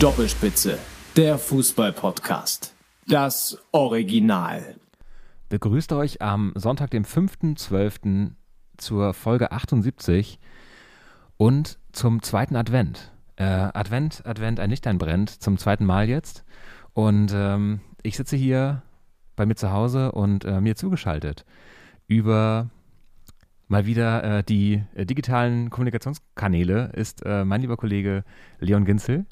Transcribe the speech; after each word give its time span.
Doppelspitze, 0.00 0.78
der 1.14 1.36
Fußball-Podcast. 1.36 2.74
Das 3.06 3.58
Original. 3.70 4.76
begrüßt 5.50 5.92
euch 5.92 6.22
am 6.22 6.54
Sonntag, 6.54 6.90
dem 6.90 7.04
5.12. 7.04 8.30
zur 8.78 9.12
Folge 9.12 9.52
78 9.52 10.38
und 11.36 11.78
zum 11.92 12.22
zweiten 12.22 12.56
Advent. 12.56 13.12
Äh, 13.36 13.44
Advent, 13.44 14.24
Advent, 14.24 14.58
ein 14.58 14.70
Lichtlein 14.70 14.96
brennt, 14.96 15.28
zum 15.28 15.58
zweiten 15.58 15.84
Mal 15.84 16.08
jetzt. 16.08 16.44
Und 16.94 17.34
ähm, 17.34 17.80
ich 18.02 18.16
sitze 18.16 18.36
hier 18.36 18.80
bei 19.36 19.44
mir 19.44 19.56
zu 19.56 19.70
Hause 19.70 20.12
und 20.12 20.46
äh, 20.46 20.62
mir 20.62 20.76
zugeschaltet 20.76 21.44
über 22.06 22.70
mal 23.68 23.84
wieder 23.84 24.38
äh, 24.38 24.42
die 24.42 24.82
äh, 24.94 25.04
digitalen 25.04 25.68
Kommunikationskanäle 25.68 26.90
ist 26.94 27.22
äh, 27.26 27.44
mein 27.44 27.60
lieber 27.60 27.76
Kollege 27.76 28.24
Leon 28.60 28.86
Ginzel. 28.86 29.26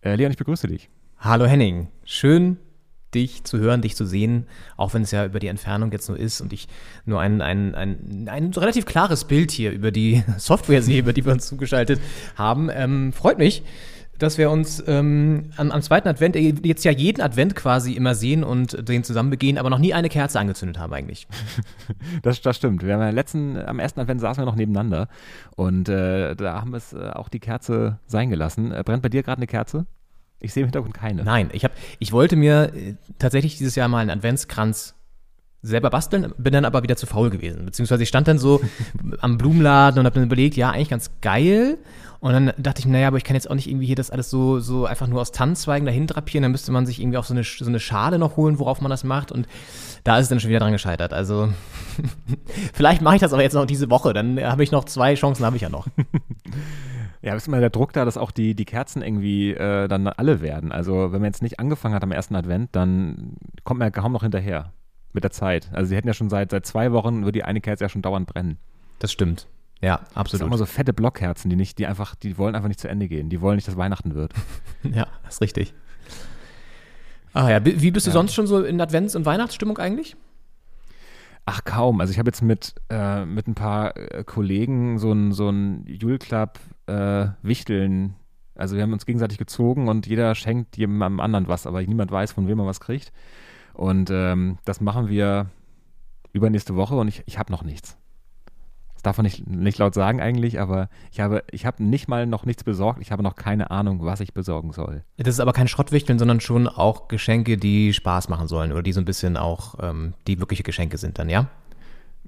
Äh, 0.00 0.14
Leon, 0.14 0.30
ich 0.30 0.36
begrüße 0.36 0.68
dich. 0.68 0.88
Hallo 1.18 1.46
Henning, 1.46 1.88
schön 2.04 2.58
dich 3.14 3.42
zu 3.44 3.58
hören, 3.58 3.80
dich 3.80 3.96
zu 3.96 4.04
sehen, 4.04 4.46
auch 4.76 4.92
wenn 4.92 5.02
es 5.02 5.10
ja 5.10 5.24
über 5.24 5.40
die 5.40 5.46
Entfernung 5.46 5.90
jetzt 5.92 6.08
nur 6.08 6.18
ist 6.18 6.42
und 6.42 6.52
ich 6.52 6.68
nur 7.06 7.20
ein, 7.20 7.40
ein, 7.40 7.74
ein, 7.74 8.28
ein 8.28 8.52
relativ 8.52 8.84
klares 8.84 9.24
Bild 9.24 9.50
hier 9.50 9.72
über 9.72 9.90
die 9.90 10.22
Software 10.36 10.82
sehe, 10.82 11.00
über 11.00 11.12
die 11.12 11.24
wir 11.24 11.32
uns 11.32 11.48
zugeschaltet 11.48 12.00
haben. 12.36 12.68
Ähm, 12.70 13.12
freut 13.12 13.38
mich, 13.38 13.62
dass 14.18 14.38
wir 14.38 14.50
uns 14.50 14.82
ähm, 14.86 15.50
am, 15.56 15.70
am 15.70 15.82
zweiten 15.82 16.08
Advent, 16.08 16.36
äh, 16.36 16.54
jetzt 16.62 16.84
ja 16.84 16.92
jeden 16.92 17.20
Advent 17.20 17.54
quasi 17.54 17.92
immer 17.92 18.14
sehen 18.14 18.44
und 18.44 18.88
den 18.88 19.04
zusammen 19.04 19.30
begehen, 19.30 19.58
aber 19.58 19.70
noch 19.70 19.78
nie 19.78 19.94
eine 19.94 20.08
Kerze 20.08 20.38
angezündet 20.40 20.78
haben 20.78 20.92
eigentlich. 20.92 21.26
Das, 22.22 22.40
das 22.40 22.56
stimmt. 22.56 22.84
Wir 22.84 22.94
haben 22.94 23.00
ja 23.00 23.10
letzten, 23.10 23.56
am 23.56 23.78
ersten 23.78 24.00
Advent 24.00 24.20
saßen 24.20 24.42
wir 24.42 24.46
noch 24.46 24.56
nebeneinander 24.56 25.08
und 25.56 25.88
äh, 25.88 26.34
da 26.34 26.60
haben 26.60 26.72
wir 26.72 26.78
es 26.78 26.92
äh, 26.92 27.10
auch 27.10 27.28
die 27.28 27.38
Kerze 27.38 27.98
sein 28.06 28.30
gelassen. 28.30 28.72
Äh, 28.72 28.82
brennt 28.84 29.02
bei 29.02 29.08
dir 29.08 29.22
gerade 29.22 29.38
eine 29.38 29.46
Kerze? 29.46 29.86
Ich 30.40 30.52
sehe 30.52 30.62
im 30.62 30.66
Hintergrund 30.66 30.94
keine. 30.94 31.24
Nein, 31.24 31.50
ich, 31.52 31.64
hab, 31.64 31.72
ich 31.98 32.12
wollte 32.12 32.36
mir 32.36 32.72
äh, 32.74 32.94
tatsächlich 33.18 33.58
dieses 33.58 33.74
Jahr 33.74 33.88
mal 33.88 33.98
einen 33.98 34.10
Adventskranz 34.10 34.94
selber 35.62 35.90
basteln, 35.90 36.32
bin 36.38 36.52
dann 36.52 36.64
aber 36.64 36.82
wieder 36.82 36.96
zu 36.96 37.06
faul 37.06 37.30
gewesen. 37.30 37.66
Beziehungsweise 37.66 38.02
ich 38.02 38.08
stand 38.08 38.28
dann 38.28 38.38
so 38.38 38.60
am 39.20 39.38
Blumenladen 39.38 39.98
und 39.98 40.06
habe 40.06 40.14
dann 40.14 40.24
überlegt, 40.24 40.56
ja, 40.56 40.70
eigentlich 40.70 40.90
ganz 40.90 41.10
geil. 41.20 41.78
Und 42.20 42.32
dann 42.32 42.52
dachte 42.58 42.80
ich, 42.80 42.86
naja, 42.86 43.08
aber 43.08 43.16
ich 43.16 43.24
kann 43.24 43.36
jetzt 43.36 43.48
auch 43.48 43.54
nicht 43.54 43.68
irgendwie 43.68 43.86
hier 43.86 43.94
das 43.94 44.10
alles 44.10 44.28
so, 44.28 44.58
so 44.58 44.86
einfach 44.86 45.06
nur 45.06 45.20
aus 45.20 45.30
Tannenzweigen 45.30 45.86
dahin 45.86 46.08
drapieren. 46.08 46.42
Dann 46.42 46.52
müsste 46.52 46.72
man 46.72 46.84
sich 46.84 47.00
irgendwie 47.00 47.16
auch 47.16 47.24
so 47.24 47.32
eine, 47.32 47.44
so 47.44 47.66
eine 47.66 47.78
Schale 47.78 48.18
noch 48.18 48.36
holen, 48.36 48.58
worauf 48.58 48.80
man 48.80 48.90
das 48.90 49.04
macht. 49.04 49.30
Und 49.30 49.46
da 50.02 50.18
ist 50.18 50.24
es 50.24 50.28
dann 50.28 50.40
schon 50.40 50.50
wieder 50.50 50.58
dran 50.58 50.72
gescheitert. 50.72 51.12
Also 51.12 51.52
vielleicht 52.72 53.02
mache 53.02 53.16
ich 53.16 53.20
das 53.20 53.32
aber 53.32 53.42
jetzt 53.42 53.54
noch 53.54 53.66
diese 53.66 53.88
Woche. 53.88 54.12
Dann 54.12 54.40
habe 54.42 54.64
ich 54.64 54.72
noch 54.72 54.84
zwei 54.84 55.14
Chancen, 55.14 55.44
habe 55.46 55.56
ich 55.56 55.62
ja 55.62 55.68
noch. 55.68 55.86
Ja, 57.20 57.34
ist 57.34 57.48
immer 57.48 57.58
der 57.58 57.70
Druck 57.70 57.92
da, 57.92 58.04
dass 58.04 58.16
auch 58.16 58.30
die, 58.30 58.54
die 58.54 58.64
Kerzen 58.64 59.02
irgendwie 59.02 59.50
äh, 59.50 59.88
dann 59.88 60.06
alle 60.06 60.40
werden. 60.40 60.70
Also 60.70 61.12
wenn 61.12 61.20
man 61.20 61.24
jetzt 61.24 61.42
nicht 61.42 61.58
angefangen 61.58 61.94
hat 61.94 62.04
am 62.04 62.12
ersten 62.12 62.36
Advent, 62.36 62.76
dann 62.76 63.36
kommt 63.64 63.80
man 63.80 63.86
ja 63.86 63.90
kaum 63.90 64.12
noch 64.12 64.22
hinterher 64.22 64.72
mit 65.12 65.24
der 65.24 65.32
Zeit. 65.32 65.68
Also 65.72 65.88
sie 65.88 65.96
hätten 65.96 66.06
ja 66.06 66.14
schon 66.14 66.30
seit, 66.30 66.52
seit 66.52 66.64
zwei 66.64 66.92
Wochen, 66.92 67.24
würde 67.24 67.32
die 67.32 67.42
eine 67.42 67.60
Kerze 67.60 67.84
ja 67.84 67.88
schon 67.88 68.02
dauernd 68.02 68.28
brennen. 68.28 68.58
Das 69.00 69.10
stimmt. 69.10 69.48
Ja, 69.80 69.98
Das 69.98 70.08
sind 70.08 70.16
absolut. 70.16 70.46
immer 70.48 70.58
so 70.58 70.66
fette 70.66 70.92
Blockkerzen, 70.92 71.48
die 71.50 71.56
nicht, 71.56 71.78
die 71.78 71.86
einfach, 71.86 72.14
die 72.16 72.36
wollen 72.36 72.54
einfach 72.56 72.68
nicht 72.68 72.80
zu 72.80 72.88
Ende 72.88 73.06
gehen. 73.08 73.28
Die 73.28 73.40
wollen 73.40 73.56
nicht, 73.56 73.68
dass 73.68 73.76
Weihnachten 73.76 74.14
wird. 74.14 74.32
Ja, 74.82 75.06
das 75.24 75.34
ist 75.34 75.40
richtig. 75.40 75.74
Ah 77.32 77.50
ja, 77.50 77.64
wie 77.64 77.90
bist 77.90 78.06
du 78.06 78.10
Ja. 78.10 78.14
sonst 78.14 78.34
schon 78.34 78.46
so 78.46 78.62
in 78.62 78.80
Advents- 78.80 79.14
und 79.16 79.26
Weihnachtsstimmung 79.26 79.78
eigentlich? 79.78 80.16
Ach 81.46 81.64
kaum. 81.64 82.00
Also 82.00 82.12
ich 82.12 82.18
habe 82.18 82.28
jetzt 82.28 82.42
mit, 82.42 82.74
äh, 82.90 83.24
mit 83.24 83.46
ein 83.48 83.54
paar 83.54 83.96
äh, 83.96 84.24
Kollegen 84.24 84.98
so 84.98 85.12
ein, 85.12 85.32
so 85.32 85.48
ein 85.48 85.84
Julclub 85.86 86.58
äh, 86.86 87.28
Wichteln. 87.42 88.14
Also 88.54 88.76
wir 88.76 88.82
haben 88.82 88.92
uns 88.92 89.06
gegenseitig 89.06 89.38
gezogen 89.38 89.88
und 89.88 90.06
jeder 90.06 90.34
schenkt 90.34 90.76
jemandem 90.76 91.20
anderen 91.20 91.48
was, 91.48 91.66
aber 91.66 91.80
niemand 91.82 92.10
weiß, 92.10 92.32
von 92.32 92.48
wem 92.48 92.58
er 92.58 92.66
was 92.66 92.80
kriegt. 92.80 93.12
Und 93.74 94.10
ähm, 94.10 94.58
das 94.64 94.80
machen 94.80 95.08
wir 95.08 95.46
übernächste 96.32 96.74
Woche 96.76 96.96
und 96.96 97.08
ich, 97.08 97.22
ich 97.26 97.38
habe 97.38 97.52
noch 97.52 97.62
nichts. 97.62 97.96
Das 98.98 99.04
darf 99.04 99.16
man 99.16 99.22
nicht, 99.26 99.46
nicht 99.46 99.78
laut 99.78 99.94
sagen 99.94 100.20
eigentlich, 100.20 100.58
aber 100.60 100.88
ich 101.12 101.20
habe, 101.20 101.44
ich 101.52 101.64
habe 101.64 101.84
nicht 101.84 102.08
mal 102.08 102.26
noch 102.26 102.44
nichts 102.44 102.64
besorgt. 102.64 103.00
Ich 103.00 103.12
habe 103.12 103.22
noch 103.22 103.36
keine 103.36 103.70
Ahnung, 103.70 104.00
was 104.04 104.18
ich 104.18 104.34
besorgen 104.34 104.72
soll. 104.72 105.04
Das 105.18 105.28
ist 105.28 105.38
aber 105.38 105.52
kein 105.52 105.68
Schrottwichteln, 105.68 106.18
sondern 106.18 106.40
schon 106.40 106.66
auch 106.66 107.06
Geschenke, 107.06 107.58
die 107.58 107.92
Spaß 107.94 108.28
machen 108.28 108.48
sollen 108.48 108.72
oder 108.72 108.82
die 108.82 108.92
so 108.92 109.00
ein 109.00 109.04
bisschen 109.04 109.36
auch 109.36 109.76
ähm, 109.80 110.14
die 110.26 110.40
wirkliche 110.40 110.64
Geschenke 110.64 110.98
sind 110.98 111.20
dann, 111.20 111.28
ja? 111.28 111.46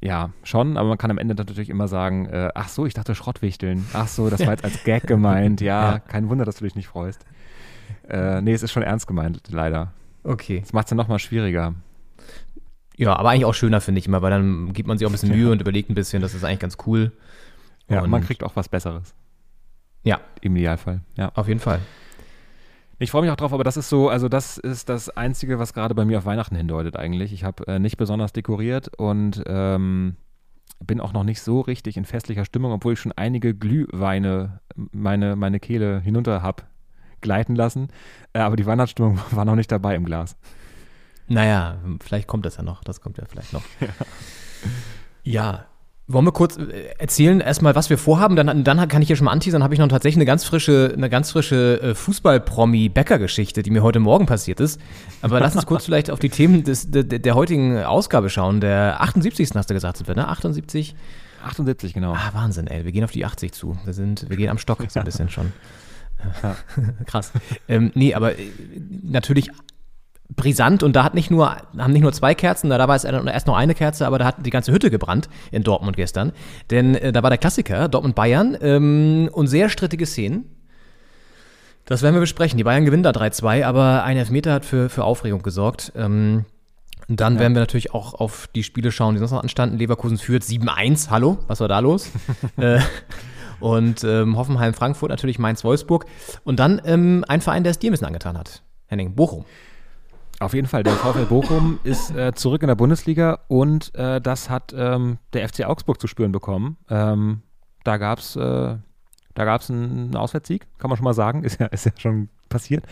Ja, 0.00 0.30
schon, 0.44 0.76
aber 0.76 0.88
man 0.90 0.96
kann 0.96 1.10
am 1.10 1.18
Ende 1.18 1.34
natürlich 1.34 1.70
immer 1.70 1.88
sagen, 1.88 2.26
äh, 2.26 2.50
ach 2.54 2.68
so, 2.68 2.86
ich 2.86 2.94
dachte 2.94 3.16
Schrottwichteln. 3.16 3.84
Ach 3.92 4.06
so, 4.06 4.30
das 4.30 4.40
war 4.46 4.50
jetzt 4.52 4.64
als 4.64 4.84
Gag 4.84 5.08
gemeint. 5.08 5.60
Ja, 5.60 5.94
Ja. 5.94 5.98
kein 5.98 6.28
Wunder, 6.28 6.44
dass 6.44 6.56
du 6.58 6.64
dich 6.64 6.76
nicht 6.76 6.86
freust. 6.86 7.26
Äh, 8.08 8.40
nee, 8.42 8.52
es 8.52 8.62
ist 8.62 8.70
schon 8.70 8.84
ernst 8.84 9.08
gemeint, 9.08 9.42
leider. 9.50 9.92
Okay. 10.22 10.60
Das 10.60 10.72
macht 10.72 10.86
es 10.86 10.90
ja 10.92 10.96
nochmal 10.96 11.18
schwieriger. 11.18 11.74
Ja, 13.00 13.16
aber 13.16 13.30
eigentlich 13.30 13.46
auch 13.46 13.54
schöner, 13.54 13.80
finde 13.80 13.98
ich 13.98 14.06
immer, 14.06 14.20
weil 14.20 14.30
dann 14.30 14.74
gibt 14.74 14.86
man 14.86 14.98
sich 14.98 15.06
auch 15.06 15.10
ein 15.10 15.12
bisschen 15.12 15.30
Mühe 15.30 15.50
und 15.50 15.58
überlegt 15.62 15.88
ein 15.88 15.94
bisschen, 15.94 16.20
das 16.20 16.34
ist 16.34 16.44
eigentlich 16.44 16.58
ganz 16.58 16.76
cool. 16.86 17.12
Ja, 17.88 18.02
Und- 18.02 18.10
man 18.10 18.22
kriegt 18.22 18.44
auch 18.44 18.56
was 18.56 18.68
Besseres. 18.68 19.14
Ja, 20.02 20.20
Im 20.42 20.54
Idealfall, 20.56 21.00
ja. 21.16 21.30
auf 21.34 21.48
jeden 21.48 21.60
Fall. 21.60 21.80
Ich 22.98 23.10
freue 23.10 23.22
mich 23.22 23.30
auch 23.30 23.36
drauf, 23.36 23.54
aber 23.54 23.64
das 23.64 23.78
ist 23.78 23.88
so, 23.88 24.10
also 24.10 24.28
das 24.28 24.58
ist 24.58 24.90
das 24.90 25.08
Einzige, 25.08 25.58
was 25.58 25.72
gerade 25.72 25.94
bei 25.94 26.04
mir 26.04 26.18
auf 26.18 26.26
Weihnachten 26.26 26.54
hindeutet 26.56 26.96
eigentlich. 26.96 27.32
Ich 27.32 27.42
habe 27.44 27.66
äh, 27.66 27.78
nicht 27.78 27.96
besonders 27.96 28.34
dekoriert 28.34 28.90
und 28.98 29.42
ähm, 29.46 30.16
bin 30.84 31.00
auch 31.00 31.14
noch 31.14 31.24
nicht 31.24 31.40
so 31.40 31.60
richtig 31.60 31.96
in 31.96 32.04
festlicher 32.04 32.44
Stimmung, 32.44 32.72
obwohl 32.72 32.92
ich 32.92 33.00
schon 33.00 33.12
einige 33.12 33.54
Glühweine 33.54 34.60
meine, 34.92 35.36
meine 35.36 35.58
Kehle 35.58 36.00
hinunter 36.00 36.42
habe 36.42 36.64
gleiten 37.22 37.54
lassen. 37.56 37.88
Äh, 38.34 38.40
aber 38.40 38.56
die 38.56 38.66
Weihnachtsstimmung 38.66 39.18
war 39.30 39.46
noch 39.46 39.56
nicht 39.56 39.72
dabei 39.72 39.94
im 39.94 40.04
Glas. 40.04 40.36
Naja, 41.30 41.78
vielleicht 42.00 42.26
kommt 42.26 42.44
das 42.44 42.56
ja 42.56 42.64
noch. 42.64 42.82
Das 42.82 43.00
kommt 43.00 43.16
ja 43.16 43.24
vielleicht 43.24 43.52
noch. 43.52 43.62
Ja. 45.22 45.66
Wollen 46.08 46.24
wir 46.24 46.32
kurz 46.32 46.56
äh, 46.56 46.88
erzählen 46.98 47.40
erstmal, 47.40 47.76
was 47.76 47.88
wir 47.88 47.96
vorhaben? 47.96 48.34
Dann, 48.34 48.64
dann 48.64 48.88
kann 48.88 49.00
ich 49.00 49.06
hier 49.06 49.14
schon 49.14 49.26
mal 49.26 49.30
anteasern, 49.30 49.62
habe 49.62 49.74
ich 49.74 49.78
noch 49.78 49.86
tatsächlich 49.86 50.16
eine 50.16 50.24
ganz 50.24 50.42
frische, 50.42 50.92
eine 50.92 51.08
ganz 51.08 51.30
frische 51.30 51.80
äh, 51.80 51.94
Fußball-Promi-Bäcker-Geschichte, 51.94 53.62
die 53.62 53.70
mir 53.70 53.84
heute 53.84 54.00
Morgen 54.00 54.26
passiert 54.26 54.58
ist. 54.58 54.80
Aber 55.22 55.38
lass 55.38 55.54
uns 55.54 55.66
kurz 55.66 55.84
vielleicht 55.86 56.10
auf 56.10 56.18
die 56.18 56.30
Themen 56.30 56.64
des, 56.64 56.90
der, 56.90 57.04
der 57.04 57.34
heutigen 57.36 57.78
Ausgabe 57.84 58.28
schauen. 58.28 58.60
Der 58.60 59.00
78. 59.00 59.50
hast 59.54 59.70
du 59.70 59.74
gesagt, 59.74 59.98
sind 59.98 60.08
wir, 60.08 60.16
ne? 60.16 60.26
78? 60.26 60.96
78, 61.44 61.94
genau. 61.94 62.14
Ah, 62.14 62.30
Wahnsinn, 62.32 62.66
ey. 62.66 62.84
Wir 62.84 62.90
gehen 62.90 63.04
auf 63.04 63.12
die 63.12 63.24
80 63.24 63.52
zu. 63.52 63.78
Wir 63.84 63.92
sind, 63.92 64.28
wir 64.28 64.36
gehen 64.36 64.50
am 64.50 64.58
Stock 64.58 64.84
so 64.88 64.98
ein 64.98 65.04
bisschen 65.04 65.28
schon. 65.28 65.52
Krass. 67.06 67.30
Ähm, 67.68 67.92
nee, 67.94 68.14
aber 68.14 68.36
äh, 68.36 68.50
natürlich 69.04 69.48
brisant 70.36 70.82
und 70.82 70.94
da 70.94 71.04
hat 71.04 71.14
nicht 71.14 71.30
nur, 71.30 71.56
haben 71.76 71.92
nicht 71.92 72.02
nur 72.02 72.12
zwei 72.12 72.34
Kerzen, 72.34 72.70
da, 72.70 72.78
da 72.78 72.88
war 72.88 72.96
es 72.96 73.04
erst 73.04 73.46
noch 73.46 73.56
eine 73.56 73.74
Kerze, 73.74 74.06
aber 74.06 74.18
da 74.18 74.26
hat 74.26 74.46
die 74.46 74.50
ganze 74.50 74.72
Hütte 74.72 74.90
gebrannt 74.90 75.28
in 75.50 75.62
Dortmund 75.62 75.96
gestern. 75.96 76.32
Denn 76.70 76.94
äh, 76.94 77.12
da 77.12 77.22
war 77.22 77.30
der 77.30 77.38
Klassiker, 77.38 77.88
Dortmund-Bayern, 77.88 78.56
ähm, 78.60 79.28
und 79.32 79.48
sehr 79.48 79.68
strittige 79.68 80.06
Szenen. 80.06 80.44
Das 81.84 82.02
werden 82.02 82.14
wir 82.14 82.20
besprechen. 82.20 82.56
Die 82.56 82.64
Bayern 82.64 82.84
gewinnen 82.84 83.02
da 83.02 83.10
3-2, 83.10 83.64
aber 83.64 84.04
ein 84.04 84.16
Elfmeter 84.16 84.52
hat 84.52 84.64
für, 84.64 84.88
für 84.88 85.04
Aufregung 85.04 85.42
gesorgt. 85.42 85.92
Ähm, 85.96 86.44
und 87.08 87.18
dann 87.18 87.40
werden 87.40 87.54
wir 87.54 87.60
natürlich 87.60 87.92
auch 87.92 88.14
auf 88.14 88.48
die 88.54 88.62
Spiele 88.62 88.92
schauen, 88.92 89.14
die 89.14 89.18
sonst 89.18 89.32
noch 89.32 89.42
anstanden. 89.42 89.78
Leverkusen 89.78 90.16
führt 90.16 90.44
7-1. 90.44 91.10
Hallo, 91.10 91.38
was 91.48 91.58
war 91.58 91.66
da 91.66 91.80
los? 91.80 92.08
äh, 92.56 92.78
und 93.58 94.04
ähm, 94.04 94.36
Hoffenheim, 94.36 94.74
Frankfurt, 94.74 95.10
natürlich 95.10 95.40
Mainz-Wolfsburg. 95.40 96.06
Und 96.44 96.60
dann 96.60 96.80
ähm, 96.84 97.24
ein 97.26 97.40
Verein, 97.40 97.64
der 97.64 97.72
es 97.72 97.80
dir 97.80 97.90
ein 97.90 97.92
bisschen 97.92 98.06
angetan 98.06 98.38
hat. 98.38 98.62
Henning, 98.86 99.16
Bochum. 99.16 99.44
Auf 100.40 100.54
jeden 100.54 100.66
Fall, 100.66 100.82
der 100.82 100.94
VfL 100.94 101.26
Bochum 101.26 101.78
ist 101.84 102.10
äh, 102.12 102.32
zurück 102.34 102.62
in 102.62 102.68
der 102.68 102.74
Bundesliga 102.74 103.40
und 103.48 103.94
äh, 103.94 104.22
das 104.22 104.48
hat 104.48 104.74
ähm, 104.74 105.18
der 105.34 105.46
FC 105.46 105.66
Augsburg 105.66 106.00
zu 106.00 106.06
spüren 106.06 106.32
bekommen. 106.32 106.78
Ähm, 106.88 107.42
da 107.84 107.98
gab 107.98 108.20
es 108.20 108.36
äh, 108.36 108.76
da 109.34 109.44
gab's 109.44 109.70
einen 109.70 110.16
Auswärtssieg, 110.16 110.66
kann 110.78 110.88
man 110.88 110.96
schon 110.96 111.04
mal 111.04 111.14
sagen, 111.14 111.44
ist 111.44 111.60
ja, 111.60 111.66
ist 111.66 111.84
ja 111.84 111.92
schon 111.96 112.30
passiert. 112.48 112.84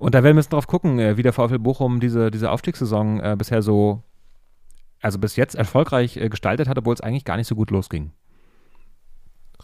Und 0.00 0.14
da 0.14 0.24
werden 0.24 0.36
wir 0.36 0.40
jetzt 0.42 0.52
drauf 0.52 0.66
gucken, 0.66 0.98
äh, 0.98 1.16
wie 1.16 1.22
der 1.22 1.32
VfL 1.32 1.60
Bochum 1.60 2.00
diese, 2.00 2.32
diese 2.32 2.50
Aufstiegssaison 2.50 3.20
äh, 3.20 3.36
bisher 3.38 3.62
so, 3.62 4.02
also 5.00 5.20
bis 5.20 5.36
jetzt 5.36 5.54
erfolgreich 5.54 6.16
äh, 6.16 6.28
gestaltet 6.28 6.68
hat, 6.68 6.76
obwohl 6.76 6.94
es 6.94 7.00
eigentlich 7.00 7.24
gar 7.24 7.36
nicht 7.36 7.46
so 7.46 7.54
gut 7.54 7.70
losging. 7.70 8.10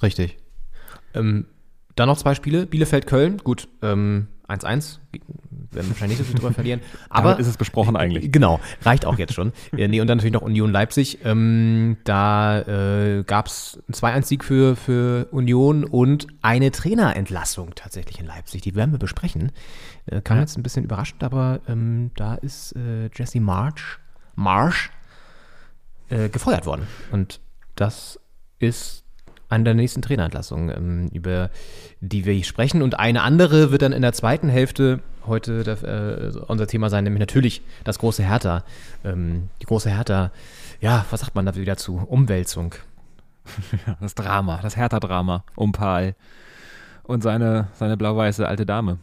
Richtig. 0.00 0.38
Ähm, 1.12 1.46
dann 1.96 2.08
noch 2.08 2.16
zwei 2.16 2.34
Spiele. 2.34 2.66
Bielefeld-Köln. 2.66 3.38
Gut, 3.38 3.68
ähm, 3.82 4.28
1-1. 4.52 4.98
Werden 5.70 5.88
wahrscheinlich 5.88 6.18
nicht 6.18 6.26
so 6.26 6.32
viel 6.32 6.40
drüber 6.40 6.52
verlieren. 6.52 6.80
Aber 7.08 7.30
Damit 7.30 7.40
ist 7.40 7.48
es 7.48 7.56
besprochen 7.56 7.96
eigentlich. 7.96 8.30
Genau, 8.30 8.60
reicht 8.82 9.06
auch 9.06 9.18
jetzt 9.18 9.32
schon. 9.32 9.52
ja, 9.76 9.88
nee, 9.88 10.00
und 10.00 10.06
dann 10.06 10.18
natürlich 10.18 10.34
noch 10.34 10.42
Union 10.42 10.70
Leipzig. 10.70 11.18
Ähm, 11.24 11.96
da 12.04 12.60
äh, 12.60 13.24
gab 13.24 13.46
es 13.46 13.78
einen 13.88 14.22
2-1-Sieg 14.22 14.44
für, 14.44 14.76
für 14.76 15.28
Union 15.30 15.84
und 15.84 16.26
eine 16.42 16.70
Trainerentlassung 16.70 17.74
tatsächlich 17.74 18.20
in 18.20 18.26
Leipzig. 18.26 18.62
Die 18.62 18.74
werden 18.74 18.92
wir 18.92 18.98
besprechen. 18.98 19.52
Äh, 20.06 20.20
kam 20.20 20.40
jetzt 20.40 20.58
ein 20.58 20.62
bisschen 20.62 20.84
überraschend, 20.84 21.24
aber 21.24 21.60
ähm, 21.68 22.10
da 22.16 22.34
ist 22.34 22.76
äh, 22.76 23.08
Jesse 23.14 23.40
March, 23.40 23.98
Marsh 24.34 24.90
äh, 26.10 26.28
gefeuert 26.28 26.66
worden. 26.66 26.86
Und 27.10 27.40
das 27.76 28.20
ist 28.58 29.01
eine 29.52 29.64
der 29.64 29.74
nächsten 29.74 30.02
Trainerentlassungen, 30.02 30.70
ähm, 30.76 31.08
über 31.12 31.50
die 32.00 32.24
wir 32.24 32.42
sprechen. 32.42 32.82
Und 32.82 32.98
eine 32.98 33.22
andere 33.22 33.70
wird 33.70 33.82
dann 33.82 33.92
in 33.92 34.02
der 34.02 34.12
zweiten 34.12 34.48
Hälfte 34.48 35.00
heute 35.26 35.62
der, 35.62 35.82
äh, 35.84 36.32
unser 36.48 36.66
Thema 36.66 36.90
sein, 36.90 37.04
nämlich 37.04 37.20
natürlich 37.20 37.62
das 37.84 37.98
große 37.98 38.24
Hertha. 38.24 38.64
Ähm, 39.04 39.50
die 39.60 39.66
große 39.66 39.90
Hertha, 39.90 40.32
ja, 40.80 41.04
was 41.10 41.20
sagt 41.20 41.34
man 41.34 41.46
da 41.46 41.54
wieder 41.54 41.76
zu? 41.76 41.96
Umwälzung. 41.96 42.74
Das 44.00 44.14
Drama, 44.14 44.60
das 44.62 44.76
Hertha-Drama 44.76 45.44
um 45.56 45.72
Paul 45.72 46.14
und 47.02 47.22
seine, 47.22 47.68
seine 47.74 47.96
blau-weiße 47.96 48.46
alte 48.46 48.64
Dame. 48.64 48.98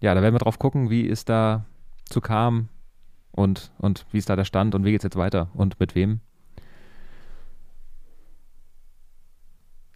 Ja, 0.00 0.14
da 0.14 0.22
werden 0.22 0.34
wir 0.34 0.40
drauf 0.40 0.58
gucken, 0.58 0.90
wie 0.90 1.08
es 1.08 1.24
da 1.24 1.64
zu 2.04 2.20
kam 2.20 2.68
und, 3.30 3.70
und 3.78 4.06
wie 4.10 4.18
ist 4.18 4.28
da 4.28 4.34
der 4.34 4.44
Stand 4.44 4.74
und 4.74 4.84
wie 4.84 4.90
geht 4.90 5.00
es 5.00 5.04
jetzt 5.04 5.16
weiter 5.16 5.48
und 5.54 5.78
mit 5.78 5.94
wem. 5.94 6.20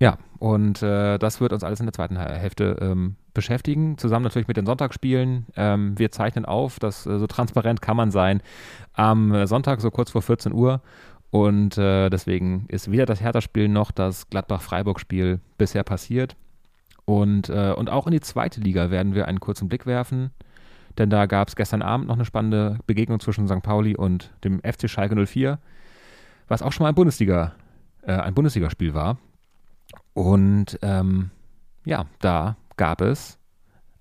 Ja, 0.00 0.18
und 0.38 0.82
äh, 0.82 1.18
das 1.18 1.40
wird 1.40 1.52
uns 1.52 1.64
alles 1.64 1.80
in 1.80 1.86
der 1.86 1.92
zweiten 1.92 2.16
Hälfte 2.16 2.76
ähm, 2.80 3.16
beschäftigen, 3.34 3.98
zusammen 3.98 4.24
natürlich 4.24 4.46
mit 4.46 4.56
den 4.56 4.66
Sonntagsspielen. 4.66 5.46
Ähm, 5.56 5.98
wir 5.98 6.12
zeichnen 6.12 6.44
auf, 6.44 6.78
das 6.78 7.04
äh, 7.06 7.18
so 7.18 7.26
transparent 7.26 7.82
kann 7.82 7.96
man 7.96 8.10
sein, 8.12 8.40
am 8.92 9.46
Sonntag 9.46 9.80
so 9.80 9.90
kurz 9.90 10.10
vor 10.10 10.22
14 10.22 10.52
Uhr. 10.52 10.80
Und 11.30 11.76
äh, 11.76 12.08
deswegen 12.10 12.64
ist 12.68 12.90
weder 12.90 13.06
das 13.06 13.20
Hertha-Spiel 13.20 13.68
noch 13.68 13.90
das 13.90 14.30
Gladbach-Freiburg-Spiel 14.30 15.40
bisher 15.58 15.82
passiert. 15.82 16.36
Und, 17.04 17.48
äh, 17.48 17.72
und 17.72 17.90
auch 17.90 18.06
in 18.06 18.12
die 18.12 18.20
zweite 18.20 18.60
Liga 18.60 18.90
werden 18.90 19.14
wir 19.14 19.28
einen 19.28 19.40
kurzen 19.40 19.68
Blick 19.68 19.86
werfen, 19.86 20.30
denn 20.98 21.08
da 21.08 21.26
gab 21.26 21.48
es 21.48 21.56
gestern 21.56 21.80
Abend 21.80 22.08
noch 22.08 22.16
eine 22.16 22.24
spannende 22.24 22.78
Begegnung 22.86 23.20
zwischen 23.20 23.48
St. 23.48 23.62
Pauli 23.62 23.96
und 23.96 24.30
dem 24.44 24.60
FC 24.60 24.90
Schalke 24.90 25.26
04, 25.26 25.58
was 26.48 26.60
auch 26.60 26.72
schon 26.72 26.84
mal 26.84 26.90
ein 26.90 26.94
Bundesliga, 26.94 27.54
äh, 28.02 28.12
ein 28.12 28.34
Bundesligaspiel 28.34 28.92
war. 28.92 29.16
Und 30.18 30.80
ähm, 30.82 31.30
ja, 31.84 32.06
da 32.18 32.56
gab 32.76 33.02
es 33.02 33.38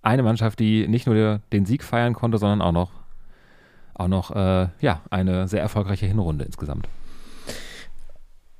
eine 0.01 0.23
Mannschaft, 0.23 0.57
die 0.57 0.87
nicht 0.87 1.05
nur 1.05 1.41
den 1.53 1.67
Sieg 1.67 1.83
feiern 1.83 2.15
konnte, 2.15 2.39
sondern 2.39 2.63
auch 2.63 2.71
noch, 2.71 2.89
auch 3.93 4.07
noch 4.07 4.35
äh, 4.35 4.69
ja, 4.79 5.01
eine 5.11 5.47
sehr 5.47 5.61
erfolgreiche 5.61 6.07
Hinrunde 6.07 6.43
insgesamt. 6.43 6.87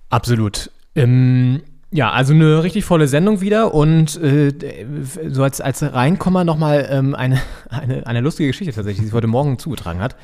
Absolut. 0.10 0.70
Ähm, 0.94 1.64
ja, 1.90 2.12
also 2.12 2.36
eine 2.36 2.62
richtig 2.62 2.86
volle 2.86 3.08
Sendung 3.08 3.42
wieder 3.42 3.74
und 3.74 4.22
äh, 4.22 4.54
so 5.28 5.42
als, 5.42 5.60
als 5.60 5.82
Reinkommer 5.82 6.44
nochmal 6.44 6.88
ähm, 6.92 7.16
eine, 7.16 7.42
eine, 7.70 8.06
eine 8.06 8.22
lustige 8.22 8.50
Geschichte 8.50 8.72
tatsächlich, 8.72 9.00
die 9.00 9.06
sich 9.06 9.16
heute 9.16 9.26
Morgen 9.26 9.58
zugetragen 9.58 10.00
hat. 10.00 10.16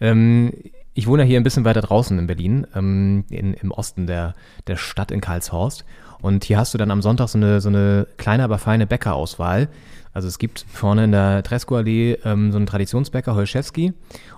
Ähm, 0.00 0.50
ich 0.94 1.06
wohne 1.06 1.22
ja 1.22 1.28
hier 1.28 1.38
ein 1.40 1.44
bisschen 1.44 1.64
weiter 1.64 1.82
draußen 1.82 2.18
in 2.18 2.26
Berlin, 2.26 2.66
ähm, 2.74 3.26
in, 3.30 3.54
im 3.54 3.70
Osten 3.70 4.08
der, 4.08 4.34
der 4.66 4.76
Stadt 4.76 5.12
in 5.12 5.20
Karlshorst. 5.20 5.84
Und 6.22 6.44
hier 6.44 6.58
hast 6.58 6.74
du 6.74 6.78
dann 6.78 6.90
am 6.90 7.02
Sonntag 7.02 7.28
so 7.28 7.38
eine, 7.38 7.60
so 7.60 7.68
eine 7.68 8.06
kleine, 8.16 8.44
aber 8.44 8.58
feine 8.58 8.86
Bäckerauswahl. 8.86 9.68
Also 10.12 10.28
es 10.28 10.38
gibt 10.38 10.66
vorne 10.68 11.04
in 11.04 11.12
der 11.12 11.42
Tresco-Allee 11.42 12.18
ähm, 12.24 12.50
so 12.52 12.56
einen 12.56 12.66
Traditionsbäcker, 12.66 13.34
Holschewski. 13.34 13.92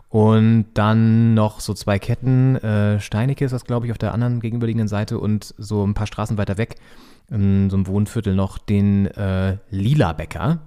Und 0.08 0.66
dann 0.74 1.32
noch 1.32 1.60
so 1.60 1.72
zwei 1.72 1.98
Ketten, 1.98 2.56
äh, 2.56 3.00
Steinecke 3.00 3.46
ist 3.46 3.52
das, 3.52 3.64
glaube 3.64 3.86
ich, 3.86 3.92
auf 3.92 3.98
der 3.98 4.12
anderen 4.12 4.40
gegenüberliegenden 4.40 4.88
Seite 4.88 5.18
und 5.18 5.54
so 5.56 5.86
ein 5.86 5.94
paar 5.94 6.06
Straßen 6.06 6.36
weiter 6.36 6.58
weg, 6.58 6.74
in 7.30 7.70
so 7.70 7.76
einem 7.76 7.86
Wohnviertel 7.86 8.34
noch 8.34 8.58
den 8.58 9.06
äh, 9.06 9.56
Lila 9.70 10.12
Bäcker. 10.12 10.58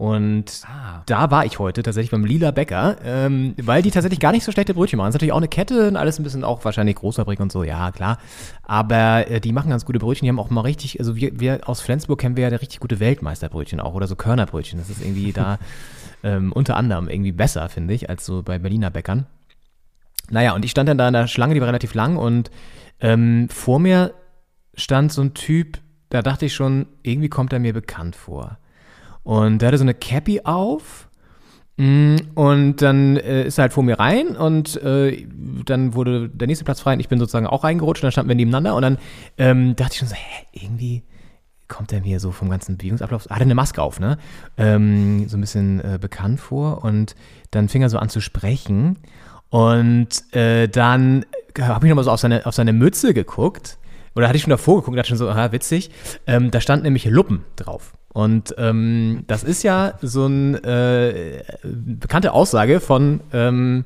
Und 0.00 0.62
Ah. 0.66 1.02
da 1.04 1.30
war 1.30 1.44
ich 1.44 1.58
heute 1.58 1.82
tatsächlich 1.82 2.10
beim 2.10 2.24
Lila 2.24 2.52
Bäcker, 2.52 2.96
ähm, 3.04 3.54
weil 3.60 3.82
die 3.82 3.90
tatsächlich 3.90 4.18
gar 4.18 4.32
nicht 4.32 4.44
so 4.44 4.50
schlechte 4.50 4.72
Brötchen 4.72 4.96
machen. 4.96 5.08
Das 5.08 5.10
ist 5.10 5.16
natürlich 5.16 5.32
auch 5.32 5.36
eine 5.36 5.48
Kette 5.48 5.88
und 5.88 5.96
alles 5.96 6.18
ein 6.18 6.22
bisschen 6.22 6.42
auch 6.42 6.64
wahrscheinlich 6.64 6.96
Großfabrik 6.96 7.38
und 7.38 7.52
so, 7.52 7.64
ja, 7.64 7.92
klar. 7.92 8.16
Aber 8.62 9.28
äh, 9.30 9.42
die 9.42 9.52
machen 9.52 9.68
ganz 9.68 9.84
gute 9.84 9.98
Brötchen. 9.98 10.24
Die 10.24 10.30
haben 10.30 10.38
auch 10.38 10.48
mal 10.48 10.62
richtig, 10.62 10.98
also 11.00 11.16
wir, 11.16 11.38
wir 11.38 11.68
aus 11.68 11.82
Flensburg 11.82 12.18
kennen 12.18 12.34
wir 12.34 12.48
ja 12.48 12.56
richtig 12.56 12.80
gute 12.80 12.98
Weltmeisterbrötchen 12.98 13.78
auch 13.78 13.92
oder 13.92 14.06
so 14.06 14.16
Körnerbrötchen. 14.16 14.78
Das 14.78 14.88
ist 14.88 15.02
irgendwie 15.02 15.34
da 15.34 15.58
ähm, 16.22 16.50
unter 16.52 16.78
anderem 16.78 17.10
irgendwie 17.10 17.32
besser, 17.32 17.68
finde 17.68 17.92
ich, 17.92 18.08
als 18.08 18.24
so 18.24 18.42
bei 18.42 18.58
Berliner 18.58 18.88
Bäckern. 18.88 19.26
Naja, 20.30 20.54
und 20.54 20.64
ich 20.64 20.70
stand 20.70 20.88
dann 20.88 20.96
da 20.96 21.08
in 21.08 21.12
der 21.12 21.26
Schlange, 21.26 21.52
die 21.52 21.60
war 21.60 21.68
relativ 21.68 21.92
lang 21.92 22.16
und 22.16 22.50
ähm, 23.00 23.50
vor 23.50 23.78
mir 23.78 24.14
stand 24.72 25.12
so 25.12 25.20
ein 25.20 25.34
Typ, 25.34 25.76
da 26.08 26.22
dachte 26.22 26.46
ich 26.46 26.54
schon, 26.54 26.86
irgendwie 27.02 27.28
kommt 27.28 27.52
er 27.52 27.58
mir 27.58 27.74
bekannt 27.74 28.16
vor. 28.16 28.56
Und 29.22 29.60
der 29.60 29.68
hatte 29.68 29.78
so 29.78 29.84
eine 29.84 29.94
Cappy 29.94 30.40
auf. 30.44 31.08
mm, 31.76 32.16
Und 32.34 32.76
dann 32.82 33.16
äh, 33.16 33.44
ist 33.44 33.58
er 33.58 33.62
halt 33.62 33.72
vor 33.72 33.82
mir 33.84 33.98
rein 33.98 34.36
und 34.36 34.82
äh, 34.82 35.26
dann 35.64 35.94
wurde 35.94 36.28
der 36.28 36.46
nächste 36.46 36.64
Platz 36.64 36.80
frei 36.80 36.94
und 36.94 37.00
ich 37.00 37.08
bin 37.08 37.18
sozusagen 37.18 37.46
auch 37.46 37.64
reingerutscht 37.64 38.02
und 38.02 38.06
dann 38.06 38.12
standen 38.12 38.28
wir 38.28 38.36
nebeneinander 38.36 38.74
und 38.74 38.82
dann 38.82 38.98
ähm, 39.38 39.76
dachte 39.76 39.92
ich 39.92 39.98
schon 39.98 40.08
so, 40.08 40.14
hä, 40.14 40.46
irgendwie 40.52 41.02
kommt 41.68 41.92
er 41.92 42.00
mir 42.00 42.18
so 42.18 42.32
vom 42.32 42.50
ganzen 42.50 42.76
Bewegungsablauf, 42.76 43.24
hat 43.30 43.38
er 43.38 43.42
eine 43.42 43.54
Maske 43.54 43.80
auf, 43.80 44.00
ne? 44.00 44.18
Ähm, 44.56 45.28
so 45.28 45.36
ein 45.36 45.40
bisschen 45.40 45.80
äh, 45.80 45.98
bekannt 46.00 46.40
vor 46.40 46.82
und 46.84 47.14
dann 47.52 47.68
fing 47.68 47.82
er 47.82 47.88
so 47.90 47.98
an 47.98 48.08
zu 48.08 48.20
sprechen 48.20 48.96
und 49.50 50.08
äh, 50.34 50.68
dann 50.68 51.24
habe 51.58 51.86
ich 51.86 51.90
nochmal 51.90 52.04
so 52.04 52.10
auf 52.10 52.20
seine, 52.20 52.46
auf 52.46 52.54
seine 52.54 52.72
Mütze 52.72 53.14
geguckt 53.14 53.78
oder 54.16 54.26
hatte 54.26 54.36
ich 54.36 54.42
schon 54.42 54.50
davor 54.50 54.80
geguckt, 54.80 54.98
dachte 54.98 55.08
schon 55.10 55.18
so, 55.18 55.28
aha, 55.28 55.52
witzig. 55.52 55.90
Ähm, 56.26 56.50
da 56.50 56.60
stand 56.60 56.82
nämlich 56.82 57.04
Luppen 57.04 57.44
drauf. 57.56 57.92
Und 58.12 58.54
ähm, 58.58 59.24
das 59.26 59.44
ist 59.44 59.62
ja 59.62 59.94
so 60.02 60.24
eine 60.24 60.62
äh, 60.64 61.42
bekannte 61.62 62.32
Aussage 62.32 62.80
von 62.80 63.20
ähm, 63.32 63.84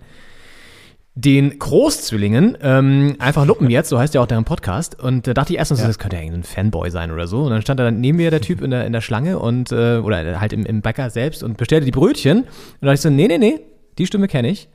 den 1.17 1.59
Großzwillingen, 1.59 2.59
ähm, 2.61 3.17
einfach 3.21 3.47
Luppen 3.47 3.71
jetzt, 3.71 3.89
so 3.89 3.99
heißt 3.99 4.15
ja 4.15 4.21
auch 4.21 4.27
deren 4.27 4.45
Podcast. 4.45 4.99
Und 4.99 5.27
da 5.27 5.35
dachte 5.35 5.53
ich 5.53 5.59
erst 5.59 5.71
mal 5.71 5.77
so, 5.77 5.87
das 5.87 5.99
könnte 5.99 6.17
ja 6.17 6.23
irgendein 6.23 6.43
Fanboy 6.43 6.91
sein 6.91 7.13
oder 7.13 7.29
so. 7.29 7.43
Und 7.43 7.51
dann 7.51 7.63
stand 7.63 7.79
da 7.79 7.91
neben 7.91 8.17
mir 8.17 8.31
der 8.31 8.41
Typ 8.41 8.63
in 8.63 8.71
der, 8.71 8.87
in 8.87 8.93
der 8.93 9.01
Schlange 9.01 9.39
und, 9.39 9.71
äh, 9.71 9.99
oder 9.99 10.41
halt 10.41 10.53
im, 10.53 10.67
im 10.67 10.81
Bäcker 10.81 11.11
selbst 11.11 11.45
und 11.45 11.57
bestellte 11.57 11.85
die 11.85 11.93
Brötchen. 11.93 12.39
Und 12.39 12.49
da 12.81 12.87
dachte 12.87 12.95
ich 12.95 13.01
so, 13.03 13.11
nee, 13.11 13.29
nee, 13.29 13.39
nee, 13.39 13.61
die 13.99 14.07
Stimme 14.07 14.27
kenne 14.27 14.49
ich. 14.49 14.69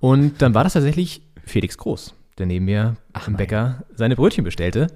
Und 0.00 0.42
dann 0.42 0.54
war 0.54 0.64
das 0.64 0.72
tatsächlich 0.72 1.22
Felix 1.44 1.78
Groß, 1.78 2.14
der 2.38 2.46
neben 2.46 2.64
mir 2.64 2.96
im 3.26 3.36
Bäcker 3.36 3.84
seine 3.94 4.16
Brötchen 4.16 4.42
bestellte. 4.42 4.88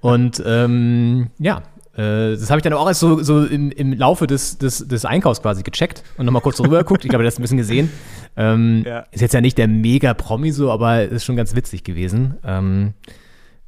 Und 0.00 0.42
ähm, 0.46 1.28
ja, 1.38 1.62
das 1.96 2.50
habe 2.50 2.58
ich 2.58 2.62
dann 2.62 2.72
auch 2.72 2.88
erst 2.88 3.00
so, 3.00 3.22
so 3.22 3.44
im, 3.44 3.70
im 3.70 3.92
Laufe 3.92 4.26
des, 4.26 4.58
des, 4.58 4.86
des 4.86 5.04
Einkaufs 5.04 5.42
quasi 5.42 5.62
gecheckt 5.62 6.02
und 6.16 6.26
nochmal 6.26 6.42
kurz 6.42 6.60
rüber 6.60 6.78
geguckt. 6.78 7.04
Ich 7.04 7.10
glaube, 7.10 7.24
das 7.24 7.38
ein 7.38 7.42
bisschen 7.42 7.58
gesehen. 7.58 7.90
Ähm, 8.36 8.84
Ist 9.12 9.20
jetzt 9.20 9.34
ja 9.34 9.40
nicht 9.40 9.58
der 9.58 9.68
mega 9.68 10.12
Promi 10.14 10.50
so, 10.50 10.70
aber 10.70 11.04
ist 11.04 11.24
schon 11.24 11.36
ganz 11.36 11.54
witzig 11.54 11.84
gewesen. 11.84 12.34
Ähm, 12.44 12.94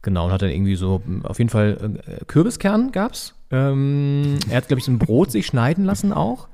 genau, 0.02 0.26
und 0.26 0.33
hat 0.33 0.42
dann 0.42 0.50
irgendwie 0.50 0.76
so, 0.76 1.02
auf 1.23 1.38
jeden 1.38 1.50
Fall 1.50 1.99
äh, 2.06 2.25
Kürbiskern 2.25 2.90
gab's. 2.92 3.35
Ähm, 3.50 4.38
er 4.50 4.56
hat, 4.56 4.68
glaube 4.68 4.80
ich, 4.80 4.85
so 4.85 4.92
ein 4.92 4.99
Brot 4.99 5.30
sich 5.30 5.47
schneiden 5.47 5.85
lassen 5.85 6.12
auch. 6.12 6.49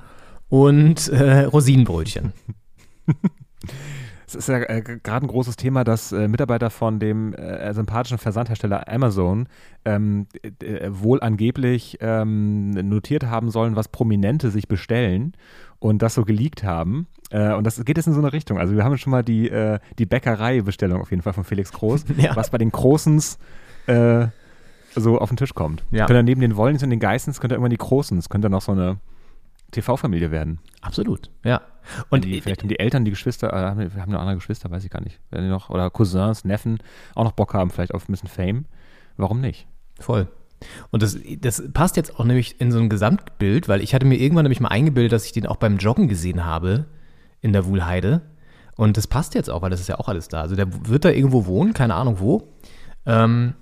Und 0.48 1.08
äh, 1.08 1.44
Rosinenbrötchen. 1.44 2.32
Es 4.34 4.48
ist 4.48 4.48
ja 4.48 4.58
äh, 4.58 4.82
gerade 4.82 5.26
ein 5.26 5.28
großes 5.28 5.56
Thema, 5.56 5.84
dass 5.84 6.12
äh, 6.12 6.28
Mitarbeiter 6.28 6.70
von 6.70 6.98
dem 6.98 7.34
äh, 7.34 7.72
sympathischen 7.74 8.18
Versandhersteller 8.18 8.88
Amazon 8.88 9.46
ähm, 9.84 10.26
äh, 10.42 10.88
wohl 10.90 11.20
angeblich 11.20 11.98
ähm, 12.00 12.70
notiert 12.70 13.24
haben 13.26 13.50
sollen, 13.50 13.76
was 13.76 13.88
Prominente 13.88 14.50
sich 14.50 14.68
bestellen 14.68 15.34
und 15.78 16.02
das 16.02 16.14
so 16.14 16.24
geleakt 16.24 16.64
haben. 16.64 17.06
Äh, 17.30 17.52
und 17.54 17.64
das 17.66 17.84
geht 17.84 17.96
jetzt 17.96 18.06
in 18.06 18.12
so 18.14 18.20
eine 18.20 18.32
Richtung. 18.32 18.58
Also 18.58 18.74
wir 18.74 18.84
haben 18.84 18.96
schon 18.98 19.10
mal 19.10 19.22
die, 19.22 19.48
äh, 19.50 19.78
die 19.98 20.06
Bäckerei-Bestellung 20.06 21.00
auf 21.00 21.10
jeden 21.10 21.22
Fall 21.22 21.32
von 21.32 21.44
Felix 21.44 21.72
Groß, 21.72 22.04
Ja. 22.16 22.34
was 22.36 22.50
bei 22.50 22.58
den 22.58 22.70
Großens 22.70 23.38
so 24.94 25.18
auf 25.18 25.28
den 25.28 25.36
Tisch 25.36 25.54
kommt. 25.54 25.82
Ja. 25.90 26.06
Könnte 26.06 26.22
neben 26.22 26.40
den 26.40 26.54
Wollens 26.54 26.84
und 26.84 26.90
den 26.90 27.00
Geissens, 27.00 27.40
könnte 27.40 27.56
irgendwann 27.56 27.70
die 27.70 27.78
Großens, 27.78 28.28
könnte 28.28 28.48
noch 28.48 28.62
so 28.62 28.70
eine 28.72 28.98
TV-Familie 29.72 30.30
werden. 30.30 30.60
Absolut, 30.80 31.30
ja. 31.44 31.62
Und 32.10 32.24
die, 32.24 32.40
vielleicht 32.40 32.62
haben 32.62 32.68
die 32.68 32.78
Eltern, 32.78 33.04
die 33.04 33.10
Geschwister, 33.10 33.52
äh, 33.52 33.56
haben, 33.56 33.94
wir 33.94 34.02
haben 34.02 34.12
noch 34.12 34.20
andere 34.20 34.36
Geschwister, 34.36 34.70
weiß 34.70 34.84
ich 34.84 34.90
gar 34.90 35.02
nicht. 35.02 35.18
Wenn 35.30 35.42
die 35.42 35.48
noch, 35.48 35.68
oder 35.70 35.90
Cousins, 35.90 36.44
Neffen 36.44 36.78
auch 37.14 37.24
noch 37.24 37.32
Bock 37.32 37.54
haben, 37.54 37.70
vielleicht 37.70 37.92
auf 37.92 38.08
ein 38.08 38.12
bisschen 38.12 38.28
Fame. 38.28 38.66
Warum 39.16 39.40
nicht? 39.40 39.66
Voll. 39.98 40.28
Und 40.90 41.02
das, 41.02 41.18
das 41.40 41.62
passt 41.72 41.96
jetzt 41.96 42.18
auch 42.18 42.24
nämlich 42.24 42.60
in 42.60 42.70
so 42.70 42.78
ein 42.78 42.88
Gesamtbild, 42.88 43.68
weil 43.68 43.80
ich 43.80 43.94
hatte 43.94 44.06
mir 44.06 44.16
irgendwann 44.16 44.44
nämlich 44.44 44.60
mal 44.60 44.68
eingebildet, 44.68 45.12
dass 45.12 45.26
ich 45.26 45.32
den 45.32 45.46
auch 45.46 45.56
beim 45.56 45.78
Joggen 45.78 46.08
gesehen 46.08 46.44
habe 46.44 46.86
in 47.40 47.52
der 47.52 47.66
Wuhlheide. 47.66 48.22
Und 48.76 48.96
das 48.96 49.06
passt 49.06 49.34
jetzt 49.34 49.50
auch, 49.50 49.62
weil 49.62 49.70
das 49.70 49.80
ist 49.80 49.88
ja 49.88 49.98
auch 49.98 50.08
alles 50.08 50.28
da. 50.28 50.40
Also 50.40 50.54
der 50.54 50.66
wird 50.88 51.04
da 51.04 51.10
irgendwo 51.10 51.46
wohnen, 51.46 51.74
keine 51.74 51.94
Ahnung 51.94 52.20
wo. 52.20 52.48
Ähm, 53.06 53.54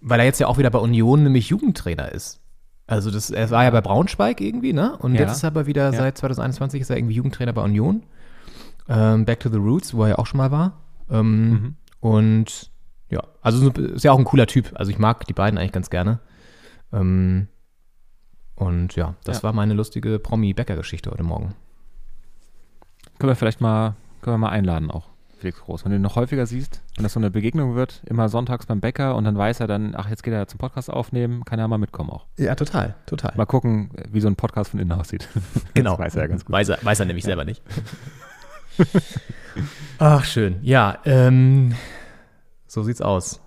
weil 0.00 0.20
er 0.20 0.26
jetzt 0.26 0.38
ja 0.38 0.46
auch 0.46 0.58
wieder 0.58 0.70
bei 0.70 0.78
Union 0.78 1.22
nämlich 1.22 1.48
Jugendtrainer 1.48 2.12
ist. 2.12 2.40
Also 2.86 3.10
das, 3.10 3.30
er 3.30 3.50
war 3.50 3.64
ja 3.64 3.70
bei 3.70 3.80
Braunschweig 3.80 4.40
irgendwie, 4.40 4.72
ne? 4.72 4.96
Und 4.98 5.14
Ja. 5.14 5.22
jetzt 5.22 5.32
ist 5.32 5.42
er 5.42 5.48
aber 5.48 5.66
wieder, 5.66 5.92
seit 5.92 6.16
2021 6.18 6.80
ist 6.80 6.90
er 6.90 6.96
irgendwie 6.96 7.14
Jugendtrainer 7.14 7.52
bei 7.52 7.62
Union. 7.62 8.02
Ähm, 8.88 9.24
Back 9.24 9.40
to 9.40 9.48
the 9.48 9.56
Roots, 9.56 9.94
wo 9.94 10.04
er 10.04 10.10
ja 10.10 10.18
auch 10.18 10.26
schon 10.26 10.38
mal 10.38 10.50
war. 10.52 10.80
Ähm, 11.10 11.74
Und 12.00 12.70
ja, 13.10 13.22
also 13.42 13.58
so- 13.58 13.70
ist 13.82 14.04
ja 14.04 14.12
auch 14.12 14.18
ein 14.18 14.24
cooler 14.24 14.46
Typ. 14.46 14.70
Also 14.74 14.90
ich 14.92 14.98
mag 14.98 15.26
die 15.26 15.32
beiden 15.32 15.58
eigentlich 15.58 15.72
ganz 15.72 15.90
gerne. 15.90 16.20
Ähm, 16.92 17.48
und 18.54 18.94
ja, 18.94 19.14
das 19.24 19.38
Ja. 19.38 19.42
war 19.44 19.52
meine 19.52 19.74
lustige 19.74 20.18
Promi-Bäcker-Geschichte 20.20 21.10
heute 21.10 21.24
Morgen. 21.24 21.54
Können 23.18 23.30
wir 23.30 23.36
vielleicht 23.36 23.60
mal, 23.60 23.94
können 24.22 24.34
wir 24.34 24.38
mal 24.38 24.50
einladen 24.50 24.90
auch, 24.90 25.08
Felix 25.46 25.60
Groß. 25.60 25.84
Wenn 25.84 25.92
du 25.92 25.98
ihn 25.98 26.02
noch 26.02 26.16
häufiger 26.16 26.44
siehst, 26.44 26.82
wenn 26.96 27.04
das 27.04 27.12
so 27.12 27.20
eine 27.20 27.30
Begegnung 27.30 27.76
wird, 27.76 28.02
immer 28.06 28.28
sonntags 28.28 28.66
beim 28.66 28.80
Bäcker 28.80 29.14
und 29.14 29.22
dann 29.22 29.38
weiß 29.38 29.60
er 29.60 29.68
dann, 29.68 29.94
ach, 29.96 30.10
jetzt 30.10 30.24
geht 30.24 30.34
er 30.34 30.48
zum 30.48 30.58
Podcast 30.58 30.90
aufnehmen, 30.90 31.44
kann 31.44 31.60
er 31.60 31.68
mal 31.68 31.78
mitkommen 31.78 32.10
auch. 32.10 32.26
Ja, 32.36 32.56
total, 32.56 32.96
total. 33.06 33.32
Mal 33.36 33.46
gucken, 33.46 33.90
wie 34.10 34.20
so 34.20 34.26
ein 34.26 34.34
Podcast 34.34 34.72
von 34.72 34.80
innen 34.80 34.92
aussieht. 34.92 35.28
Genau. 35.74 35.92
Das 35.92 36.06
weiß 36.06 36.16
er 36.16 36.22
ja 36.22 36.28
ganz 36.28 36.44
gut. 36.44 36.52
Weiß 36.52 36.68
er, 36.70 36.78
weiß 36.82 37.00
er 37.00 37.06
nämlich 37.06 37.24
selber 37.24 37.44
nicht. 37.44 37.62
Ach, 39.98 40.24
schön. 40.24 40.56
Ja, 40.62 40.98
ähm, 41.04 41.74
so 42.66 42.82
sieht's 42.82 43.02
aus. 43.02 43.40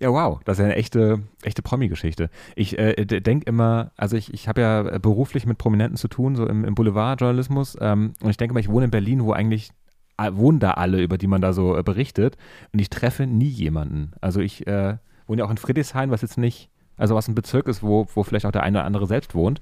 Ja, 0.00 0.10
wow, 0.10 0.40
das 0.44 0.58
ist 0.58 0.60
ja 0.60 0.64
eine 0.66 0.76
echte, 0.76 1.20
echte 1.42 1.62
Promi-Geschichte. 1.62 2.30
Ich 2.56 2.78
äh, 2.78 3.04
denke 3.04 3.46
immer, 3.46 3.92
also 3.96 4.16
ich, 4.16 4.32
ich 4.32 4.48
habe 4.48 4.60
ja 4.60 4.98
beruflich 4.98 5.46
mit 5.46 5.58
Prominenten 5.58 5.96
zu 5.96 6.08
tun, 6.08 6.36
so 6.36 6.46
im, 6.46 6.64
im 6.64 6.74
Boulevardjournalismus. 6.74 7.76
Ähm, 7.80 8.14
und 8.20 8.30
ich 8.30 8.38
denke 8.38 8.54
mal, 8.54 8.60
ich 8.60 8.70
wohne 8.70 8.86
in 8.86 8.90
Berlin, 8.90 9.22
wo 9.22 9.32
eigentlich 9.32 9.70
wohnen 10.18 10.58
da 10.58 10.72
alle, 10.72 11.02
über 11.02 11.18
die 11.18 11.26
man 11.26 11.40
da 11.40 11.52
so 11.52 11.76
äh, 11.76 11.82
berichtet. 11.82 12.36
Und 12.72 12.78
ich 12.78 12.90
treffe 12.90 13.26
nie 13.26 13.48
jemanden. 13.48 14.12
Also 14.20 14.40
ich 14.40 14.66
äh, 14.66 14.96
wohne 15.26 15.40
ja 15.40 15.46
auch 15.46 15.50
in 15.50 15.56
Friedrichshain, 15.56 16.10
was 16.10 16.22
jetzt 16.22 16.38
nicht, 16.38 16.70
also 16.96 17.14
was 17.14 17.28
ein 17.28 17.34
Bezirk 17.34 17.68
ist, 17.68 17.82
wo, 17.82 18.06
wo 18.14 18.22
vielleicht 18.22 18.46
auch 18.46 18.52
der 18.52 18.62
eine 18.62 18.78
oder 18.78 18.86
andere 18.86 19.06
selbst 19.06 19.34
wohnt. 19.34 19.60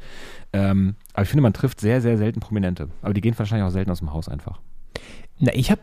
Ähm, 0.52 0.96
aber 1.14 1.22
ich 1.22 1.28
finde, 1.28 1.42
man 1.42 1.52
trifft 1.52 1.80
sehr, 1.80 2.00
sehr 2.00 2.18
selten 2.18 2.40
Prominente. 2.40 2.88
Aber 3.02 3.14
die 3.14 3.20
gehen 3.20 3.38
wahrscheinlich 3.38 3.66
auch 3.66 3.72
selten 3.72 3.90
aus 3.90 4.00
dem 4.00 4.12
Haus 4.12 4.28
einfach. 4.28 4.60
Na, 5.38 5.52
ich 5.54 5.70
habe 5.70 5.82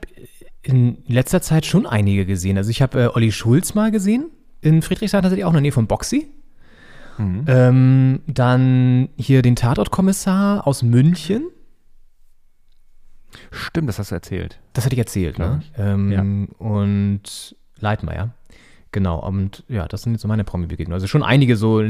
in 0.61 0.97
letzter 1.07 1.41
Zeit 1.41 1.65
schon 1.65 1.85
einige 1.85 2.25
gesehen. 2.25 2.57
Also 2.57 2.69
ich 2.69 2.81
habe 2.81 3.03
äh, 3.03 3.07
Olli 3.07 3.31
Schulz 3.31 3.73
mal 3.73 3.91
gesehen. 3.91 4.29
In 4.61 4.81
Friedrichshain 4.81 5.21
tatsächlich 5.21 5.45
auch 5.45 5.51
in 5.51 5.55
der 5.55 5.61
Nähe 5.61 5.71
von 5.71 5.88
Boxy. 5.88 6.27
Ähm, 7.47 8.21
dann 8.27 9.09
hier 9.17 9.41
den 9.41 9.55
Tatortkommissar 9.55 10.65
aus 10.65 10.83
München. 10.83 11.47
Stimmt, 13.51 13.88
das 13.89 14.00
hast 14.00 14.12
du 14.12 14.15
erzählt. 14.15 14.59
Das 14.74 14.86
hatte 14.86 14.93
ich 14.95 15.00
erzählt, 15.00 15.38
ne? 15.39 15.62
Ähm, 15.77 16.12
Und 16.57 17.55
Leitmeier. 17.79 18.31
Genau, 18.91 19.19
und 19.19 19.63
ja, 19.67 19.88
das 19.88 20.01
sind 20.01 20.13
jetzt 20.13 20.24
so 20.24 20.27
meine 20.27 20.43
Promi-Begegnungen. 20.43 20.95
Also 20.95 21.05
schon 21.05 21.21
einige 21.21 21.55
so, 21.55 21.81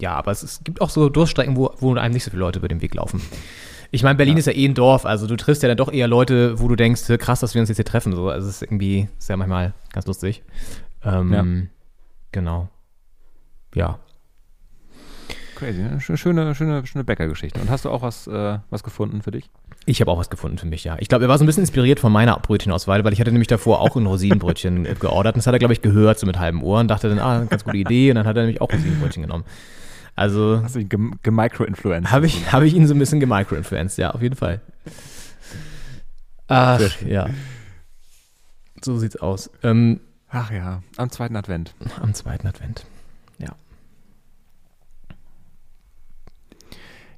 ja, 0.00 0.14
aber 0.14 0.32
es, 0.32 0.42
es 0.42 0.64
gibt 0.64 0.80
auch 0.80 0.90
so 0.90 1.08
Durststrecken, 1.08 1.56
wo, 1.56 1.72
wo 1.78 1.94
einem 1.94 2.12
nicht 2.12 2.24
so 2.24 2.30
viele 2.32 2.40
Leute 2.40 2.58
über 2.58 2.66
den 2.66 2.82
Weg 2.82 2.92
laufen. 2.94 3.20
Ich 3.92 4.02
meine, 4.02 4.16
Berlin 4.16 4.36
ist 4.36 4.46
ja 4.46 4.52
eh 4.52 4.66
ein 4.66 4.74
Dorf, 4.74 5.06
also 5.06 5.26
du 5.28 5.36
triffst 5.36 5.62
ja 5.62 5.68
dann 5.68 5.76
doch 5.76 5.92
eher 5.92 6.08
Leute, 6.08 6.58
wo 6.60 6.66
du 6.68 6.74
denkst, 6.76 7.02
"Hä, 7.08 7.18
krass, 7.18 7.38
dass 7.40 7.54
wir 7.54 7.60
uns 7.60 7.68
jetzt 7.68 7.78
hier 7.78 7.84
treffen. 7.84 8.14
So. 8.14 8.28
Also 8.30 8.48
es 8.48 8.56
ist 8.56 8.62
irgendwie, 8.62 9.08
ist 9.18 9.28
ja 9.28 9.36
manchmal 9.36 9.72
ganz 9.92 10.06
lustig. 10.06 10.42
Ähm, 11.04 11.32
Ja. 11.32 11.44
Genau. 12.32 12.68
Ja. 13.74 13.98
Crazy, 15.56 15.82
ne? 15.82 15.98
Sch- 16.00 16.16
Schöne, 16.16 16.54
schöne, 16.54 16.86
schöne 16.86 17.04
Bäckergeschichte. 17.04 17.60
Und 17.60 17.70
hast 17.70 17.84
du 17.84 17.90
auch 17.90 18.02
was, 18.02 18.26
äh, 18.26 18.58
was 18.70 18.82
gefunden 18.82 19.22
für 19.22 19.30
dich? 19.30 19.50
Ich 19.86 20.00
habe 20.00 20.10
auch 20.10 20.18
was 20.18 20.30
gefunden 20.30 20.58
für 20.58 20.66
mich, 20.66 20.84
ja. 20.84 20.96
Ich 21.00 21.08
glaube, 21.08 21.24
er 21.24 21.28
war 21.28 21.38
so 21.38 21.44
ein 21.44 21.46
bisschen 21.46 21.62
inspiriert 21.62 22.00
von 22.00 22.12
meiner 22.12 22.38
Brötchenauswahl, 22.38 23.02
weil 23.02 23.12
ich 23.12 23.20
hatte 23.20 23.32
nämlich 23.32 23.48
davor 23.48 23.80
auch 23.80 23.96
ein 23.96 24.06
Rosinenbrötchen 24.06 24.84
geordert. 25.00 25.34
Und 25.34 25.38
das 25.38 25.46
hat 25.46 25.54
er, 25.54 25.58
glaube 25.58 25.72
ich, 25.74 25.80
gehört, 25.82 26.18
so 26.18 26.26
mit 26.26 26.38
halben 26.38 26.62
Ohren. 26.62 26.86
Dachte 26.86 27.08
dann, 27.08 27.18
ah, 27.18 27.44
ganz 27.44 27.64
gute 27.64 27.78
Idee. 27.78 28.10
Und 28.10 28.16
dann 28.16 28.26
hat 28.26 28.36
er 28.36 28.42
nämlich 28.42 28.60
auch 28.60 28.70
Rosinenbrötchen 28.72 29.22
genommen. 29.22 29.44
Also 30.16 30.60
Hast 30.62 30.74
du 30.74 30.80
ihn 30.80 30.88
gem- 30.88 31.14
gemicro-influenced? 31.22 32.10
habe 32.12 32.26
ich, 32.26 32.52
hab 32.52 32.62
ich 32.62 32.74
ihn 32.74 32.86
so 32.86 32.94
ein 32.94 32.98
bisschen 32.98 33.20
gemicroinfluenced, 33.20 33.96
ja, 33.98 34.10
auf 34.10 34.20
jeden 34.20 34.36
Fall. 34.36 34.60
Ach, 36.48 36.80
ja. 37.06 37.28
So 38.84 38.98
sieht's 38.98 39.16
aus. 39.16 39.50
Ähm, 39.62 40.00
Ach 40.28 40.50
ja, 40.50 40.82
am 40.96 41.10
zweiten 41.10 41.36
Advent. 41.36 41.74
am 42.00 42.12
zweiten 42.12 42.46
Advent. 42.46 42.84
Ja. 43.38 43.48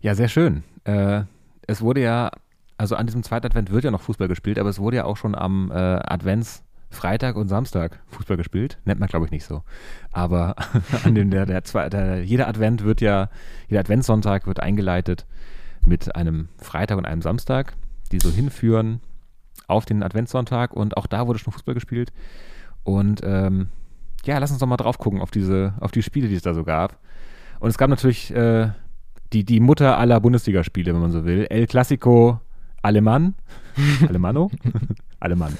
Ja, 0.00 0.14
sehr 0.14 0.28
schön. 0.28 0.62
Äh, 0.84 1.22
es 1.66 1.80
wurde 1.80 2.02
ja, 2.02 2.30
also 2.78 2.96
an 2.96 3.06
diesem 3.06 3.22
zweiten 3.22 3.46
Advent 3.46 3.70
wird 3.70 3.84
ja 3.84 3.90
noch 3.90 4.00
Fußball 4.02 4.28
gespielt, 4.28 4.58
aber 4.58 4.68
es 4.68 4.78
wurde 4.78 4.98
ja 4.98 5.04
auch 5.04 5.16
schon 5.16 5.34
am 5.34 5.70
äh, 5.70 5.74
Adventsfreitag 5.74 7.36
und 7.36 7.48
Samstag 7.48 8.00
Fußball 8.08 8.36
gespielt. 8.36 8.78
Nennt 8.84 9.00
man, 9.00 9.08
glaube 9.08 9.26
ich, 9.26 9.30
nicht 9.30 9.44
so. 9.44 9.62
Aber 10.10 10.56
an 11.04 11.14
dem, 11.14 11.30
der, 11.30 11.46
der, 11.46 11.64
zwei, 11.64 11.88
der, 11.88 12.24
jeder 12.24 12.48
Advent 12.48 12.84
wird 12.84 13.00
ja, 13.00 13.28
jeder 13.68 13.80
Adventssonntag 13.80 14.46
wird 14.46 14.60
eingeleitet 14.60 15.26
mit 15.84 16.14
einem 16.16 16.48
Freitag 16.58 16.98
und 16.98 17.06
einem 17.06 17.22
Samstag, 17.22 17.74
die 18.12 18.20
so 18.20 18.30
hinführen 18.30 19.00
auf 19.66 19.84
den 19.84 20.02
Adventssonntag 20.02 20.74
und 20.74 20.96
auch 20.96 21.06
da 21.06 21.26
wurde 21.26 21.38
schon 21.38 21.52
Fußball 21.52 21.74
gespielt. 21.74 22.12
Und 22.84 23.20
ähm, 23.24 23.68
ja, 24.24 24.38
lass 24.38 24.50
uns 24.50 24.60
doch 24.60 24.66
mal 24.66 24.76
drauf 24.76 24.98
gucken 24.98 25.20
auf 25.20 25.30
diese, 25.30 25.74
auf 25.80 25.90
die 25.90 26.02
Spiele, 26.02 26.28
die 26.28 26.36
es 26.36 26.42
da 26.42 26.54
so 26.54 26.64
gab. 26.64 26.98
Und 27.60 27.70
es 27.70 27.78
gab 27.78 27.90
natürlich 27.90 28.34
äh, 28.34 28.70
die, 29.32 29.44
die 29.44 29.60
Mutter 29.60 29.98
aller 29.98 30.20
Bundesligaspiele, 30.20 30.92
wenn 30.92 31.00
man 31.00 31.12
so 31.12 31.24
will. 31.24 31.46
El 31.48 31.66
Clasico 31.66 32.40
Alemann. 32.82 33.34
Alemano? 34.08 34.50
Alemann. 35.20 35.56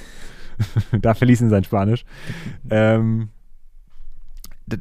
da 1.00 1.14
verließ 1.14 1.40
ihn 1.40 1.50
sein 1.50 1.64
Spanisch. 1.64 2.04
Ähm, 2.70 3.30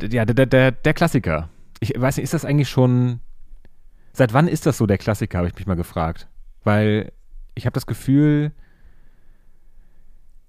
ja, 0.10 0.26
der, 0.26 0.46
der, 0.46 0.72
der 0.72 0.94
Klassiker. 0.94 1.50
Ich 1.80 1.94
weiß 1.96 2.18
nicht, 2.18 2.24
ist 2.26 2.34
das 2.34 2.46
eigentlich 2.46 2.70
schon. 2.70 3.20
Seit 4.14 4.34
wann 4.34 4.48
ist 4.48 4.66
das 4.66 4.78
so 4.78 4.86
der 4.86 4.98
Klassiker, 4.98 5.38
habe 5.38 5.48
ich 5.48 5.56
mich 5.56 5.68
mal 5.68 5.76
gefragt. 5.76 6.28
Weil 6.64 7.14
ich 7.56 7.66
habe 7.66 7.74
das 7.74 7.86
Gefühl, 7.86 8.52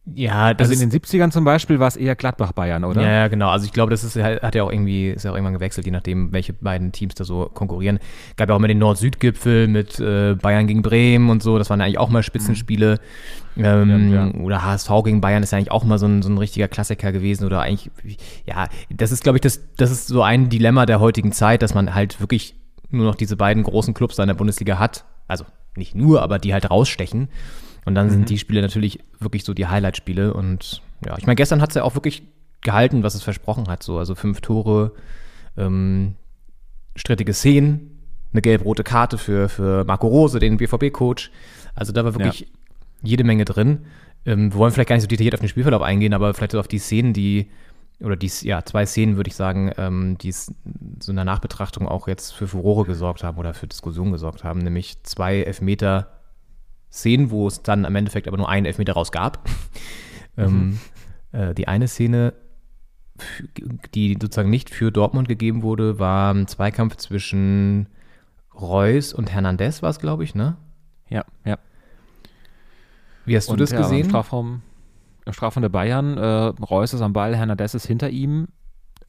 Ja, 0.04 0.52
das 0.52 0.68
also 0.68 0.82
in 0.82 0.90
den 0.90 1.00
70ern 1.00 1.30
zum 1.30 1.44
Beispiel 1.44 1.78
war 1.78 1.86
es 1.86 1.96
eher 1.96 2.16
Gladbach-Bayern, 2.16 2.82
oder? 2.82 3.02
Ja, 3.02 3.28
genau. 3.28 3.50
Also 3.50 3.66
ich 3.66 3.72
glaube, 3.72 3.90
das 3.92 4.02
ist, 4.02 4.16
hat 4.16 4.54
ja 4.56 4.64
auch 4.64 4.72
irgendwie, 4.72 5.10
ist 5.10 5.24
ja 5.24 5.30
auch 5.30 5.36
irgendwann 5.36 5.54
gewechselt, 5.54 5.86
je 5.86 5.92
nachdem, 5.92 6.32
welche 6.32 6.52
beiden 6.52 6.90
Teams 6.90 7.14
da 7.14 7.22
so 7.22 7.48
konkurrieren. 7.54 8.00
Gab 8.36 8.48
ja 8.48 8.54
auch 8.54 8.58
immer 8.58 8.66
den 8.66 8.80
Nord-Süd-Gipfel 8.80 9.68
mit 9.68 10.00
äh, 10.00 10.34
Bayern 10.34 10.66
gegen 10.66 10.82
Bremen 10.82 11.30
und 11.30 11.40
so. 11.40 11.56
Das 11.56 11.70
waren 11.70 11.78
ja 11.78 11.86
eigentlich 11.86 11.98
auch 11.98 12.08
mal 12.08 12.24
Spitzenspiele. 12.24 12.98
Ähm, 13.56 14.12
Ja, 14.12 14.26
ja. 14.26 14.34
Oder 14.40 14.64
HSV 14.64 14.90
gegen 15.04 15.20
Bayern 15.20 15.44
ist 15.44 15.52
ja 15.52 15.58
eigentlich 15.58 15.70
auch 15.70 15.84
mal 15.84 15.98
so 15.98 16.06
ein, 16.06 16.22
so 16.22 16.30
ein 16.30 16.38
richtiger 16.38 16.66
Klassiker 16.66 17.12
gewesen. 17.12 17.44
Oder 17.44 17.60
eigentlich, 17.60 17.90
ja, 18.44 18.66
das 18.90 19.12
ist, 19.12 19.22
glaube 19.22 19.36
ich, 19.38 19.42
das, 19.42 19.60
das 19.76 19.92
ist 19.92 20.08
so 20.08 20.22
ein 20.22 20.48
Dilemma 20.48 20.84
der 20.84 20.98
heutigen 20.98 21.30
Zeit, 21.30 21.62
dass 21.62 21.74
man 21.74 21.94
halt 21.94 22.20
wirklich 22.20 22.56
nur 22.90 23.06
noch 23.06 23.14
diese 23.14 23.36
beiden 23.36 23.62
großen 23.62 23.94
Clubs 23.94 24.16
da 24.16 24.24
in 24.24 24.28
der 24.28 24.34
Bundesliga 24.34 24.80
hat. 24.80 25.04
Also 25.28 25.44
nicht 25.76 25.94
nur, 25.94 26.22
aber 26.22 26.40
die 26.40 26.52
halt 26.52 26.70
rausstechen. 26.70 27.28
Und 27.84 27.94
dann 27.94 28.10
sind 28.10 28.30
die 28.30 28.38
Spiele 28.38 28.62
natürlich 28.62 29.00
wirklich 29.18 29.44
so 29.44 29.54
die 29.54 29.66
Highlight-Spiele. 29.66 30.34
Und 30.34 30.82
ja, 31.04 31.16
ich 31.18 31.26
meine, 31.26 31.36
gestern 31.36 31.60
hat 31.60 31.70
es 31.70 31.74
ja 31.74 31.82
auch 31.82 31.94
wirklich 31.94 32.22
gehalten, 32.60 33.02
was 33.02 33.14
es 33.14 33.22
versprochen 33.22 33.68
hat. 33.68 33.82
So, 33.82 33.98
also 33.98 34.14
fünf 34.14 34.40
Tore, 34.40 34.92
ähm, 35.56 36.14
strittige 36.94 37.32
Szenen, 37.32 37.98
eine 38.32 38.42
gelb-rote 38.42 38.84
Karte 38.84 39.18
für, 39.18 39.48
für 39.48 39.84
Marco 39.84 40.06
Rose, 40.06 40.38
den 40.38 40.56
BVB-Coach. 40.58 41.30
Also 41.74 41.92
da 41.92 42.04
war 42.04 42.14
wirklich 42.14 42.46
jede 43.02 43.24
Menge 43.24 43.44
drin. 43.44 43.86
Ähm, 44.24 44.52
wir 44.52 44.58
wollen 44.58 44.72
vielleicht 44.72 44.88
gar 44.88 44.96
nicht 44.96 45.02
so 45.02 45.08
detailliert 45.08 45.34
auf 45.34 45.40
den 45.40 45.48
Spielverlauf 45.48 45.82
eingehen, 45.82 46.14
aber 46.14 46.32
vielleicht 46.34 46.52
so 46.52 46.60
auf 46.60 46.68
die 46.68 46.78
Szenen, 46.78 47.12
die, 47.12 47.50
oder 48.00 48.16
die, 48.16 48.30
ja, 48.42 48.64
zwei 48.64 48.86
Szenen, 48.86 49.16
würde 49.16 49.28
ich 49.28 49.34
sagen, 49.34 49.72
ähm, 49.76 50.16
die 50.18 50.28
es 50.28 50.54
so 51.00 51.10
in 51.10 51.16
der 51.16 51.24
Nachbetrachtung 51.24 51.88
auch 51.88 52.06
jetzt 52.06 52.32
für 52.32 52.46
Furore 52.46 52.84
gesorgt 52.84 53.24
haben 53.24 53.38
oder 53.38 53.54
für 53.54 53.66
Diskussionen 53.66 54.12
gesorgt 54.12 54.44
haben, 54.44 54.60
nämlich 54.60 55.02
zwei 55.02 55.42
Elfmeter 55.42 56.21
Szenen, 56.92 57.30
wo 57.30 57.46
es 57.46 57.62
dann 57.62 57.84
im 57.84 57.96
Endeffekt 57.96 58.28
aber 58.28 58.36
nur 58.36 58.48
einen 58.48 58.66
Elfmeter 58.66 58.92
raus 58.92 59.12
gab. 59.12 59.48
ähm, 60.36 60.78
äh, 61.32 61.54
die 61.54 61.68
eine 61.68 61.88
Szene, 61.88 62.34
die 63.94 64.18
sozusagen 64.20 64.50
nicht 64.50 64.70
für 64.70 64.92
Dortmund 64.92 65.28
gegeben 65.28 65.62
wurde, 65.62 65.98
war 65.98 66.34
ein 66.34 66.46
Zweikampf 66.46 66.96
zwischen 66.96 67.88
Reus 68.54 69.12
und 69.12 69.32
Hernandez, 69.32 69.82
war 69.82 69.90
es, 69.90 69.98
glaube 69.98 70.24
ich, 70.24 70.34
ne? 70.34 70.56
ja. 71.08 71.24
ja. 71.44 71.58
Wie 73.24 73.36
hast 73.36 73.48
du 73.48 73.52
Und 73.52 73.60
das 73.60 73.70
ja, 73.70 73.78
Im 73.78 73.82
gesehen? 73.84 74.08
Strafraum, 74.08 74.62
im 75.24 75.32
Strafraum 75.32 75.62
der 75.62 75.68
Bayern, 75.68 76.16
äh, 76.18 76.24
Reus 76.24 76.92
ist 76.92 77.00
am 77.00 77.12
Ball, 77.12 77.36
Hernandez 77.36 77.74
ist 77.74 77.86
hinter 77.86 78.10
ihm. 78.10 78.48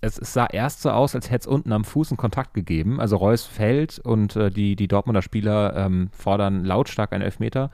Es, 0.04 0.18
es 0.18 0.34
sah 0.34 0.46
erst 0.46 0.82
so 0.82 0.92
aus, 0.92 1.16
als 1.16 1.30
hätte 1.30 1.44
es 1.44 1.48
unten 1.48 1.72
am 1.72 1.86
Fuß 1.86 2.12
einen 2.12 2.18
Kontakt 2.18 2.54
gegeben. 2.54 3.00
Also 3.00 3.16
Reus 3.16 3.46
fällt 3.46 4.00
und 4.00 4.36
äh, 4.36 4.52
die, 4.52 4.76
die 4.76 4.90
Dortmunder 4.90 5.22
Spieler 5.22 5.76
ähm, 5.78 6.10
fordern 6.12 6.66
lautstark 6.66 7.14
einen 7.14 7.24
Elfmeter, 7.24 7.72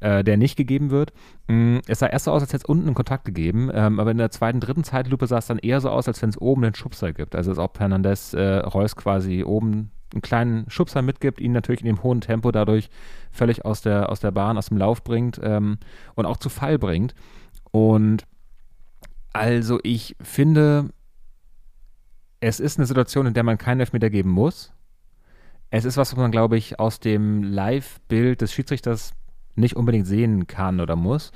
äh, 0.00 0.24
der 0.24 0.36
nicht 0.36 0.56
gegeben 0.56 0.90
wird. 0.90 1.12
Mm, 1.46 1.78
es 1.86 2.00
sah 2.00 2.08
erst 2.08 2.24
so 2.24 2.32
aus, 2.32 2.42
als 2.42 2.52
hätte 2.52 2.64
es 2.64 2.68
unten 2.68 2.86
einen 2.86 2.94
Kontakt 2.96 3.24
gegeben, 3.24 3.70
ähm, 3.72 4.00
aber 4.00 4.10
in 4.10 4.18
der 4.18 4.32
zweiten, 4.32 4.58
dritten 4.58 4.82
Zeitlupe 4.82 5.28
sah 5.28 5.38
es 5.38 5.46
dann 5.46 5.58
eher 5.58 5.80
so 5.80 5.90
aus, 5.90 6.08
als 6.08 6.20
wenn 6.22 6.30
es 6.30 6.40
oben 6.40 6.64
einen 6.64 6.74
Schubser 6.74 7.12
gibt. 7.12 7.36
Also 7.36 7.50
als 7.50 7.60
ob 7.60 7.78
Hernandez 7.78 8.34
äh, 8.34 8.58
Reus 8.58 8.96
quasi 8.96 9.44
oben 9.44 9.92
einen 10.12 10.22
kleinen 10.22 10.68
Schubser 10.68 11.02
mitgibt, 11.02 11.40
ihn 11.40 11.52
natürlich 11.52 11.82
in 11.82 11.86
dem 11.86 12.02
hohen 12.02 12.20
Tempo 12.20 12.50
dadurch 12.50 12.90
völlig 13.30 13.64
aus 13.64 13.80
der, 13.80 14.08
aus 14.10 14.18
der 14.18 14.32
Bahn, 14.32 14.58
aus 14.58 14.66
dem 14.66 14.76
Lauf 14.76 15.04
bringt 15.04 15.40
ähm, 15.40 15.78
und 16.16 16.26
auch 16.26 16.38
zu 16.38 16.48
Fall 16.48 16.80
bringt. 16.80 17.14
Und 17.70 18.26
also 19.32 19.78
ich 19.84 20.16
finde, 20.20 20.90
es 22.40 22.60
ist 22.60 22.78
eine 22.78 22.86
Situation, 22.86 23.26
in 23.26 23.34
der 23.34 23.42
man 23.42 23.58
keinen 23.58 23.80
Elfmeter 23.80 24.10
geben 24.10 24.30
muss. 24.30 24.72
Es 25.70 25.84
ist 25.84 25.96
was, 25.96 26.12
was 26.12 26.18
man, 26.18 26.32
glaube 26.32 26.56
ich, 26.56 26.80
aus 26.80 26.98
dem 26.98 27.42
Live-Bild 27.42 28.40
des 28.40 28.52
Schiedsrichters 28.52 29.12
nicht 29.54 29.76
unbedingt 29.76 30.06
sehen 30.06 30.46
kann 30.46 30.80
oder 30.80 30.96
muss. 30.96 31.32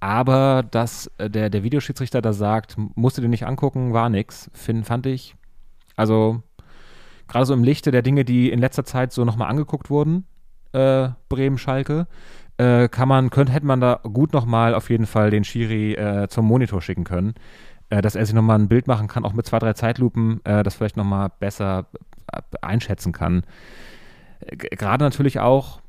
Aber 0.00 0.62
dass 0.70 1.10
äh, 1.18 1.28
der, 1.28 1.50
der 1.50 1.62
Videoschiedsrichter 1.62 2.22
da 2.22 2.32
sagt, 2.32 2.76
musst 2.94 3.18
du 3.18 3.22
dir 3.22 3.28
nicht 3.28 3.46
angucken, 3.46 3.92
war 3.92 4.08
nix, 4.08 4.50
find, 4.54 4.86
fand 4.86 5.06
ich. 5.06 5.34
Also, 5.96 6.42
gerade 7.26 7.46
so 7.46 7.54
im 7.54 7.64
Lichte 7.64 7.90
der 7.90 8.02
Dinge, 8.02 8.24
die 8.24 8.50
in 8.50 8.60
letzter 8.60 8.84
Zeit 8.84 9.12
so 9.12 9.24
nochmal 9.24 9.48
angeguckt 9.50 9.90
wurden, 9.90 10.26
äh, 10.72 11.08
Bremen-Schalke, 11.28 12.06
äh, 12.58 12.88
kann 12.88 13.08
man, 13.08 13.30
könnte, 13.30 13.52
hätte 13.52 13.66
man 13.66 13.80
da 13.80 14.00
gut 14.02 14.32
nochmal 14.32 14.74
auf 14.74 14.90
jeden 14.90 15.06
Fall 15.06 15.30
den 15.30 15.44
Schiri 15.44 15.94
äh, 15.94 16.28
zum 16.28 16.46
Monitor 16.46 16.80
schicken 16.80 17.04
können, 17.04 17.34
äh, 17.94 18.02
dass 18.02 18.16
er 18.16 18.26
sich 18.26 18.34
nochmal 18.34 18.58
ein 18.58 18.68
Bild 18.68 18.86
machen 18.86 19.06
kann, 19.06 19.24
auch 19.24 19.34
mit 19.34 19.46
zwei, 19.46 19.58
drei 19.58 19.72
Zeitlupen, 19.72 20.40
äh, 20.44 20.62
das 20.62 20.74
vielleicht 20.74 20.96
nochmal 20.96 21.30
besser 21.38 21.86
äh, 22.32 22.40
einschätzen 22.60 23.12
kann. 23.12 23.44
Äh, 24.40 24.56
Gerade 24.56 25.04
natürlich 25.04 25.38
auch 25.38 25.80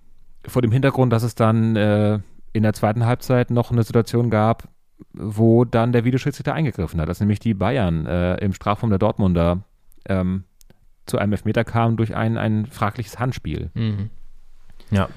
vor 0.45 0.61
dem 0.61 0.71
Hintergrund, 0.71 1.11
dass 1.11 1.23
es 1.23 1.33
dann 1.33 1.75
äh, 1.75 2.19
in 2.53 2.63
der 2.63 2.73
zweiten 2.73 3.05
Halbzeit 3.05 3.49
noch 3.49 3.71
eine 3.71 3.83
Situation 3.83 4.29
gab, 4.29 4.67
wo 5.13 5.65
dann 5.65 5.91
der 5.91 6.05
Videoschiedsrichter 6.05 6.53
eingegriffen 6.53 7.01
hat, 7.01 7.09
dass 7.09 7.19
nämlich 7.19 7.39
die 7.39 7.53
Bayern 7.55 8.05
äh, 8.05 8.35
im 8.35 8.53
Strafraum 8.53 8.91
der 8.91 8.99
Dortmunder 8.99 9.63
ähm, 10.07 10.43
zu 11.07 11.17
einem 11.17 11.33
Elfmeter 11.33 11.63
kamen 11.63 11.97
durch 11.97 12.15
ein, 12.15 12.37
ein 12.37 12.67
fragliches 12.67 13.19
Handspiel. 13.19 13.71
Mhm. 13.73 14.09
Ja, 14.91 15.09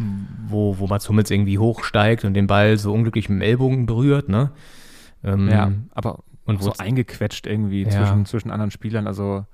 wo, 0.47 0.79
wo 0.79 0.87
Mats 0.87 1.07
Hummels 1.11 1.31
irgendwie 1.31 1.59
hochsteigt 1.59 2.25
und 2.25 2.33
den 2.33 2.47
Ball 2.47 2.79
so 2.79 2.95
unglücklich 2.95 3.29
mit 3.29 3.41
dem 3.41 3.43
Ellbogen 3.43 3.85
berührt, 3.85 4.31
ne? 4.31 4.51
Ähm, 5.23 5.49
Ja, 5.49 5.73
aber 5.93 6.21
und 6.49 6.63
so 6.63 6.73
eingequetscht 6.79 7.47
irgendwie 7.47 7.83
Ja. 7.85 7.91
zwischen, 7.91 8.27
zwischen 8.27 8.51
anderen 8.51 8.71
Spielern. 8.71 9.07
Also 9.07 9.45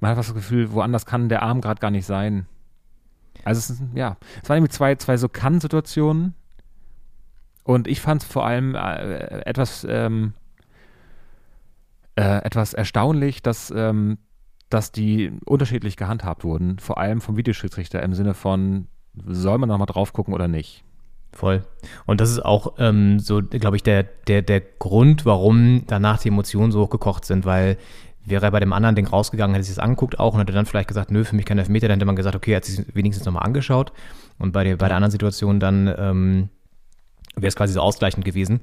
man 0.00 0.10
hat 0.10 0.18
das 0.18 0.34
Gefühl, 0.34 0.72
woanders 0.72 1.06
kann 1.06 1.28
der 1.28 1.42
Arm 1.42 1.60
gerade 1.60 1.80
gar 1.80 1.90
nicht 1.90 2.06
sein. 2.06 2.46
Also 3.44 3.58
es 3.58 3.70
ist, 3.70 3.82
ja, 3.94 4.16
es 4.42 4.48
waren 4.48 4.58
irgendwie 4.58 4.72
zwei, 4.72 4.94
zwei 4.96 5.16
so 5.16 5.28
Kann-Situationen. 5.28 6.34
Und 7.64 7.86
ich 7.86 8.00
fand 8.00 8.22
es 8.22 8.28
vor 8.28 8.44
allem 8.44 8.74
äh, 8.74 9.42
etwas, 9.46 9.86
ähm, 9.88 10.32
äh, 12.16 12.42
etwas 12.44 12.74
erstaunlich, 12.74 13.42
dass, 13.42 13.72
ähm, 13.74 14.18
dass 14.68 14.90
die 14.90 15.32
unterschiedlich 15.44 15.96
gehandhabt 15.96 16.44
wurden. 16.44 16.78
Vor 16.78 16.98
allem 16.98 17.20
vom 17.20 17.36
Videoschiedsrichter 17.36 18.02
im 18.02 18.14
Sinne 18.14 18.34
von, 18.34 18.88
soll 19.14 19.58
man 19.58 19.68
nochmal 19.68 19.86
drauf 19.86 20.12
gucken 20.12 20.34
oder 20.34 20.48
nicht? 20.48 20.84
Voll. 21.32 21.64
Und 22.06 22.20
das 22.20 22.30
ist 22.30 22.44
auch 22.44 22.74
ähm, 22.78 23.18
so, 23.18 23.42
glaube 23.42 23.76
ich, 23.76 23.82
der, 23.82 24.02
der, 24.02 24.42
der 24.42 24.60
Grund, 24.60 25.24
warum 25.24 25.84
danach 25.86 26.20
die 26.20 26.28
Emotionen 26.28 26.72
so 26.72 26.80
hochgekocht 26.82 27.24
sind, 27.24 27.46
weil 27.46 27.78
wäre 28.24 28.44
er 28.44 28.50
bei 28.50 28.60
dem 28.60 28.72
anderen 28.72 28.94
Ding 28.94 29.06
rausgegangen, 29.06 29.54
hätte 29.54 29.64
sich 29.64 29.74
das 29.74 29.82
angeguckt 29.82 30.20
auch 30.20 30.34
und 30.34 30.40
hätte 30.40 30.52
dann 30.52 30.66
vielleicht 30.66 30.88
gesagt, 30.88 31.10
nö, 31.10 31.24
für 31.24 31.34
mich 31.34 31.44
kein 31.44 31.58
Elfmeter, 31.58 31.88
dann 31.88 31.98
hätte 31.98 32.06
man 32.06 32.16
gesagt, 32.16 32.36
okay, 32.36 32.52
er 32.52 32.56
hat 32.56 32.64
sich 32.64 32.84
wenigstens 32.94 33.24
nochmal 33.24 33.44
angeschaut. 33.44 33.92
Und 34.38 34.52
bei 34.52 34.62
der, 34.62 34.76
bei 34.76 34.88
der 34.88 34.96
anderen 34.96 35.10
Situation 35.10 35.58
dann 35.58 35.92
ähm, 35.98 36.48
wäre 37.34 37.48
es 37.48 37.56
quasi 37.56 37.72
so 37.72 37.80
ausgleichend 37.80 38.24
gewesen. 38.24 38.60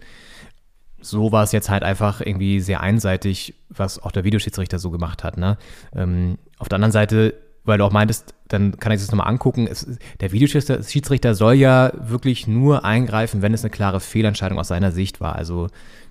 So 1.01 1.31
war 1.31 1.43
es 1.43 1.51
jetzt 1.51 1.69
halt 1.69 1.83
einfach 1.83 2.21
irgendwie 2.21 2.59
sehr 2.59 2.81
einseitig, 2.81 3.55
was 3.69 4.01
auch 4.01 4.11
der 4.11 4.23
Videoschiedsrichter 4.23 4.79
so 4.79 4.91
gemacht 4.91 5.23
hat. 5.23 5.37
Ne? 5.37 5.57
Ähm, 5.95 6.37
auf 6.57 6.69
der 6.69 6.75
anderen 6.75 6.91
Seite, 6.91 7.33
weil 7.63 7.77
du 7.77 7.85
auch 7.85 7.91
meintest, 7.91 8.33
dann 8.47 8.77
kann 8.77 8.91
ich 8.91 8.99
das 8.99 9.11
nochmal 9.11 9.27
angucken. 9.27 9.67
Es, 9.67 9.85
der 10.19 10.31
Videoschiedsrichter 10.31 10.83
Schiedsrichter 10.83 11.35
soll 11.35 11.53
ja 11.53 11.91
wirklich 11.95 12.47
nur 12.47 12.85
eingreifen, 12.85 13.41
wenn 13.41 13.53
es 13.53 13.63
eine 13.63 13.69
klare 13.69 13.99
Fehlentscheidung 13.99 14.59
aus 14.59 14.69
seiner 14.69 14.91
Sicht 14.91 15.21
war. 15.21 15.35
Also, 15.35 15.67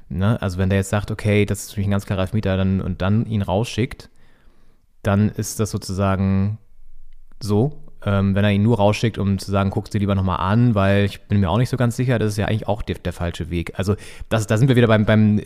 ne, 0.08 0.40
also 0.40 0.58
wenn 0.58 0.70
der 0.70 0.78
jetzt 0.78 0.90
sagt, 0.90 1.10
okay, 1.10 1.44
das 1.46 1.64
ist 1.64 1.74
für 1.74 1.80
mich 1.80 1.88
ein 1.88 1.92
ganz 1.92 2.06
klarer 2.06 2.22
Elfmeter 2.22 2.56
dann, 2.56 2.80
und 2.80 3.02
dann 3.02 3.26
ihn 3.26 3.42
rausschickt, 3.42 4.10
dann 5.02 5.28
ist 5.30 5.60
das 5.60 5.70
sozusagen 5.70 6.58
so. 7.40 7.82
Ähm, 8.04 8.36
wenn 8.36 8.44
er 8.44 8.52
ihn 8.52 8.62
nur 8.62 8.76
rausschickt, 8.76 9.18
um 9.18 9.38
zu 9.38 9.50
sagen, 9.50 9.70
guckst 9.70 9.92
dir 9.92 9.98
lieber 9.98 10.14
nochmal 10.14 10.38
an, 10.38 10.76
weil 10.76 11.04
ich 11.04 11.22
bin 11.22 11.40
mir 11.40 11.50
auch 11.50 11.58
nicht 11.58 11.68
so 11.68 11.76
ganz 11.76 11.96
sicher, 11.96 12.20
das 12.20 12.32
ist 12.32 12.36
ja 12.36 12.46
eigentlich 12.46 12.68
auch 12.68 12.82
der, 12.82 12.96
der 12.96 13.12
falsche 13.12 13.50
Weg. 13.50 13.72
Also 13.76 13.96
das, 14.28 14.46
da 14.46 14.56
sind 14.56 14.68
wir 14.68 14.76
wieder 14.76 14.86
beim, 14.86 15.04
beim 15.04 15.42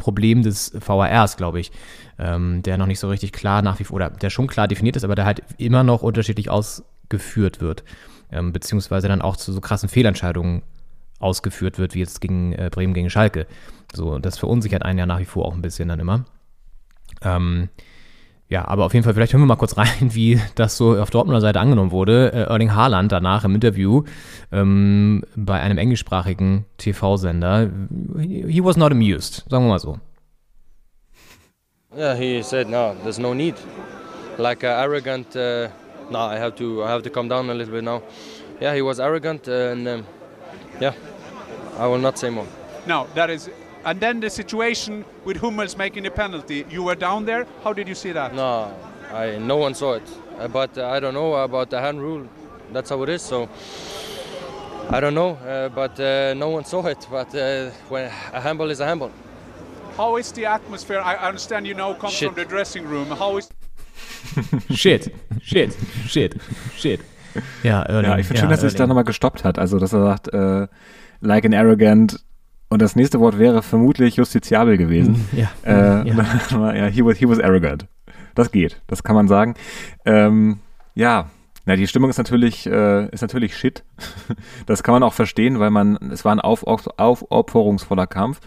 Grundproblem 0.00 0.42
des 0.42 0.72
VARs, 0.74 1.36
glaube 1.36 1.60
ich, 1.60 1.70
ähm, 2.18 2.62
der 2.62 2.78
noch 2.78 2.86
nicht 2.86 2.98
so 3.00 3.08
richtig 3.08 3.32
klar 3.32 3.62
nach 3.62 3.78
wie 3.78 3.84
vor, 3.84 3.96
oder 3.96 4.10
der 4.10 4.30
schon 4.30 4.46
klar 4.46 4.68
definiert 4.68 4.96
ist, 4.96 5.04
aber 5.04 5.14
der 5.14 5.26
halt 5.26 5.42
immer 5.58 5.84
noch 5.84 6.02
unterschiedlich 6.02 6.50
ausgeführt 6.50 7.60
wird, 7.60 7.84
ähm, 8.32 8.52
beziehungsweise 8.52 9.08
dann 9.08 9.22
auch 9.22 9.36
zu 9.36 9.52
so 9.52 9.60
krassen 9.60 9.88
Fehlentscheidungen 9.88 10.62
ausgeführt 11.18 11.78
wird, 11.78 11.94
wie 11.94 11.98
jetzt 12.00 12.20
gegen 12.20 12.52
äh, 12.52 12.70
Bremen 12.72 12.94
gegen 12.94 13.10
Schalke. 13.10 13.46
So, 13.92 14.18
das 14.18 14.38
verunsichert 14.38 14.84
einen 14.84 14.98
ja 14.98 15.06
nach 15.06 15.20
wie 15.20 15.26
vor 15.26 15.44
auch 15.44 15.54
ein 15.54 15.62
bisschen 15.62 15.88
dann 15.88 16.00
immer. 16.00 16.24
Ähm, 17.22 17.68
ja, 18.50 18.66
aber 18.66 18.84
auf 18.84 18.94
jeden 18.94 19.04
Fall, 19.04 19.14
vielleicht 19.14 19.32
hören 19.32 19.42
wir 19.42 19.46
mal 19.46 19.54
kurz 19.54 19.76
rein, 19.76 19.86
wie 20.00 20.40
das 20.56 20.76
so 20.76 20.98
auf 20.98 21.10
Dortmunder 21.10 21.40
Seite 21.40 21.60
angenommen 21.60 21.92
wurde. 21.92 22.32
Äh, 22.32 22.50
Erling 22.50 22.74
Haaland 22.74 23.12
danach 23.12 23.44
im 23.44 23.54
Interview 23.54 24.02
ähm, 24.50 25.22
bei 25.36 25.60
einem 25.60 25.78
englischsprachigen 25.78 26.66
TV-Sender. 26.76 27.70
He, 28.18 28.44
he 28.48 28.64
was 28.64 28.76
not 28.76 28.90
amused, 28.90 29.44
sagen 29.48 29.64
wir 29.64 29.70
mal 29.70 29.78
so. 29.78 30.00
Yeah, 31.96 32.14
he 32.14 32.42
said 32.42 32.68
no, 32.68 32.94
there's 33.02 33.18
no 33.18 33.34
need. 33.34 33.54
Like 34.36 34.64
uh, 34.64 34.68
arrogant. 34.68 35.34
Uh, 35.34 35.68
no, 36.10 36.18
I 36.18 36.38
have 36.38 36.54
to. 36.56 36.84
I 36.84 36.88
have 36.88 37.02
to 37.02 37.10
calm 37.10 37.28
down 37.28 37.50
a 37.50 37.54
little 37.54 37.72
bit 37.72 37.84
now. 37.84 38.02
Yeah, 38.60 38.74
he 38.74 38.82
was 38.82 39.00
arrogant, 39.00 39.48
and 39.48 39.88
um, 39.88 40.06
yeah, 40.80 40.92
I 41.78 41.86
will 41.86 41.98
not 41.98 42.16
say 42.16 42.30
more. 42.30 42.46
No, 42.86 43.06
that 43.14 43.30
is. 43.30 43.50
And 43.84 43.98
then 44.00 44.20
the 44.20 44.28
situation 44.28 45.04
with 45.24 45.38
Hummels 45.38 45.76
making 45.76 46.02
the 46.04 46.10
penalty. 46.10 46.66
You 46.70 46.82
were 46.82 46.94
down 46.96 47.24
there. 47.24 47.46
How 47.64 47.72
did 47.72 47.88
you 47.88 47.94
see 47.94 48.12
that? 48.12 48.34
No, 48.34 48.72
I 49.12 49.38
no 49.38 49.56
one 49.56 49.74
saw 49.74 49.94
it, 49.94 50.02
uh, 50.38 50.48
but 50.48 50.76
uh, 50.76 50.88
I 50.88 51.00
don't 51.00 51.14
know 51.14 51.34
about 51.34 51.70
the 51.70 51.80
hand 51.80 52.00
rule. 52.00 52.26
That's 52.72 52.90
how 52.90 53.02
it 53.02 53.08
is. 53.08 53.22
So 53.22 53.48
I 54.90 55.00
don't 55.00 55.14
know, 55.14 55.30
uh, 55.46 55.68
but 55.70 55.98
uh, 55.98 56.34
no 56.34 56.50
one 56.50 56.64
saw 56.64 56.84
it. 56.86 57.06
But 57.10 57.34
uh, 57.34 57.70
when 57.88 58.04
a 58.34 58.40
handball 58.40 58.70
is 58.70 58.80
a 58.80 58.84
handball. 58.86 59.10
How 59.96 60.16
is 60.18 60.30
the 60.32 60.44
atmosphere? 60.46 61.00
I 61.00 61.14
I 61.14 61.28
understand 61.28 61.66
you 61.66 61.74
know 61.74 61.94
come 61.94 62.10
Shit. 62.10 62.28
from 62.28 62.34
the 62.36 62.44
dressing 62.44 62.84
room. 62.86 63.06
How 63.16 63.38
is 63.38 63.48
Shit, 64.74 65.14
shit, 65.42 65.76
shit, 66.06 66.34
shit. 66.76 67.00
Ja, 67.62 67.82
Erling, 67.82 68.04
Ja, 68.10 68.18
ich 68.18 68.26
finde 68.26 68.40
schön, 68.40 68.50
dass 68.50 68.62
er 68.62 68.68
sich 68.70 68.76
da 68.76 68.84
Erling. 68.84 68.88
nochmal 68.90 69.04
gestoppt 69.04 69.44
hat. 69.44 69.58
Also, 69.58 69.78
dass 69.78 69.92
er 69.92 70.02
sagt, 70.02 70.28
äh, 70.34 70.66
like 71.20 71.44
an 71.44 71.54
arrogant. 71.54 72.18
Und 72.70 72.80
das 72.80 72.96
nächste 72.96 73.18
Wort 73.20 73.38
wäre 73.38 73.62
vermutlich 73.62 74.16
justiziabel 74.16 74.78
gewesen. 74.78 75.26
Ja, 75.32 75.50
Äh, 75.64 76.08
ja. 76.08 76.24
ja. 76.50 76.74
ja, 76.74 76.86
he 76.86 77.04
was, 77.04 77.18
he 77.18 77.28
was 77.28 77.40
arrogant. 77.40 77.86
Das 78.34 78.52
geht, 78.52 78.80
das 78.86 79.02
kann 79.02 79.16
man 79.16 79.26
sagen. 79.28 79.54
Ähm, 80.06 80.60
ja, 80.94 81.26
na, 81.66 81.76
die 81.76 81.88
Stimmung 81.88 82.10
ist 82.10 82.18
natürlich, 82.18 82.66
äh, 82.66 83.08
ist 83.10 83.20
natürlich 83.22 83.56
shit. 83.56 83.84
Das 84.66 84.82
kann 84.82 84.92
man 84.92 85.02
auch 85.02 85.12
verstehen, 85.12 85.58
weil 85.58 85.70
man, 85.70 85.96
es 86.12 86.24
war 86.24 86.32
ein 86.32 86.40
auf, 86.40 86.64
aufopferungsvoller 86.66 88.06
Kampf. 88.06 88.40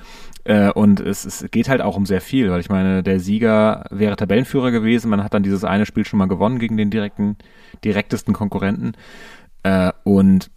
Äh, 0.45 0.71
und 0.71 0.99
es, 0.99 1.25
es 1.25 1.45
geht 1.51 1.69
halt 1.69 1.81
auch 1.81 1.95
um 1.95 2.05
sehr 2.05 2.21
viel, 2.21 2.49
weil 2.49 2.59
ich 2.59 2.69
meine, 2.69 3.03
der 3.03 3.19
Sieger 3.19 3.85
wäre 3.91 4.15
Tabellenführer 4.15 4.71
gewesen. 4.71 5.09
Man 5.09 5.23
hat 5.23 5.33
dann 5.33 5.43
dieses 5.43 5.63
eine 5.63 5.85
Spiel 5.85 6.05
schon 6.05 6.19
mal 6.19 6.27
gewonnen 6.27 6.59
gegen 6.59 6.77
den 6.77 6.89
direkten, 6.89 7.37
direktesten 7.83 8.33
Konkurrenten. 8.33 8.93
Äh, 9.63 9.91
und 10.03 10.49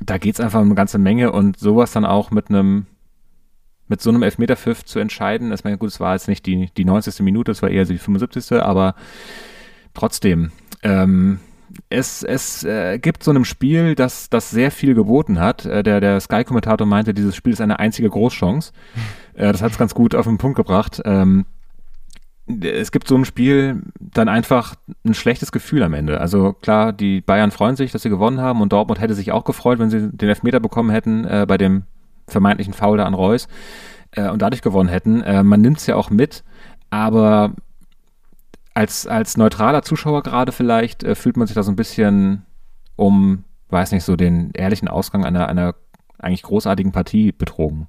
da 0.00 0.18
geht's 0.18 0.40
einfach 0.40 0.60
um 0.60 0.66
eine 0.66 0.74
ganze 0.74 0.98
Menge 0.98 1.32
und 1.32 1.58
sowas 1.58 1.92
dann 1.92 2.04
auch 2.04 2.30
mit 2.30 2.48
einem 2.48 2.86
mit 3.88 4.00
so 4.00 4.10
einem 4.10 4.22
Elfmeterpfiff 4.22 4.84
zu 4.84 5.00
entscheiden. 5.00 5.52
Ich 5.52 5.64
meine, 5.64 5.76
gut, 5.76 5.88
es 5.88 5.98
war 5.98 6.14
jetzt 6.14 6.28
nicht 6.28 6.46
die, 6.46 6.70
die 6.76 6.84
90. 6.84 7.20
Minute, 7.24 7.50
es 7.50 7.60
war 7.60 7.70
eher 7.70 7.84
so 7.84 7.92
die 7.92 7.98
75. 7.98 8.62
Aber 8.62 8.94
trotzdem, 9.94 10.52
ähm, 10.84 11.40
es, 11.88 12.22
es 12.22 12.62
äh, 12.62 13.00
gibt 13.00 13.24
so 13.24 13.32
einem 13.32 13.44
Spiel, 13.44 13.96
das, 13.96 14.30
das 14.30 14.50
sehr 14.50 14.70
viel 14.70 14.94
geboten 14.94 15.40
hat. 15.40 15.66
Äh, 15.66 15.82
der 15.82 16.00
der 16.00 16.20
Sky-Kommentator 16.20 16.86
meinte, 16.86 17.14
dieses 17.14 17.34
Spiel 17.34 17.52
ist 17.52 17.60
eine 17.60 17.78
einzige 17.78 18.08
Großchance. 18.08 18.72
Äh, 19.34 19.52
das 19.52 19.62
hat 19.62 19.70
es 19.70 19.78
ganz 19.78 19.94
gut 19.94 20.16
auf 20.16 20.26
den 20.26 20.38
Punkt 20.38 20.56
gebracht. 20.56 21.00
Ähm, 21.04 21.46
es 22.62 22.92
gibt 22.92 23.08
so 23.08 23.16
im 23.16 23.24
Spiel 23.24 23.82
dann 23.98 24.28
einfach 24.28 24.74
ein 25.04 25.14
schlechtes 25.14 25.52
Gefühl 25.52 25.82
am 25.82 25.94
Ende. 25.94 26.20
Also 26.20 26.52
klar, 26.52 26.92
die 26.92 27.20
Bayern 27.20 27.50
freuen 27.50 27.76
sich, 27.76 27.92
dass 27.92 28.02
sie 28.02 28.10
gewonnen 28.10 28.40
haben 28.40 28.60
und 28.60 28.72
Dortmund 28.72 29.00
hätte 29.00 29.14
sich 29.14 29.32
auch 29.32 29.44
gefreut, 29.44 29.78
wenn 29.78 29.90
sie 29.90 30.10
den 30.10 30.28
Elfmeter 30.28 30.60
bekommen 30.60 30.90
hätten 30.90 31.24
äh, 31.24 31.46
bei 31.48 31.58
dem 31.58 31.84
vermeintlichen 32.26 32.74
Foul 32.74 32.98
da 32.98 33.04
an 33.04 33.14
Reus 33.14 33.48
äh, 34.12 34.28
und 34.28 34.42
dadurch 34.42 34.62
gewonnen 34.62 34.88
hätten. 34.88 35.22
Äh, 35.22 35.42
man 35.42 35.60
nimmt 35.60 35.78
es 35.78 35.86
ja 35.86 35.96
auch 35.96 36.10
mit, 36.10 36.44
aber 36.90 37.54
als, 38.74 39.06
als 39.06 39.36
neutraler 39.36 39.82
Zuschauer 39.82 40.22
gerade 40.22 40.52
vielleicht 40.52 41.02
äh, 41.02 41.14
fühlt 41.14 41.36
man 41.36 41.46
sich 41.46 41.54
da 41.54 41.62
so 41.62 41.72
ein 41.72 41.76
bisschen 41.76 42.46
um, 42.96 43.44
weiß 43.68 43.92
nicht, 43.92 44.04
so 44.04 44.16
den 44.16 44.50
ehrlichen 44.52 44.88
Ausgang 44.88 45.24
einer, 45.24 45.48
einer 45.48 45.74
eigentlich 46.18 46.42
großartigen 46.42 46.92
Partie 46.92 47.32
betrogen. 47.32 47.88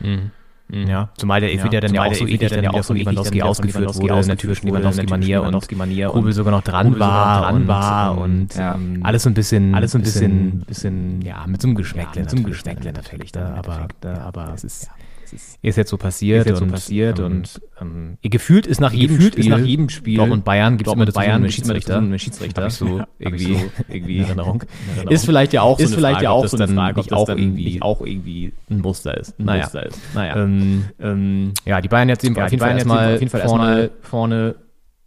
Mhm. 0.00 0.30
Ja, 0.72 1.08
zumal 1.16 1.40
der 1.40 1.50
Elfmeter 1.52 1.74
Ja, 1.74 1.80
dann 1.80 1.94
ja 1.94 2.02
auch 2.02 2.08
der 2.08 2.14
so 2.16 2.26
ewig 2.26 2.48
dann 2.50 2.64
ja 2.64 2.72
auch 2.72 2.84
so 2.84 2.94
Lewandowski 2.94 3.42
ausgeführt 3.42 3.94
wurde, 3.96 4.26
natürlich 4.26 4.62
Lewandowski-Manier 4.62 5.38
und 5.40 5.46
Lewandowski-Manier 5.46 6.06
Rubel 6.08 6.32
sogar 6.32 6.52
noch 6.52 6.62
dran 6.62 6.98
war 6.98 7.42
dran 7.42 7.54
und, 7.56 7.68
war 7.68 8.18
und, 8.18 8.32
und, 8.32 8.54
ja, 8.54 8.74
ähm, 8.74 9.00
alles 9.02 9.22
so 9.24 9.30
ein 9.30 9.34
bisschen, 9.34 9.74
alles 9.74 9.92
so 9.92 9.98
ein 9.98 10.02
bisschen- 10.02 10.60
bisschen, 10.60 11.22
ja, 11.22 11.44
mit 11.46 11.60
so 11.60 11.68
einem 11.68 11.74
Geschmäckle, 11.76 12.20
mit 12.22 12.30
so 12.30 12.36
einem 12.36 12.44
natürlich 12.44 12.62
Geschmäckle 12.64 12.92
natürlich 12.92 13.32
aber, 13.36 13.88
ja, 14.04 14.20
aber 14.22 14.52
es 14.54 14.64
ist, 14.64 14.90
ist 15.32 15.76
jetzt 15.76 15.90
so 15.90 15.96
passiert, 15.96 16.40
Ist 16.40 16.46
jetzt 16.46 16.58
so 16.58 16.64
und, 16.64 16.70
passiert 16.70 17.18
ähm, 17.18 17.24
und, 17.24 17.60
ähm, 17.80 18.18
ihr 18.20 18.30
gefühlt 18.30 18.66
ist 18.66 18.80
nach 18.80 18.92
jedem 18.92 19.20
Spiel, 19.20 19.38
ist 19.40 19.48
nach 19.48 19.58
jedem 19.58 19.88
Spiel 19.88 20.16
Dortmund 20.16 20.44
Bayern 20.44 20.76
gibt 20.76 20.88
es 20.88 20.94
immer 20.94 21.06
Bayern 21.06 21.42
einen 21.42 21.52
Schiedsrichter, 21.52 22.02
Schiedsrichter. 22.18 22.62
Hab 22.62 22.68
ich 22.68 22.74
so 22.74 22.98
Ja, 22.98 23.08
irgendwie, 23.18 23.52
ich 23.52 23.58
so 23.58 23.70
irgendwie 23.88 24.16
in 24.18 24.24
Erinnerung. 24.24 24.64
Erinnerung. 24.88 25.12
Ist 25.12 25.24
vielleicht 25.24 25.52
ja 25.52 25.62
auch 25.62 25.78
so 25.78 25.84
Ist 25.84 25.90
eine 25.90 25.96
vielleicht 25.96 26.14
Frage, 26.14 26.24
ja 26.24 26.30
auch 26.30 26.46
so 26.46 26.56
eine 26.56 26.68
Frage, 26.68 27.00
ob 27.00 27.08
das 27.08 27.24
dann 27.24 27.38
irgendwie 27.38 27.82
auch 27.82 28.00
irgendwie 28.00 28.52
ein 28.70 28.80
Muster 28.80 29.16
ist. 29.16 29.38
ein 29.38 29.44
Naja. 29.44 29.62
Muster 29.64 29.86
ist. 29.86 29.98
Naja. 30.14 30.36
Ähm, 30.36 30.84
Ähm, 30.98 31.52
ja, 31.64 31.80
die 31.80 31.88
Bayern 31.88 32.08
jetzt 32.08 32.24
eben 32.24 32.34
ja, 32.34 32.44
auf 32.44 32.50
jeden 32.50 32.60
Fall 32.60 32.72
erstmal 32.76 33.18
vorne, 33.18 33.90
vorne 34.02 34.54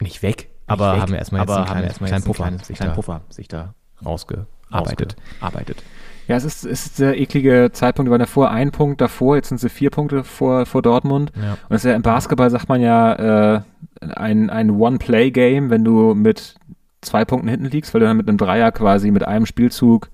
nicht 0.01 0.21
weg, 0.21 0.49
aber 0.67 0.99
haben 0.99 1.13
erstmal 1.13 1.41
jetzt 1.41 1.51
einen 1.51 1.65
kleinen, 1.65 2.23
Puffer 2.93 3.21
sich 3.29 3.47
da 3.47 3.73
rausgearbeitet. 4.05 5.15
Ja, 6.27 6.35
es 6.35 6.43
ist, 6.43 6.65
es 6.65 6.85
ist 6.85 6.99
der 6.99 7.19
eklige 7.19 7.71
Zeitpunkt. 7.73 8.07
Wir 8.07 8.11
waren 8.11 8.19
davor 8.19 8.51
ein 8.51 8.71
Punkt 8.71 9.01
davor, 9.01 9.35
jetzt 9.35 9.49
sind 9.49 9.59
sie 9.59 9.69
vier 9.69 9.89
Punkte 9.89 10.23
vor, 10.23 10.65
vor 10.65 10.81
Dortmund. 10.81 11.31
Ja. 11.35 11.53
Und 11.53 11.59
das 11.69 11.83
ist 11.83 11.89
ja 11.89 11.95
im 11.95 12.01
Basketball, 12.01 12.49
sagt 12.49 12.69
man 12.69 12.81
ja, 12.81 13.55
äh, 13.57 13.61
ein, 14.15 14.49
ein 14.49 14.71
One-Play-Game, 14.71 15.69
wenn 15.69 15.83
du 15.83 16.13
mit 16.13 16.55
zwei 17.01 17.25
Punkten 17.25 17.49
hinten 17.49 17.65
liegst, 17.65 17.93
weil 17.93 18.01
du 18.01 18.07
dann 18.07 18.17
mit 18.17 18.27
einem 18.27 18.37
Dreier 18.37 18.71
quasi 18.71 19.11
mit 19.11 19.27
einem 19.27 19.45
Spielzug, 19.45 20.09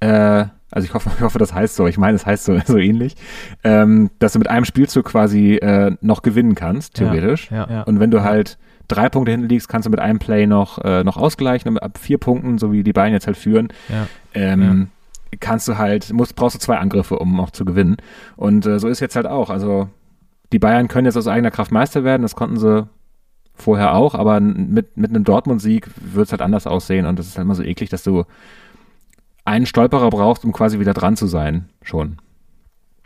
äh, 0.00 0.46
also 0.70 0.86
ich 0.86 0.94
hoffe, 0.94 1.10
ich 1.16 1.22
hoffe, 1.22 1.38
das 1.38 1.52
heißt 1.52 1.74
so, 1.74 1.86
ich 1.86 1.98
meine, 1.98 2.14
es 2.14 2.26
heißt 2.26 2.44
so, 2.44 2.58
so 2.64 2.78
ähnlich, 2.78 3.16
ähm, 3.64 4.10
dass 4.18 4.32
du 4.32 4.38
mit 4.38 4.48
einem 4.48 4.64
Spielzug 4.64 5.06
quasi 5.06 5.56
äh, 5.56 5.96
noch 6.00 6.22
gewinnen 6.22 6.54
kannst, 6.54 6.94
theoretisch. 6.94 7.50
Ja, 7.50 7.66
ja. 7.68 7.82
Und 7.82 8.00
wenn 8.00 8.10
du 8.10 8.22
halt 8.22 8.58
drei 8.88 9.08
Punkte 9.08 9.32
hinten 9.32 9.48
liegst, 9.48 9.68
kannst 9.68 9.86
du 9.86 9.90
mit 9.90 10.00
einem 10.00 10.18
Play 10.18 10.46
noch, 10.46 10.78
äh, 10.84 11.04
noch 11.04 11.16
ausgleichen 11.16 11.70
und 11.70 11.78
ab 11.78 11.98
vier 11.98 12.18
Punkten, 12.18 12.58
so 12.58 12.72
wie 12.72 12.82
die 12.82 12.92
beiden 12.92 13.12
jetzt 13.12 13.26
halt 13.26 13.36
führen, 13.36 13.68
ähm, 14.34 14.88
kannst 15.38 15.68
du 15.68 15.78
halt, 15.78 16.12
musst, 16.12 16.34
brauchst 16.34 16.56
du 16.56 16.58
zwei 16.58 16.78
Angriffe, 16.78 17.18
um 17.18 17.38
auch 17.40 17.50
zu 17.50 17.64
gewinnen. 17.64 17.96
Und 18.36 18.66
äh, 18.66 18.78
so 18.80 18.88
ist 18.88 19.00
jetzt 19.00 19.16
halt 19.16 19.26
auch. 19.26 19.50
Also 19.50 19.88
die 20.52 20.58
Bayern 20.58 20.88
können 20.88 21.06
jetzt 21.06 21.16
aus 21.16 21.28
eigener 21.28 21.50
Kraft 21.50 21.70
Meister 21.70 22.02
werden, 22.04 22.22
das 22.22 22.34
konnten 22.34 22.58
sie 22.58 22.88
vorher 23.54 23.94
auch, 23.94 24.14
aber 24.14 24.40
mit, 24.40 24.96
mit 24.96 25.10
einem 25.10 25.22
Dortmund-Sieg 25.22 25.88
wird 25.96 26.26
es 26.26 26.32
halt 26.32 26.40
anders 26.42 26.66
aussehen 26.66 27.04
und 27.06 27.18
das 27.18 27.26
ist 27.26 27.36
halt 27.36 27.44
immer 27.44 27.54
so 27.54 27.62
eklig, 27.62 27.90
dass 27.90 28.02
du 28.02 28.24
einen 29.44 29.66
Stolperer 29.66 30.08
brauchst, 30.10 30.44
um 30.44 30.52
quasi 30.52 30.78
wieder 30.80 30.94
dran 30.94 31.16
zu 31.16 31.26
sein, 31.26 31.68
schon 31.82 32.18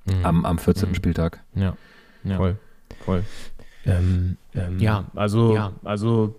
Mhm. 0.06 0.24
am, 0.24 0.44
am 0.44 0.58
14. 0.58 0.90
Mhm. 0.90 0.94
Spieltag. 0.94 1.40
Ja, 1.54 1.76
Ja. 2.24 2.37
voll. 2.37 2.56
Voll. 3.04 3.24
Ähm, 3.87 4.37
Ähm, 4.54 4.78
ja, 4.78 5.04
also 5.14 5.54
ja, 5.54 5.72
also 5.82 6.34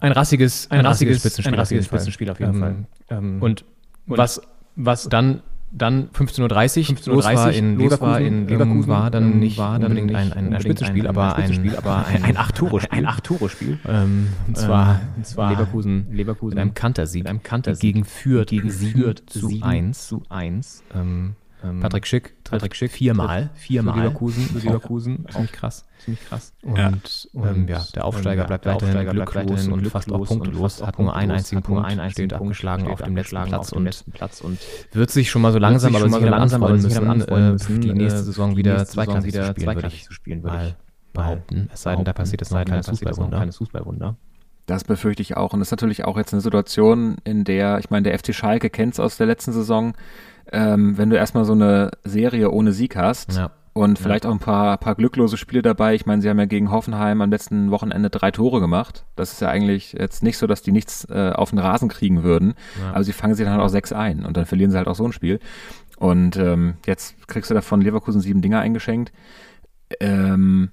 ein 0.00 0.12
rassiges, 0.12 0.70
ein 0.70 0.84
rassiges, 0.84 1.20
Spitzenspiel 1.20 1.54
ein 1.54 1.58
rassiges 1.58 1.86
auf 1.86 1.86
jeden 1.86 1.90
Fall. 1.90 1.98
Spitzenspiel 2.00 2.30
auf 2.30 2.40
jeden 2.40 2.54
Ähm, 2.54 2.60
Fall. 2.60 3.18
Ähm, 3.18 3.42
Und, 3.42 3.64
und 4.06 4.18
was, 4.18 4.40
was 4.76 5.08
dann, 5.08 5.42
dann 5.70 6.08
15.30 6.10 6.40
Uhr 6.42 6.48
15:30 6.96 7.10
los 7.10 7.24
war 7.24 7.52
in 7.52 7.78
los 7.78 8.00
war 8.00 8.20
in 8.20 8.46
Leverkusen, 8.48 8.88
war 8.88 9.10
dann 9.10 9.32
ähm, 9.32 9.38
nicht 9.40 9.58
war 9.58 9.78
dann 9.78 9.90
unbedingt 9.92 10.14
ein, 10.14 10.32
ein, 10.32 10.54
ein 10.54 10.60
Spitzenspiel, 10.60 11.06
aber 11.06 11.34
ein 11.36 11.42
ein, 11.44 11.52
Spitzenspiel, 11.52 11.76
aber 11.76 12.06
ein- 12.06 12.22
ein 12.24 12.36
Acht-Tore-Spiel. 12.36 12.98
ein 12.98 13.06
Acht-Tore-Spiel. 13.06 13.78
Ähm, 13.88 14.28
und 14.46 14.56
zwar, 14.56 15.00
und 15.16 15.26
zwar 15.26 15.50
Leverkusen, 15.50 16.06
Leverkusen 16.12 16.54
mit 16.54 16.58
einem 16.60 16.74
Kantersieg, 16.74 17.22
mit 17.24 17.30
einem 17.30 17.42
Kantersieg 17.42 17.80
gegen 17.80 18.04
Fürth, 18.04 18.48
gegen 18.48 18.70
Fürth 18.70 19.22
zu 19.26 19.48
sieben 19.48 19.62
1. 19.64 20.06
zu 20.08 20.22
1. 20.28 20.82
Ähm, 20.94 21.34
Ähm, 21.64 21.80
Patrick 21.80 22.06
Schick, 22.06 22.34
Patrick 22.44 22.76
Schick 22.76 22.90
viermal, 22.92 23.48
viermal 23.54 23.96
Leverkusen, 23.98 24.50
Leverkusen. 24.62 25.24
ziemlich 25.32 25.50
krass. 25.52 25.86
Ziemlich 26.04 26.24
krass. 26.24 26.52
Und, 26.62 26.76
Ja. 26.76 26.92
ähm, 27.50 27.66
ja, 27.66 27.82
der 27.94 28.04
Aufsteiger 28.04 28.42
ähm, 28.42 28.46
bleibt 28.46 28.64
der 28.66 28.74
weiterhin 28.74 28.96
Aufsteiger 28.96 29.14
bleibt 29.14 29.30
glücklos 29.32 29.52
weiterhin 29.52 29.72
und 29.72 29.86
fast 29.88 30.12
auch 30.12 30.18
und 30.18 30.26
punktlos, 30.26 30.82
hat 30.82 30.98
nur 30.98 31.16
einen 31.16 31.30
einzigen 31.30 31.62
Punkt, 31.62 31.86
einen 31.86 32.00
einzigen 32.00 32.28
steht 32.28 32.38
Punkt, 32.38 32.42
abgeschlagen 32.42 32.86
auf 32.88 33.00
dem 33.00 33.16
letzten 33.16 33.44
Platz 33.44 33.72
und 33.72 34.12
Platz 34.12 34.40
und 34.42 34.58
wird 34.92 35.10
sich 35.10 35.30
schon 35.30 35.40
mal 35.40 35.52
so 35.52 35.58
langsam, 35.58 35.96
aber 35.96 36.08
so 36.10 36.18
langsam, 36.18 36.78
sicher 36.78 37.00
müssen, 37.00 37.80
die 37.80 37.92
nächste 37.94 38.20
äh, 38.20 38.22
Saison 38.22 38.50
die 38.50 38.56
wieder 38.58 38.78
nächste 38.78 38.86
Saison 38.96 39.22
zweiklassig 39.22 39.32
wieder 39.32 39.44
zu 39.46 39.50
spielen, 39.52 39.66
würde 39.66 39.74
zweiklassig 39.80 39.98
ich 40.00 40.04
zu 40.04 40.12
spielen, 40.12 40.42
würde 40.42 40.56
ich 40.66 40.74
behaupten. 41.14 41.70
Es 41.72 41.82
sei 41.82 41.96
denn, 41.96 42.04
da 42.04 42.12
passiert 42.12 42.50
noch 42.50 42.58
ein 42.58 42.66
kleines 42.66 43.56
Fußballwunder. 43.56 44.16
Das 44.66 44.84
befürchte 44.84 45.22
ich 45.22 45.36
auch. 45.36 45.52
Und 45.52 45.60
das 45.60 45.68
ist 45.68 45.72
natürlich 45.72 46.04
auch 46.04 46.16
jetzt 46.16 46.32
eine 46.32 46.40
Situation, 46.40 47.16
in 47.24 47.44
der, 47.44 47.78
ich 47.78 47.90
meine, 47.90 48.02
der 48.04 48.18
FC 48.18 48.34
Schalke 48.34 48.70
kennt 48.70 48.94
es 48.94 49.00
aus 49.00 49.16
der 49.16 49.26
letzten 49.26 49.52
Saison, 49.52 49.94
ähm, 50.52 50.96
wenn 50.98 51.10
du 51.10 51.16
erstmal 51.16 51.44
so 51.44 51.52
eine 51.52 51.90
Serie 52.04 52.50
ohne 52.50 52.72
Sieg 52.72 52.96
hast 52.96 53.36
Ja. 53.36 53.50
Und 53.74 53.98
vielleicht 53.98 54.24
auch 54.24 54.30
ein 54.32 54.38
paar, 54.38 54.78
paar 54.78 54.94
glücklose 54.94 55.36
Spiele 55.36 55.60
dabei. 55.60 55.94
Ich 55.94 56.06
meine, 56.06 56.22
sie 56.22 56.30
haben 56.30 56.38
ja 56.38 56.46
gegen 56.46 56.70
Hoffenheim 56.70 57.20
am 57.20 57.30
letzten 57.30 57.70
Wochenende 57.70 58.08
drei 58.08 58.30
Tore 58.30 58.60
gemacht. 58.60 59.04
Das 59.16 59.32
ist 59.32 59.40
ja 59.42 59.48
eigentlich 59.48 59.92
jetzt 59.92 60.22
nicht 60.22 60.38
so, 60.38 60.46
dass 60.46 60.62
die 60.62 60.72
nichts 60.72 61.04
äh, 61.10 61.32
auf 61.34 61.50
den 61.50 61.58
Rasen 61.58 61.88
kriegen 61.88 62.22
würden, 62.22 62.54
Ja. 62.80 62.92
aber 62.92 63.04
sie 63.04 63.12
fangen 63.12 63.34
sich 63.34 63.44
dann 63.44 63.52
halt 63.54 63.62
auch 63.62 63.68
sechs 63.68 63.92
ein 63.92 64.24
und 64.24 64.36
dann 64.36 64.46
verlieren 64.46 64.70
sie 64.70 64.78
halt 64.78 64.88
auch 64.88 64.94
so 64.94 65.04
ein 65.04 65.12
Spiel. 65.12 65.40
Und 65.98 66.36
ähm, 66.36 66.74
jetzt 66.86 67.28
kriegst 67.28 67.50
du 67.50 67.54
davon 67.54 67.80
Leverkusen 67.82 68.20
sieben 68.20 68.40
Dinger 68.42 68.60
eingeschenkt. 68.60 69.12
Ähm, 70.00 70.70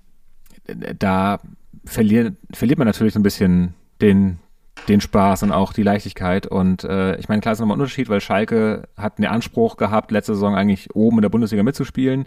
da 0.97 1.39
verliert, 1.85 2.35
verliert 2.53 2.77
man 2.79 2.87
natürlich 2.87 3.13
so 3.13 3.19
ein 3.19 3.23
bisschen 3.23 3.73
den, 4.01 4.39
den 4.87 5.01
Spaß 5.01 5.43
und 5.43 5.51
auch 5.51 5.73
die 5.73 5.83
Leichtigkeit. 5.83 6.47
Und 6.47 6.83
äh, 6.83 7.17
ich 7.17 7.29
meine, 7.29 7.41
klar 7.41 7.53
ist 7.53 7.59
nochmal 7.59 7.77
ein 7.77 7.81
Unterschied, 7.81 8.09
weil 8.09 8.21
Schalke 8.21 8.87
hat 8.97 9.17
den 9.19 9.25
Anspruch 9.25 9.77
gehabt, 9.77 10.11
letzte 10.11 10.33
Saison 10.33 10.55
eigentlich 10.55 10.95
oben 10.95 11.17
in 11.17 11.21
der 11.23 11.29
Bundesliga 11.29 11.63
mitzuspielen. 11.63 12.25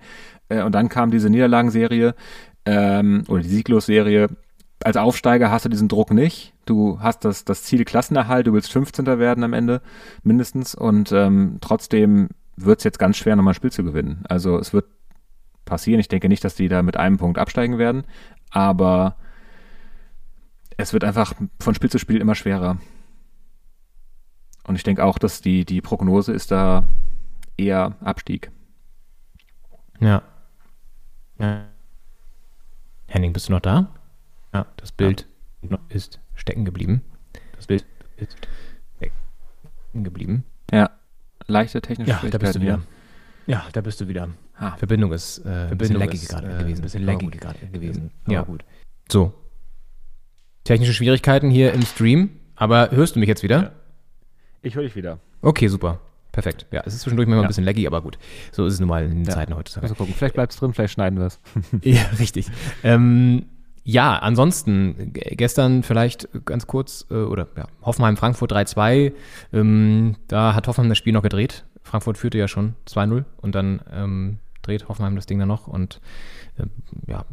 Äh, 0.48 0.62
und 0.62 0.72
dann 0.72 0.88
kam 0.88 1.10
diese 1.10 1.30
Niederlagenserie 1.30 2.14
ähm, 2.64 3.24
oder 3.28 3.42
die 3.42 3.48
Sieglosserie. 3.48 4.28
Als 4.82 4.96
Aufsteiger 4.96 5.50
hast 5.50 5.64
du 5.64 5.68
diesen 5.68 5.88
Druck 5.88 6.10
nicht. 6.10 6.52
Du 6.66 7.00
hast 7.00 7.24
das, 7.24 7.44
das 7.44 7.62
Ziel 7.62 7.84
Klassenerhalt, 7.84 8.46
du 8.46 8.52
willst 8.52 8.72
15. 8.72 9.06
werden 9.06 9.44
am 9.44 9.52
Ende 9.52 9.80
mindestens. 10.22 10.74
Und 10.74 11.12
ähm, 11.12 11.58
trotzdem 11.60 12.28
wird 12.56 12.78
es 12.78 12.84
jetzt 12.84 12.98
ganz 12.98 13.16
schwer, 13.16 13.36
nochmal 13.36 13.52
ein 13.52 13.56
Spiel 13.56 13.72
zu 13.72 13.84
gewinnen. 13.84 14.24
Also 14.28 14.58
es 14.58 14.72
wird 14.72 14.86
passieren. 15.64 16.00
Ich 16.00 16.08
denke 16.08 16.28
nicht, 16.28 16.44
dass 16.44 16.54
die 16.54 16.68
da 16.68 16.82
mit 16.82 16.96
einem 16.96 17.16
Punkt 17.16 17.38
absteigen 17.38 17.78
werden. 17.78 18.04
Aber 18.50 19.16
es 20.76 20.92
wird 20.92 21.04
einfach 21.04 21.34
von 21.60 21.74
Spiel 21.74 21.90
zu 21.90 21.98
Spiel 21.98 22.20
immer 22.20 22.34
schwerer. 22.34 22.78
Und 24.66 24.76
ich 24.76 24.82
denke 24.82 25.04
auch, 25.04 25.18
dass 25.18 25.40
die, 25.40 25.64
die 25.64 25.80
Prognose 25.80 26.32
ist 26.32 26.50
da 26.50 26.84
eher 27.56 27.96
Abstieg. 28.00 28.50
Ja. 30.00 30.22
Ja. 31.44 31.64
Henning, 33.06 33.32
bist 33.32 33.48
du 33.48 33.52
noch 33.52 33.60
da? 33.60 33.94
Ja, 34.52 34.66
das 34.76 34.92
Bild 34.92 35.28
ist 35.88 36.20
stecken 36.34 36.64
geblieben. 36.64 37.02
Das 37.56 37.66
Bild 37.66 37.84
ist 38.16 38.36
stecken 38.96 40.04
geblieben. 40.04 40.44
Ja, 40.72 40.90
leichte 41.46 41.80
technische 41.80 42.10
Ja, 42.10 42.22
da 42.30 42.38
bist 42.38 42.56
du 42.56 42.60
wieder. 42.60 42.80
Schwierigkeiten 42.80 42.86
Ja, 43.46 43.64
da 43.72 43.80
bist 43.80 44.00
du 44.00 44.08
wieder. 44.08 44.28
Ah, 44.56 44.76
Verbindung 44.76 45.12
ist 45.12 45.38
äh, 45.44 45.68
ein 45.70 45.78
bisschen 45.78 46.00
ist, 46.00 46.28
gerade 46.28 46.46
äh, 46.46 46.58
gewesen. 46.58 46.80
Ein 46.80 46.82
bisschen 46.82 47.18
gut. 47.18 47.40
gerade 47.40 47.66
gewesen. 47.66 48.10
Ja. 48.26 48.40
Aber 48.40 48.52
gut. 48.52 48.64
So. 49.10 49.34
Technische 50.64 50.94
Schwierigkeiten 50.94 51.50
hier 51.50 51.72
im 51.72 51.82
Stream. 51.82 52.30
Aber 52.56 52.90
hörst 52.90 53.16
du 53.16 53.20
mich 53.20 53.28
jetzt 53.28 53.42
wieder? 53.42 53.62
Ja. 53.62 53.72
Ich 54.62 54.76
höre 54.76 54.84
dich 54.84 54.96
wieder. 54.96 55.18
Okay, 55.42 55.68
super. 55.68 56.00
Perfekt. 56.34 56.66
Ja, 56.70 56.82
es 56.84 56.94
ist 56.94 57.00
zwischendurch 57.02 57.26
manchmal 57.28 57.42
Ja. 57.44 57.46
ein 57.46 57.48
bisschen 57.48 57.64
laggy, 57.64 57.86
aber 57.86 58.02
gut. 58.02 58.18
So 58.52 58.66
ist 58.66 58.74
es 58.74 58.80
nun 58.80 58.88
mal 58.88 59.04
in 59.04 59.10
den 59.10 59.24
Ja. 59.24 59.32
Zeiten 59.32 59.54
heutzutage. 59.56 59.84
Also 59.84 59.94
gucken, 59.94 60.14
vielleicht 60.14 60.34
bleibt 60.34 60.52
es 60.52 60.58
drin, 60.58 60.74
vielleicht 60.74 60.92
schneiden 60.94 61.18
wir 61.18 61.26
es. 61.26 61.40
Ja, 61.82 62.02
richtig. 62.18 62.48
Ähm, 62.82 63.46
ja, 63.84 64.16
ansonsten, 64.18 65.12
gestern 65.12 65.82
vielleicht 65.82 66.28
ganz 66.44 66.66
kurz, 66.66 67.06
äh, 67.10 67.14
oder 67.14 67.46
ja, 67.56 67.66
Hoffenheim-Frankfurt 67.82 68.52
3-2, 68.52 69.12
ähm, 69.52 70.16
da 70.28 70.54
hat 70.54 70.66
Hoffenheim 70.68 70.88
das 70.88 70.98
Spiel 70.98 71.12
noch 71.12 71.22
gedreht. 71.22 71.64
Frankfurt 71.82 72.16
führte 72.18 72.38
ja 72.38 72.48
schon 72.48 72.74
2-0 72.86 73.24
und 73.42 73.54
dann 73.54 73.80
ähm, 73.92 74.38
dreht 74.62 74.88
Hoffenheim 74.88 75.16
das 75.16 75.26
Ding 75.26 75.38
dann 75.38 75.48
noch 75.48 75.66
und 75.66 76.00
ähm, 76.58 76.70
ja, 77.06 77.26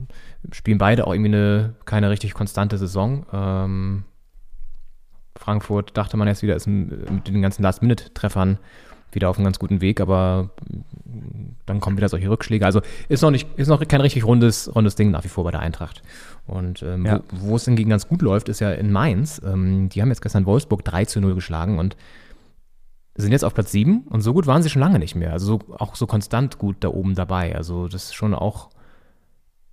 spielen 0.52 0.78
beide 0.78 1.08
auch 1.08 1.14
irgendwie 1.14 1.30
eine 1.34 1.76
keine 1.86 2.10
richtig 2.10 2.34
konstante 2.34 2.78
Saison. 2.78 3.26
Ähm, 3.32 4.04
Frankfurt 5.42 5.98
dachte 5.98 6.18
man 6.18 6.28
jetzt 6.28 6.44
wieder, 6.44 6.56
ist 6.56 6.68
ein- 6.68 6.88
mit 7.10 7.28
den 7.28 7.42
ganzen 7.42 7.64
Last-Minute-Treffern 7.64 8.60
wieder 9.12 9.30
auf 9.30 9.38
einem 9.38 9.44
ganz 9.46 9.60
guten 9.60 9.82
Weg, 9.82 10.00
aber 10.00 10.52
mm, 10.70 11.56
dann 11.66 11.80
kommen 11.82 11.98
wieder 11.98 12.08
solche 12.08 12.30
Rückschläge. 12.30 12.66
Also 12.66 12.82
ist 13.10 13.22
noch 13.24 13.32
nicht, 13.32 13.48
ist 13.58 13.68
noch 13.68 13.86
kein 13.88 14.02
richtig 14.02 14.24
rundes, 14.24 14.74
rundes 14.74 14.96
Ding 14.96 15.12
nach 15.12 15.24
wie 15.24 15.30
vor 15.30 15.44
bei 15.44 15.52
der 15.52 15.60
Eintracht. 15.60 16.02
Und 16.48 16.82
ähm, 16.84 17.06
Ja. 17.06 17.22
wo, 17.32 17.50
wo 17.50 17.56
es 17.56 17.66
hingegen 17.66 17.90
ganz 17.90 18.08
gut 18.08 18.22
läuft, 18.22 18.48
ist 18.50 18.60
ja 18.62 18.72
in 18.72 18.92
Mainz. 18.92 19.42
Ähm, 19.44 19.90
die 19.90 20.02
haben 20.02 20.10
jetzt 20.10 20.22
gestern 20.22 20.46
Wolfsburg 20.46 20.86
3 20.86 21.06
zu 21.06 21.20
0 21.20 21.36
geschlagen 21.36 21.80
und 21.80 21.98
sind 23.16 23.32
jetzt 23.34 23.44
auf 23.44 23.54
Platz 23.54 23.72
7 23.72 24.02
und 24.10 24.22
so 24.22 24.34
gut 24.34 24.48
waren 24.48 24.64
sie 24.64 24.70
schon 24.70 24.82
lange 24.82 24.98
nicht 25.00 25.16
mehr. 25.16 25.34
Also 25.34 25.46
so, 25.68 25.76
auch 25.76 25.96
so 25.96 26.08
konstant 26.08 26.58
gut 26.58 26.78
da 26.80 26.88
oben 26.88 27.14
dabei. 27.16 27.56
Also 27.56 27.88
das 27.90 28.06
ist 28.06 28.14
schon 28.16 28.34
auch 28.34 28.70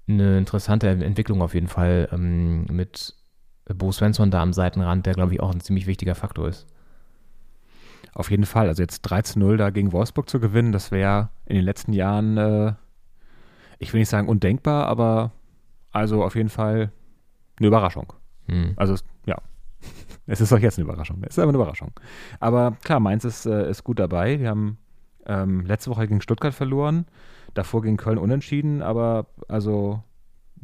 eine 0.09 0.39
interessante 0.39 0.89
Entwicklung 0.89 1.43
auf 1.43 1.55
jeden 1.55 1.69
Fall 1.69 2.09
ähm, 2.13 2.65
mit 2.71 3.15
Bo 3.75 3.93
Svensson 3.93 4.31
da 4.31 4.43
am 4.43 4.53
Seitenrand, 4.53 5.07
der 5.07 5.15
glaube 5.15 5.35
ich 5.35 5.41
auch 5.41 5.53
ein 5.53 5.61
ziemlich 5.61 5.87
wichtiger 5.87 6.15
Faktor 6.15 6.49
ist. 6.49 6.67
Auf 8.15 8.31
jeden 8.31 8.47
Fall. 8.47 8.69
Also 8.69 8.83
jetzt 8.83 9.07
13-0 9.07 9.57
da 9.57 9.71
gegen 9.71 9.93
Wolfsburg 9.93 10.29
zu 10.29 10.41
gewinnen, 10.41 10.73
das 10.73 10.91
wäre 10.91 11.31
in 11.47 11.57
den 11.57 11.65
letzten 11.65 11.93
Jahren, 11.93 12.37
äh, 12.37 12.73
ich 13.79 13.93
will 13.93 14.01
nicht 14.01 14.09
sagen 14.09 14.29
undenkbar, 14.29 14.87
aber 14.87 15.33
also 15.93 16.25
auf 16.25 16.35
jeden 16.35 16.49
Fall 16.49 16.91
eine 17.59 17.69
Überraschung. 17.69 18.13
Hm. 18.47 18.73
Also 18.77 18.97
ja, 19.27 19.37
es 20.27 20.41
ist 20.41 20.53
auch 20.53 20.59
jetzt 20.59 20.79
eine 20.79 20.85
Überraschung. 20.85 21.19
Es 21.23 21.37
ist 21.37 21.39
aber 21.39 21.51
eine 21.51 21.59
Überraschung. 21.59 21.93
Aber 22.41 22.77
klar, 22.83 23.01
Mainz 23.01 23.25
ist, 23.25 23.47
äh, 23.47 23.71
ist 23.71 23.85
gut 23.85 23.99
dabei. 23.99 24.37
Die 24.37 24.49
haben 24.49 24.79
ähm, 25.27 25.67
letzte 25.67 25.91
Woche 25.91 26.09
gegen 26.09 26.21
Stuttgart 26.21 26.55
verloren. 26.55 27.07
davor 27.55 27.83
gegen 27.83 27.97
Köln 27.97 28.19
unentschieden, 28.19 28.83
aber 28.83 29.27
also 29.49 30.03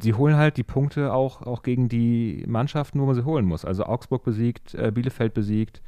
sie 0.01 0.13
holen 0.13 0.35
halt 0.35 0.57
die 0.57 0.63
Punkte 0.63 1.13
auch, 1.13 1.41
auch 1.41 1.63
gegen 1.63 1.89
die 1.89 2.43
Mannschaften, 2.47 2.99
wo 2.99 3.05
man 3.05 3.15
sie 3.15 3.25
holen 3.25 3.45
muss. 3.45 3.65
Also 3.65 3.85
Augsburg 3.85 4.23
besiegt, 4.23 4.73
äh, 4.75 4.91
Bielefeld 4.91 5.33
besiegt 5.33 5.81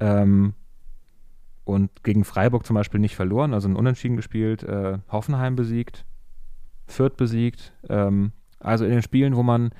ähm, 0.00 0.54
und 1.64 1.90
gegen 2.04 2.24
Freiburg 2.24 2.66
zum 2.66 2.74
Beispiel 2.74 3.00
nicht 3.00 3.16
verloren, 3.16 3.54
also 3.54 3.68
ein 3.68 3.76
Unentschieden 3.76 4.16
gespielt, 4.16 4.62
äh, 4.62 4.98
Hoffenheim 5.10 5.56
besiegt, 5.56 6.04
Fürth 6.86 7.16
besiegt. 7.16 7.72
Ähm, 7.88 8.32
also 8.60 8.84
in 8.84 8.92
den 8.92 9.02
Spielen, 9.02 9.36
wo 9.36 9.42
man 9.42 9.70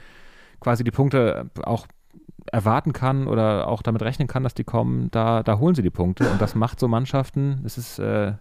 quasi 0.61 0.85
die 0.85 0.91
Punkte 0.91 1.51
auch 1.63 1.87
erwarten 2.53 2.93
kann 2.93 3.27
oder 3.27 3.69
auch 3.69 3.83
damit 3.83 4.03
rechnen 4.03 4.29
kann, 4.29 4.43
dass 4.43 4.55
die 4.55 4.65
kommen, 4.65 5.11
da, 5.11 5.43
da 5.43 5.59
holen 5.59 5.75
sie 5.75 5.83
die 5.83 5.91
Punkte. 5.91 6.29
Und 6.31 6.41
das 6.41 6.55
macht 6.55 6.79
so 6.79 6.89
Mannschaften, 6.89 7.63
es 7.65 7.79
ist 7.79 7.99
äh, 7.99 8.35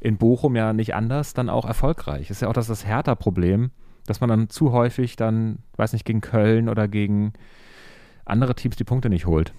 in 0.00 0.16
Bochum 0.16 0.56
ja 0.56 0.72
nicht 0.72 0.94
anders, 0.94 1.34
dann 1.34 1.48
auch 1.48 1.64
erfolgreich. 1.64 2.30
Ist 2.30 2.42
ja 2.42 2.48
auch 2.48 2.52
das, 2.52 2.66
das 2.66 2.86
Hertha-Problem, 2.86 3.70
dass 4.08 4.20
man 4.20 4.30
dann 4.30 4.50
zu 4.50 4.72
häufig 4.72 5.16
dann, 5.16 5.58
weiß 5.76 5.92
nicht, 5.92 6.04
gegen 6.04 6.20
Köln 6.20 6.68
oder 6.68 6.88
gegen 6.88 7.32
andere 8.24 8.54
Teams 8.54 8.76
die 8.76 8.84
Punkte 8.84 9.08
nicht 9.08 9.26
holt. 9.26 9.52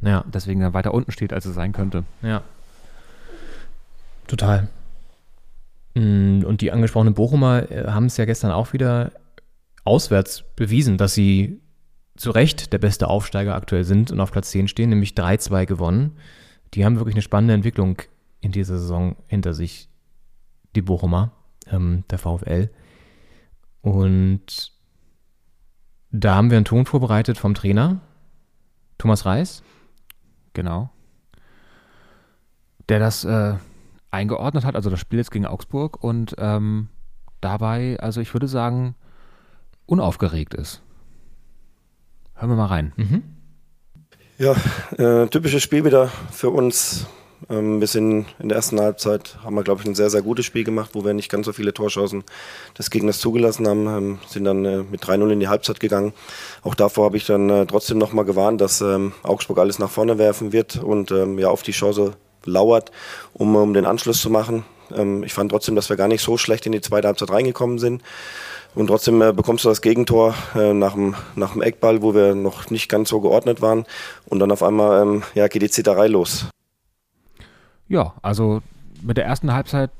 Ja. 0.00 0.24
Deswegen 0.32 0.60
dann 0.60 0.74
weiter 0.74 0.94
unten 0.94 1.12
steht, 1.12 1.32
als 1.32 1.46
es 1.46 1.54
sein 1.54 1.72
könnte. 1.72 2.04
Ja. 2.22 2.42
Total. 4.26 4.68
Mm, 5.94 6.42
Und 6.44 6.60
die 6.60 6.72
angesprochenen 6.72 7.14
Bochumer 7.14 7.70
äh, 7.70 7.88
haben 7.88 8.06
es 8.06 8.16
ja 8.16 8.24
gestern 8.24 8.50
auch 8.50 8.72
wieder 8.72 9.12
auswärts 9.84 10.44
bewiesen, 10.56 10.96
dass 10.98 11.14
sie 11.14 11.60
zu 12.16 12.30
Recht 12.30 12.72
der 12.72 12.78
beste 12.78 13.08
Aufsteiger 13.08 13.54
aktuell 13.54 13.84
sind 13.84 14.10
und 14.10 14.20
auf 14.20 14.32
Platz 14.32 14.50
10 14.50 14.68
stehen, 14.68 14.90
nämlich 14.90 15.12
3-2 15.12 15.66
gewonnen. 15.66 16.16
Die 16.74 16.84
haben 16.84 16.96
wirklich 16.96 17.14
eine 17.14 17.22
spannende 17.22 17.54
Entwicklung 17.54 17.98
in 18.40 18.52
dieser 18.52 18.78
Saison 18.78 19.16
hinter 19.26 19.54
sich, 19.54 19.88
die 20.74 20.82
Bochumer, 20.82 21.32
ähm, 21.70 22.04
der 22.10 22.18
VfL. 22.18 22.70
Und 23.82 24.72
da 26.10 26.36
haben 26.36 26.50
wir 26.50 26.56
einen 26.56 26.64
Ton 26.64 26.86
vorbereitet 26.86 27.36
vom 27.38 27.54
Trainer, 27.54 28.00
Thomas 28.98 29.26
Reis. 29.26 29.62
Genau. 30.54 30.90
Der 32.88 32.98
das 32.98 33.24
äh, 33.24 33.54
eingeordnet 34.10 34.64
hat, 34.64 34.76
also 34.76 34.90
das 34.90 35.00
Spiel 35.00 35.18
jetzt 35.18 35.30
gegen 35.30 35.46
Augsburg 35.46 36.02
und 36.02 36.34
ähm, 36.38 36.88
dabei, 37.40 37.98
also 38.00 38.20
ich 38.20 38.32
würde 38.34 38.48
sagen, 38.48 38.94
unaufgeregt 39.86 40.54
ist. 40.54 40.82
Hören 42.34 42.50
wir 42.50 42.56
mal 42.56 42.66
rein. 42.66 42.92
Ja, 44.38 44.54
äh, 44.98 45.28
typisches 45.28 45.62
Spiel 45.62 45.84
wieder 45.84 46.08
für 46.08 46.50
uns. 46.50 47.06
Ähm, 47.50 47.80
wir 47.80 47.86
sind 47.86 48.26
in 48.38 48.48
der 48.48 48.56
ersten 48.56 48.80
Halbzeit, 48.80 49.36
haben 49.44 49.54
wir, 49.54 49.62
glaube 49.62 49.82
ich, 49.82 49.88
ein 49.88 49.94
sehr, 49.94 50.10
sehr 50.10 50.22
gutes 50.22 50.46
Spiel 50.46 50.64
gemacht, 50.64 50.90
wo 50.94 51.04
wir 51.04 51.14
nicht 51.14 51.30
ganz 51.30 51.46
so 51.46 51.52
viele 51.52 51.72
Torchancen 51.72 52.24
des 52.78 52.90
Gegners 52.90 53.18
zugelassen 53.18 53.66
haben, 53.68 53.86
ähm, 53.86 54.18
sind 54.28 54.44
dann 54.44 54.64
äh, 54.64 54.82
mit 54.82 55.02
3-0 55.02 55.30
in 55.30 55.40
die 55.40 55.48
Halbzeit 55.48 55.80
gegangen. 55.80 56.12
Auch 56.62 56.74
davor 56.74 57.06
habe 57.06 57.16
ich 57.16 57.26
dann 57.26 57.50
äh, 57.50 57.66
trotzdem 57.66 57.98
nochmal 57.98 58.24
gewarnt, 58.24 58.60
dass 58.60 58.80
ähm, 58.80 59.12
Augsburg 59.22 59.58
alles 59.58 59.78
nach 59.78 59.90
vorne 59.90 60.18
werfen 60.18 60.52
wird 60.52 60.76
und 60.76 61.10
ähm, 61.10 61.38
ja 61.38 61.48
auf 61.48 61.62
die 61.62 61.72
Chance 61.72 62.14
lauert, 62.44 62.90
um, 63.32 63.54
um 63.56 63.74
den 63.74 63.86
Anschluss 63.86 64.20
zu 64.20 64.30
machen. 64.30 64.64
Ähm, 64.94 65.22
ich 65.22 65.32
fand 65.32 65.50
trotzdem, 65.50 65.74
dass 65.74 65.88
wir 65.88 65.96
gar 65.96 66.08
nicht 66.08 66.22
so 66.22 66.36
schlecht 66.36 66.66
in 66.66 66.72
die 66.72 66.80
zweite 66.80 67.08
Halbzeit 67.08 67.30
reingekommen 67.30 67.78
sind. 67.78 68.02
Und 68.74 68.86
trotzdem 68.86 69.20
äh, 69.20 69.32
bekommst 69.32 69.64
du 69.64 69.68
das 69.68 69.82
Gegentor 69.82 70.34
äh, 70.54 70.72
nach, 70.72 70.94
dem, 70.94 71.14
nach 71.36 71.52
dem 71.52 71.62
Eckball, 71.62 72.02
wo 72.02 72.14
wir 72.14 72.34
noch 72.34 72.70
nicht 72.70 72.88
ganz 72.88 73.10
so 73.10 73.20
geordnet 73.20 73.60
waren. 73.60 73.84
Und 74.26 74.38
dann 74.38 74.50
auf 74.50 74.62
einmal 74.62 75.02
ähm, 75.02 75.22
ja, 75.34 75.48
geht 75.48 75.62
die 75.62 75.70
Zitterei 75.70 76.06
los. 76.06 76.46
Ja, 77.92 78.14
also 78.22 78.62
mit 79.02 79.18
der 79.18 79.26
ersten 79.26 79.52
Halbzeit, 79.52 79.90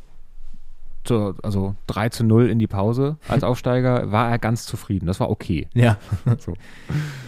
zu, 1.05 1.35
also 1.43 1.75
3 1.89 2.09
zu 2.09 2.25
0 2.25 2.49
in 2.49 2.59
die 2.59 2.67
Pause 2.67 3.19
als 3.29 3.45
Aufsteiger, 3.45 4.11
war 4.11 4.31
er 4.31 4.39
ganz 4.39 4.65
zufrieden. 4.65 5.07
Das 5.07 5.21
war 5.21 5.29
okay. 5.29 5.69
Ja. 5.75 5.99
so. 6.39 6.55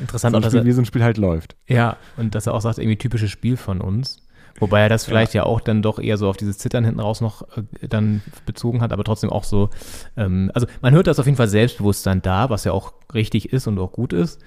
Interessant 0.00 0.34
so 0.34 0.40
dass 0.40 0.52
Spiel, 0.52 0.60
er- 0.60 0.64
wie 0.64 0.72
so 0.72 0.80
ein 0.80 0.86
Spiel 0.86 1.02
halt 1.04 1.18
läuft. 1.18 1.54
Ja, 1.66 1.98
und 2.16 2.34
dass 2.34 2.46
er 2.46 2.54
auch 2.54 2.62
sagt, 2.62 2.78
irgendwie 2.78 2.96
typisches 2.96 3.30
Spiel 3.30 3.58
von 3.58 3.82
uns. 3.82 4.22
Wobei 4.58 4.80
er 4.80 4.88
das 4.88 5.04
vielleicht 5.04 5.34
ja. 5.34 5.42
auch 5.42 5.60
dann 5.60 5.82
doch 5.82 5.98
eher 5.98 6.16
so 6.16 6.30
auf 6.30 6.38
dieses 6.38 6.56
Zittern 6.56 6.84
hinten 6.84 7.00
raus 7.00 7.20
noch 7.20 7.42
äh, 7.58 7.88
dann 7.88 8.22
bezogen 8.46 8.80
hat, 8.80 8.92
aber 8.92 9.04
trotzdem 9.04 9.28
auch 9.30 9.44
so, 9.44 9.68
ähm, 10.16 10.50
also 10.54 10.66
man 10.80 10.94
hört, 10.94 11.08
dass 11.08 11.18
auf 11.18 11.26
jeden 11.26 11.36
Fall 11.36 11.48
Selbstbewusstsein 11.48 12.22
da, 12.22 12.48
was 12.48 12.64
ja 12.64 12.72
auch 12.72 12.94
richtig 13.12 13.52
ist 13.52 13.66
und 13.66 13.78
auch 13.80 13.92
gut 13.92 14.14
ist. 14.14 14.40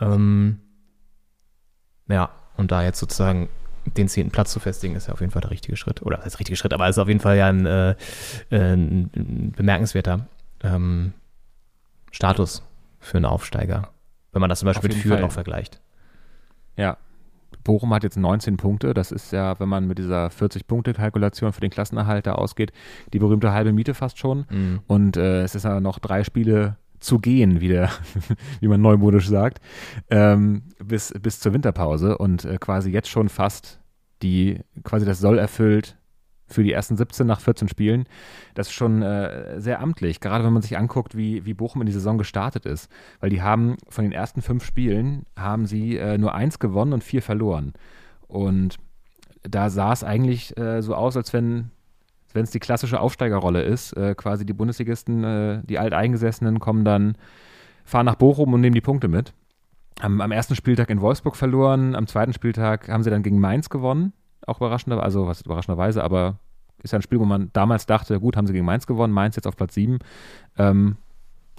Ähm, 0.00 0.58
ja, 2.08 2.30
und 2.56 2.72
da 2.72 2.82
jetzt 2.82 2.98
sozusagen 2.98 3.50
den 3.84 4.08
zehnten 4.08 4.30
Platz 4.30 4.52
zu 4.52 4.60
festigen, 4.60 4.94
ist 4.96 5.08
ja 5.08 5.12
auf 5.12 5.20
jeden 5.20 5.32
Fall 5.32 5.42
der 5.42 5.50
richtige 5.50 5.76
Schritt. 5.76 6.02
Oder 6.02 6.18
das 6.18 6.38
richtige 6.38 6.56
Schritt, 6.56 6.72
aber 6.72 6.88
es 6.88 6.96
ist 6.96 7.00
auf 7.00 7.08
jeden 7.08 7.20
Fall 7.20 7.36
ja 7.36 7.46
ein, 7.48 7.66
äh, 7.66 7.94
ein, 8.50 9.10
ein 9.14 9.52
bemerkenswerter 9.56 10.26
ähm, 10.62 11.12
Status 12.10 12.62
für 12.98 13.18
einen 13.18 13.26
Aufsteiger, 13.26 13.88
wenn 14.32 14.40
man 14.40 14.50
das 14.50 14.60
zum 14.60 14.66
Beispiel 14.66 14.90
mit 14.90 14.98
Fürth 14.98 15.22
auch 15.22 15.32
vergleicht. 15.32 15.80
Ja. 16.76 16.98
Bochum 17.64 17.92
hat 17.92 18.04
jetzt 18.04 18.16
19 18.16 18.56
Punkte. 18.56 18.94
Das 18.94 19.12
ist 19.12 19.32
ja, 19.32 19.58
wenn 19.60 19.68
man 19.68 19.86
mit 19.86 19.98
dieser 19.98 20.28
40-Punkte-Kalkulation 20.28 21.52
für 21.52 21.60
den 21.60 21.70
Klassenerhalt 21.70 22.26
da 22.26 22.32
ausgeht, 22.32 22.72
die 23.12 23.18
berühmte 23.18 23.52
halbe 23.52 23.72
Miete 23.72 23.92
fast 23.92 24.18
schon. 24.18 24.46
Mhm. 24.48 24.80
Und 24.86 25.16
äh, 25.16 25.42
es 25.42 25.54
ist 25.54 25.64
ja 25.64 25.80
noch 25.80 25.98
drei 25.98 26.24
Spiele 26.24 26.76
zu 27.00 27.18
gehen, 27.18 27.60
wie, 27.60 27.68
der, 27.68 27.90
wie 28.60 28.68
man 28.68 28.80
neumodisch 28.80 29.28
sagt, 29.28 29.60
ähm, 30.10 30.62
bis, 30.82 31.12
bis 31.20 31.40
zur 31.40 31.52
Winterpause 31.52 32.18
und 32.18 32.44
äh, 32.44 32.58
quasi 32.58 32.90
jetzt 32.90 33.08
schon 33.08 33.28
fast 33.28 33.80
die, 34.22 34.60
quasi 34.84 35.06
das 35.06 35.18
Soll 35.18 35.38
erfüllt 35.38 35.96
für 36.50 36.64
die 36.64 36.72
ersten 36.72 36.96
17 36.96 37.26
nach 37.26 37.40
14 37.40 37.68
Spielen. 37.68 38.06
Das 38.54 38.68
ist 38.68 38.74
schon 38.74 39.02
äh, 39.02 39.60
sehr 39.60 39.80
amtlich, 39.80 40.20
gerade 40.20 40.44
wenn 40.44 40.52
man 40.52 40.62
sich 40.62 40.76
anguckt, 40.76 41.16
wie, 41.16 41.46
wie 41.46 41.54
Bochum 41.54 41.82
in 41.82 41.86
die 41.86 41.92
Saison 41.92 42.18
gestartet 42.18 42.66
ist. 42.66 42.90
Weil 43.20 43.30
die 43.30 43.40
haben 43.40 43.76
von 43.88 44.04
den 44.04 44.12
ersten 44.12 44.42
fünf 44.42 44.64
Spielen 44.64 45.26
haben 45.36 45.66
sie 45.66 45.96
äh, 45.96 46.18
nur 46.18 46.34
eins 46.34 46.58
gewonnen 46.58 46.92
und 46.92 47.04
vier 47.04 47.22
verloren. 47.22 47.72
Und 48.26 48.78
da 49.42 49.70
sah 49.70 49.92
es 49.92 50.04
eigentlich 50.04 50.56
äh, 50.58 50.82
so 50.82 50.94
aus, 50.94 51.16
als 51.16 51.32
wenn 51.32 51.70
wenn 52.34 52.44
es 52.44 52.50
die 52.50 52.60
klassische 52.60 53.00
Aufsteigerrolle 53.00 53.62
ist, 53.62 53.92
äh, 53.96 54.14
quasi 54.14 54.46
die 54.46 54.52
Bundesligisten, 54.52 55.24
äh, 55.24 55.62
die 55.64 55.78
Alteingesessenen 55.78 56.60
kommen 56.60 56.84
dann, 56.84 57.16
fahren 57.84 58.06
nach 58.06 58.14
Bochum 58.16 58.52
und 58.54 58.60
nehmen 58.60 58.74
die 58.74 58.80
Punkte 58.80 59.08
mit. 59.08 59.32
Am, 60.00 60.20
am 60.20 60.32
ersten 60.32 60.54
Spieltag 60.54 60.90
in 60.90 61.00
Wolfsburg 61.00 61.36
verloren, 61.36 61.94
am 61.94 62.06
zweiten 62.06 62.32
Spieltag 62.32 62.88
haben 62.88 63.02
sie 63.02 63.10
dann 63.10 63.22
gegen 63.22 63.38
Mainz 63.38 63.68
gewonnen, 63.68 64.12
auch 64.46 64.58
überraschender, 64.58 65.02
also 65.02 65.26
was 65.26 65.42
überraschenderweise, 65.42 66.02
aber 66.02 66.38
ist 66.82 66.92
ja 66.92 66.98
ein 66.98 67.02
Spiel, 67.02 67.20
wo 67.20 67.26
man 67.26 67.50
damals 67.52 67.86
dachte, 67.86 68.18
gut, 68.20 68.36
haben 68.36 68.46
sie 68.46 68.52
gegen 68.52 68.64
Mainz 68.64 68.86
gewonnen, 68.86 69.12
Mainz 69.12 69.36
jetzt 69.36 69.46
auf 69.46 69.56
Platz 69.56 69.74
7, 69.74 69.98
ähm, 70.56 70.96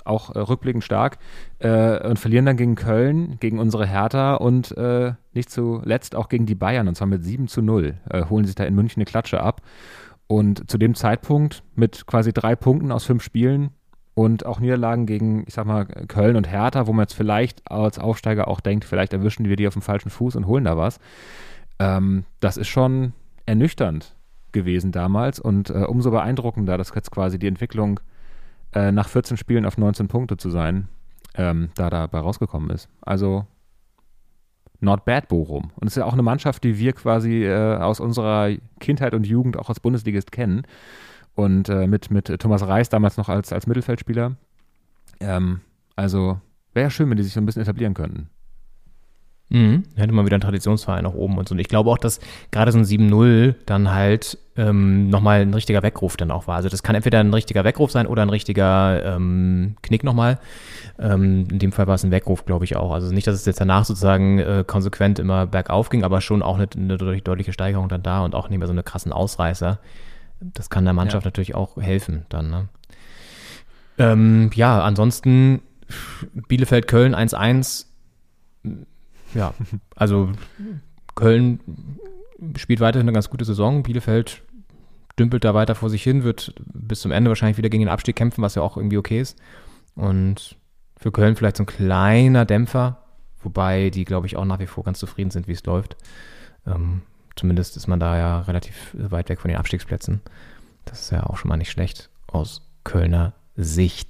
auch 0.04 0.36
äh, 0.36 0.40
rückblickend 0.40 0.84
stark, 0.84 1.20
äh, 1.60 2.08
und 2.08 2.18
verlieren 2.18 2.46
dann 2.46 2.58
gegen 2.58 2.76
Köln, 2.76 3.38
gegen 3.40 3.60
unsere 3.60 3.86
Hertha 3.86 4.36
und 4.36 4.76
äh, 4.78 5.14
nicht 5.34 5.52
zuletzt 5.52 6.16
auch 6.16 6.30
gegen 6.30 6.48
die 6.48 6.56
Bayern, 6.56 6.88
und 6.88 6.96
zwar 6.96 7.08
mit 7.08 7.24
7 7.24 7.48
zu 7.48 7.62
0, 7.62 7.96
äh, 8.10 8.26
holen 8.26 8.46
sich 8.46 8.56
da 8.56 8.64
in 8.64 8.74
München 8.74 9.00
eine 9.00 9.06
Klatsche 9.06 9.42
ab. 9.42 9.62
Und 10.32 10.72
zu 10.72 10.78
dem 10.78 10.96
Zeitpunkt 10.96 11.62
mit 11.76 12.08
quasi 12.08 12.32
drei 12.32 12.56
Punkten 12.56 12.94
aus 12.94 13.04
fünf 13.04 13.22
Spielen 13.22 13.72
und 14.14 14.46
auch 14.46 14.62
Niederlagen 14.62 15.06
gegen, 15.06 15.44
ich 15.46 15.54
sag 15.54 15.66
mal, 15.66 15.84
Köln 15.84 16.38
und 16.38 16.50
Hertha, 16.50 16.88
wo 16.88 16.94
man 16.94 17.04
jetzt 17.04 17.16
vielleicht 17.16 17.70
als 17.70 18.00
Aufsteiger 18.00 18.48
auch 18.48 18.62
denkt, 18.62 18.86
vielleicht 18.86 19.12
erwischen 19.12 19.50
wir 19.50 19.58
die 19.58 19.68
auf 19.68 19.74
dem 19.74 19.82
falschen 19.82 20.10
Fuß 20.10 20.38
und 20.38 20.48
holen 20.48 20.64
da 20.64 20.78
was. 20.78 21.00
Ähm, 21.80 22.24
das 22.40 22.56
ist 22.56 22.70
schon 22.70 23.12
ernüchternd 23.46 24.16
gewesen 24.54 24.94
damals 24.94 25.38
und 25.38 25.70
äh, 25.70 25.84
umso 25.84 26.12
beeindruckender, 26.12 26.78
dass 26.78 26.96
jetzt 26.96 27.12
quasi 27.12 27.38
die 27.38 27.48
Entwicklung 27.48 28.00
äh, 28.72 28.94
nach 28.94 29.10
14 29.10 29.36
Spielen 29.36 29.66
auf 29.66 29.78
19 29.78 30.08
Punkte 30.08 30.38
zu 30.38 30.50
sein, 30.50 30.88
ähm, 31.36 31.72
da 31.76 31.90
dabei 31.90 32.20
rausgekommen 32.20 32.70
ist. 32.70 32.88
Also 33.02 33.48
not 34.82 35.06
bad 35.06 35.28
Bochum. 35.28 35.72
Und 35.76 35.88
es 35.88 35.94
ist 35.94 35.98
ja 35.98 36.06
auch 36.06 36.14
eine 36.14 36.24
Mannschaft, 36.24 36.64
die 36.64 36.78
wir 36.78 36.94
quasi 36.94 37.46
äh, 37.46 37.78
aus 37.78 38.00
unserer 38.00 38.50
Kindheit 38.80 39.14
und 39.14 39.26
Jugend 39.26 39.58
auch 39.58 39.70
als 39.70 39.80
Bundesligist 39.80 40.32
kennen. 40.32 40.64
Und 41.36 41.70
äh, 41.70 41.88
mit, 41.88 42.12
mit 42.12 42.28
Thomas 42.40 42.68
Reis 42.68 42.90
damals 42.90 43.18
noch 43.18 43.30
als, 43.30 43.54
als 43.54 43.68
Mittelfeldspieler. 43.68 44.36
Ähm, 45.20 45.62
also 45.96 46.42
wäre 46.74 46.88
ja 46.88 46.90
schön, 46.90 47.10
wenn 47.10 47.18
die 47.18 47.24
sich 47.24 47.34
so 47.34 47.40
ein 47.40 47.46
bisschen 47.46 47.62
etablieren 47.62 47.94
könnten. 47.94 48.30
Mhm. 49.54 49.84
Hätte 49.98 50.14
mal 50.14 50.26
wieder 50.26 50.38
ein 50.38 50.42
Traditionsverein 50.42 51.04
nach 51.04 51.14
oben 51.14 51.38
und 51.38 51.50
so. 51.50 51.54
Und 51.54 51.60
ich 51.60 51.68
glaube 51.68 51.90
auch, 51.90 51.98
dass 51.98 52.22
gerade 52.52 52.72
so 52.72 52.78
ein 52.78 52.86
7-0 52.86 53.54
dann 53.66 53.92
halt 53.92 54.38
ähm, 54.56 55.10
nochmal 55.10 55.42
ein 55.42 55.54
richtiger 55.54 55.84
Weckruf 55.84 56.16
dann 56.16 56.32
auch 56.32 56.48
war. 56.48 56.56
Also 56.56 56.70
das 56.70 56.84
kann 56.84 56.96
entweder 56.96 57.20
ein 57.20 57.34
richtiger 57.34 57.66
Weckruf 57.66 57.92
sein 57.92 58.08
oder 58.08 58.22
ein 58.22 58.30
richtiger 58.30 59.04
ähm, 59.18 59.76
Knick 59.82 60.06
nochmal. 60.06 60.40
Ähm, 60.98 61.48
in 61.52 61.60
dem 61.60 61.74
Fall 61.74 61.88
war 61.88 61.96
es 61.96 62.04
ein 62.06 62.12
Weckruf, 62.12 62.46
glaube 62.46 62.64
ich 62.64 62.78
auch. 62.78 62.94
Also 62.94 63.14
nicht, 63.14 63.28
dass 63.28 63.36
es 63.36 63.46
jetzt 63.46 63.60
danach 63.60 63.84
sozusagen 63.84 64.40
äh, 64.40 64.64
konsequent 64.66 65.20
immer 65.20 65.46
bergauf 65.48 65.90
ging, 65.90 66.06
aber 66.06 66.22
schon 66.22 66.42
auch 66.44 66.56
eine, 66.56 66.68
eine 66.74 66.98
deutlich- 66.98 67.24
deutliche 67.24 67.52
Steigerung 67.52 67.90
dann 67.90 68.04
da 68.04 68.24
und 68.24 68.36
auch 68.36 68.48
nicht 68.48 68.60
mehr 68.60 68.68
so 68.68 68.74
eine 68.74 68.84
krassen 68.84 69.12
Ausreißer. 69.12 69.80
Das 70.40 70.70
kann 70.70 70.86
der 70.86 70.94
Mannschaft 70.94 71.26
Ja. 71.26 71.28
natürlich 71.28 71.56
auch 71.56 71.76
helfen 71.76 72.26
dann. 72.30 72.50
Ne? 72.50 72.70
Ähm, 73.98 74.50
ja, 74.54 74.82
ansonsten 74.82 75.62
Bielefeld, 76.48 76.88
Köln 76.88 77.14
1-1. 77.14 77.88
Ja, 79.34 79.54
also 79.96 80.32
Köln 81.16 81.60
spielt 82.58 82.80
weiterhin 82.80 83.08
eine 83.08 83.14
ganz 83.14 83.30
gute 83.30 83.46
Saison. 83.46 83.84
Bielefeld 83.84 84.44
dümpelt 85.20 85.44
da 85.44 85.54
weiter 85.54 85.76
vor 85.76 85.90
sich 85.90 86.04
hin, 86.04 86.24
wird 86.24 86.54
bis 86.74 87.02
zum 87.02 87.12
Ende 87.12 87.30
wahrscheinlich 87.30 87.58
wieder 87.58 87.70
gegen 87.70 87.84
den 87.84 87.90
Abstieg 87.90 88.16
kämpfen, 88.16 88.42
was 88.42 88.56
ja 88.56 88.62
auch 88.62 88.78
irgendwie 88.78 88.98
okay 88.98 89.22
ist. 89.22 89.38
Und 89.96 90.56
für 90.98 91.12
Köln 91.12 91.36
vielleicht 91.36 91.58
so 91.58 91.64
ein 91.64 91.68
kleiner 91.68 92.46
Dämpfer, 92.46 93.04
wobei 93.42 93.90
die, 93.90 94.06
glaube 94.06 94.28
ich, 94.28 94.38
auch 94.38 94.46
nach 94.46 94.60
wie 94.60 94.68
vor 94.68 94.84
ganz 94.84 95.00
zufrieden 95.00 95.32
sind, 95.32 95.48
wie 95.48 95.54
es 95.54 95.66
läuft. 95.66 95.98
Ähm, 96.66 97.02
zumindest 97.36 97.76
ist 97.78 97.88
man 97.88 98.00
da 98.00 98.18
ja 98.18 98.42
relativ 98.42 98.92
weit 98.94 99.30
weg 99.30 99.40
von 99.40 99.50
den 99.50 99.58
Abstiegsplätzen. 99.58 100.22
Das 100.86 101.02
ist 101.02 101.12
ja 101.12 101.24
auch 101.24 101.38
schon 101.38 101.50
mal 101.50 101.58
nicht 101.58 101.72
schlecht 101.72 102.10
aus 102.28 102.70
Kölner 102.84 103.34
Sicht. 103.56 104.10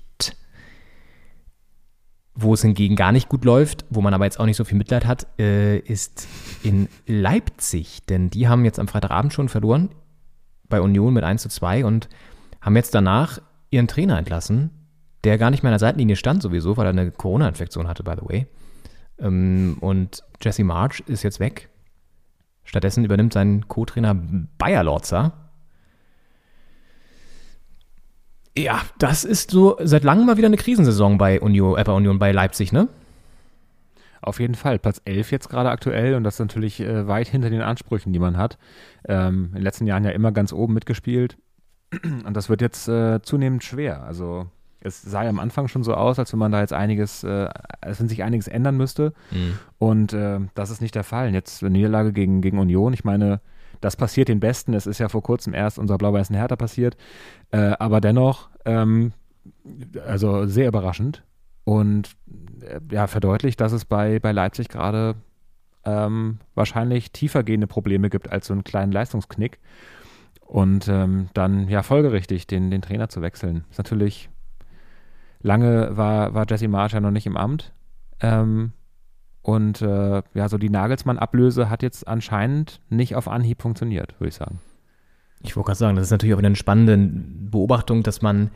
Wo 2.42 2.54
es 2.54 2.62
hingegen 2.62 2.96
gar 2.96 3.12
nicht 3.12 3.30
gut 3.30 3.46
läuft, 3.46 3.86
wo 3.90 4.02
man 4.02 4.14
aber 4.14 4.26
jetzt 4.26 4.40
auch 4.40 4.46
nicht 4.46 4.58
so 4.58 4.64
viel 4.64 4.78
Mitleid 4.78 5.06
hat, 5.06 5.28
äh, 5.40 5.78
ist 5.78 6.28
in 6.64 6.88
Leipzig. 7.06 8.06
Denn 8.08 8.30
die 8.30 8.48
haben 8.48 8.66
jetzt 8.66 8.80
am 8.80 8.88
Freitagabend 8.88 9.34
schon 9.34 9.50
verloren 9.50 9.90
bei 10.70 10.82
Union 10.82 11.14
mit 11.14 11.24
1 11.24 11.42
zu 11.44 11.50
2 11.50 11.86
und 11.86 12.10
haben 12.62 12.76
jetzt 12.76 12.96
danach 12.96 13.40
ihren 13.70 13.88
Trainer 13.88 14.18
entlassen, 14.18 14.72
der 15.24 15.38
gar 15.38 15.52
nicht 15.52 15.62
mehr 15.62 15.70
an 15.70 15.74
der 15.74 15.80
Seitenlinie 15.80 16.16
stand 16.16 16.42
sowieso, 16.42 16.78
weil 16.78 16.88
er 16.88 16.92
eine 16.92 17.12
Corona-Infektion 17.12 17.88
hatte, 17.88 18.04
by 18.04 18.14
the 18.20 18.28
way. 18.28 18.48
Ähm, 19.20 19.78
und 19.82 20.24
Jesse 20.42 20.64
March 20.64 21.02
ist 21.02 21.24
jetzt 21.24 21.40
weg. 21.40 21.70
Stattdessen 22.64 23.06
übernimmt 23.06 23.34
sein 23.34 23.68
Co-Trainer 23.68 24.16
Bayer 24.58 24.84
Lorzer. 24.84 25.51
Ja, 28.58 28.82
das 28.98 29.24
ist 29.24 29.52
so 29.52 29.78
seit 29.82 30.04
langem 30.04 30.26
mal 30.26 30.38
wieder 30.38 30.48
eine 30.48 30.58
Krisensaison 30.58 31.18
bei 31.18 31.40
Union, 31.40 31.78
äh, 31.78 31.84
bei 31.84 31.94
Union 31.94 32.20
bei 32.20 32.32
Leipzig, 32.32 32.72
ne? 32.72 32.88
Auf 34.22 34.40
jeden 34.40 34.56
Fall. 34.56 34.78
Platz 34.78 35.02
11 35.06 35.32
jetzt 35.32 35.50
gerade 35.50 35.70
aktuell 35.70 36.16
und 36.16 36.24
das 36.24 36.36
ist 36.36 36.40
natürlich 36.40 36.80
äh, 36.80 37.08
weit 37.08 37.28
hinter 37.28 37.50
den 37.50 37.62
Ansprüchen, 37.62 38.14
die 38.14 38.20
man 38.20 38.38
hat. 38.38 38.58
Ähm, 39.08 39.46
in 39.50 39.56
den 39.56 39.64
letzten 39.64 39.88
Jahren 39.88 40.04
ja 40.04 40.12
immer 40.12 40.32
ganz 40.32 40.54
oben 40.54 40.74
mitgespielt. 40.74 41.38
Und 42.26 42.38
das 42.38 42.48
wird 42.48 42.62
jetzt 42.62 42.88
äh, 42.88 43.22
zunehmend 43.22 43.64
schwer. 43.64 44.04
Also 44.04 44.48
es 44.80 45.02
sah 45.02 45.24
ja 45.24 45.30
am 45.30 45.40
Anfang 45.40 45.68
schon 45.68 45.84
so 45.84 45.94
aus, 45.94 46.20
als 46.20 46.32
wenn 46.32 46.40
man 46.40 46.52
da 46.52 46.62
jetzt 46.62 46.74
einiges, 46.74 47.24
äh, 47.24 47.50
als 47.82 48.00
wenn 48.00 48.08
sich 48.08 48.24
einiges 48.24 48.48
ändern 48.48 48.78
müsste. 48.78 49.14
Mhm. 49.32 49.58
Und 49.78 50.14
äh, 50.14 50.40
das 50.56 50.70
ist 50.70 50.82
nicht 50.82 50.96
der 50.96 51.04
Fall. 51.04 51.34
Jetzt 51.34 51.64
eine 51.64 51.72
Niederlage 51.72 52.14
gegen, 52.14 52.42
gegen 52.42 52.60
Union. 52.60 52.94
Ich 52.94 53.04
meine, 53.04 53.42
das 53.82 53.96
passiert 53.96 54.30
den 54.30 54.40
Besten. 54.40 54.74
Es 54.74 54.88
ist 54.88 55.00
ja 55.00 55.10
vor 55.10 55.24
kurzem 55.24 55.54
erst 55.54 55.78
unser 55.80 55.98
blau-weißen 55.98 56.36
Hertha 56.36 56.56
passiert. 56.56 56.96
Äh, 57.52 57.74
aber 57.80 58.00
dennoch, 58.00 58.50
ähm, 58.66 59.14
also 60.06 60.46
sehr 60.46 60.68
überraschend. 60.68 61.24
Und 61.64 62.12
äh, 62.62 62.80
ja, 62.92 63.08
verdeutlicht, 63.08 63.60
dass 63.60 63.72
es 63.72 63.86
bei, 63.86 64.20
bei 64.20 64.32
Leipzig 64.32 64.70
gerade 64.70 65.16
ähm, 65.84 66.40
wahrscheinlich 66.56 67.12
tiefergehende 67.12 67.68
Probleme 67.68 68.10
gibt 68.10 68.32
als 68.32 68.48
so 68.48 68.54
einen 68.54 68.64
kleinen 68.64 68.92
Leistungsknick. 68.92 69.60
Und 70.46 70.88
ähm, 70.88 71.30
dann 71.34 71.68
ja 71.70 71.82
folgerichtig 71.82 72.46
den, 72.46 72.72
den 72.72 72.82
Trainer 72.82 73.10
zu 73.10 73.22
wechseln. 73.22 73.66
Ist 73.70 73.78
natürlich 73.78 74.30
lange 75.42 75.96
war, 75.98 76.34
war 76.34 76.46
Jesse 76.48 76.68
Marsch 76.68 76.94
ja 76.94 77.00
noch 77.00 77.12
nicht 77.12 77.26
im 77.26 77.38
Amt. 77.38 77.74
Ähm, 78.20 78.74
und 79.42 79.82
äh, 79.82 80.22
ja, 80.34 80.50
so 80.50 80.58
die 80.58 80.70
Nagelsmann-Ablöse 80.70 81.70
hat 81.70 81.84
jetzt 81.84 82.08
anscheinend 82.08 82.80
nicht 82.90 83.16
auf 83.16 83.28
Anhieb 83.28 83.62
funktioniert, 83.62 84.20
würde 84.20 84.30
ich 84.30 84.36
sagen. 84.36 84.60
Ich 85.44 85.56
wollte 85.56 85.68
gerade 85.68 85.80
sagen, 85.80 85.96
das 85.96 86.06
ist 86.06 86.12
natürlich 86.12 86.36
auch 86.36 86.40
eine 86.40 86.56
spannende 86.56 86.98
Beobachtung, 86.98 88.04
dass 88.04 88.22
man 88.22 88.52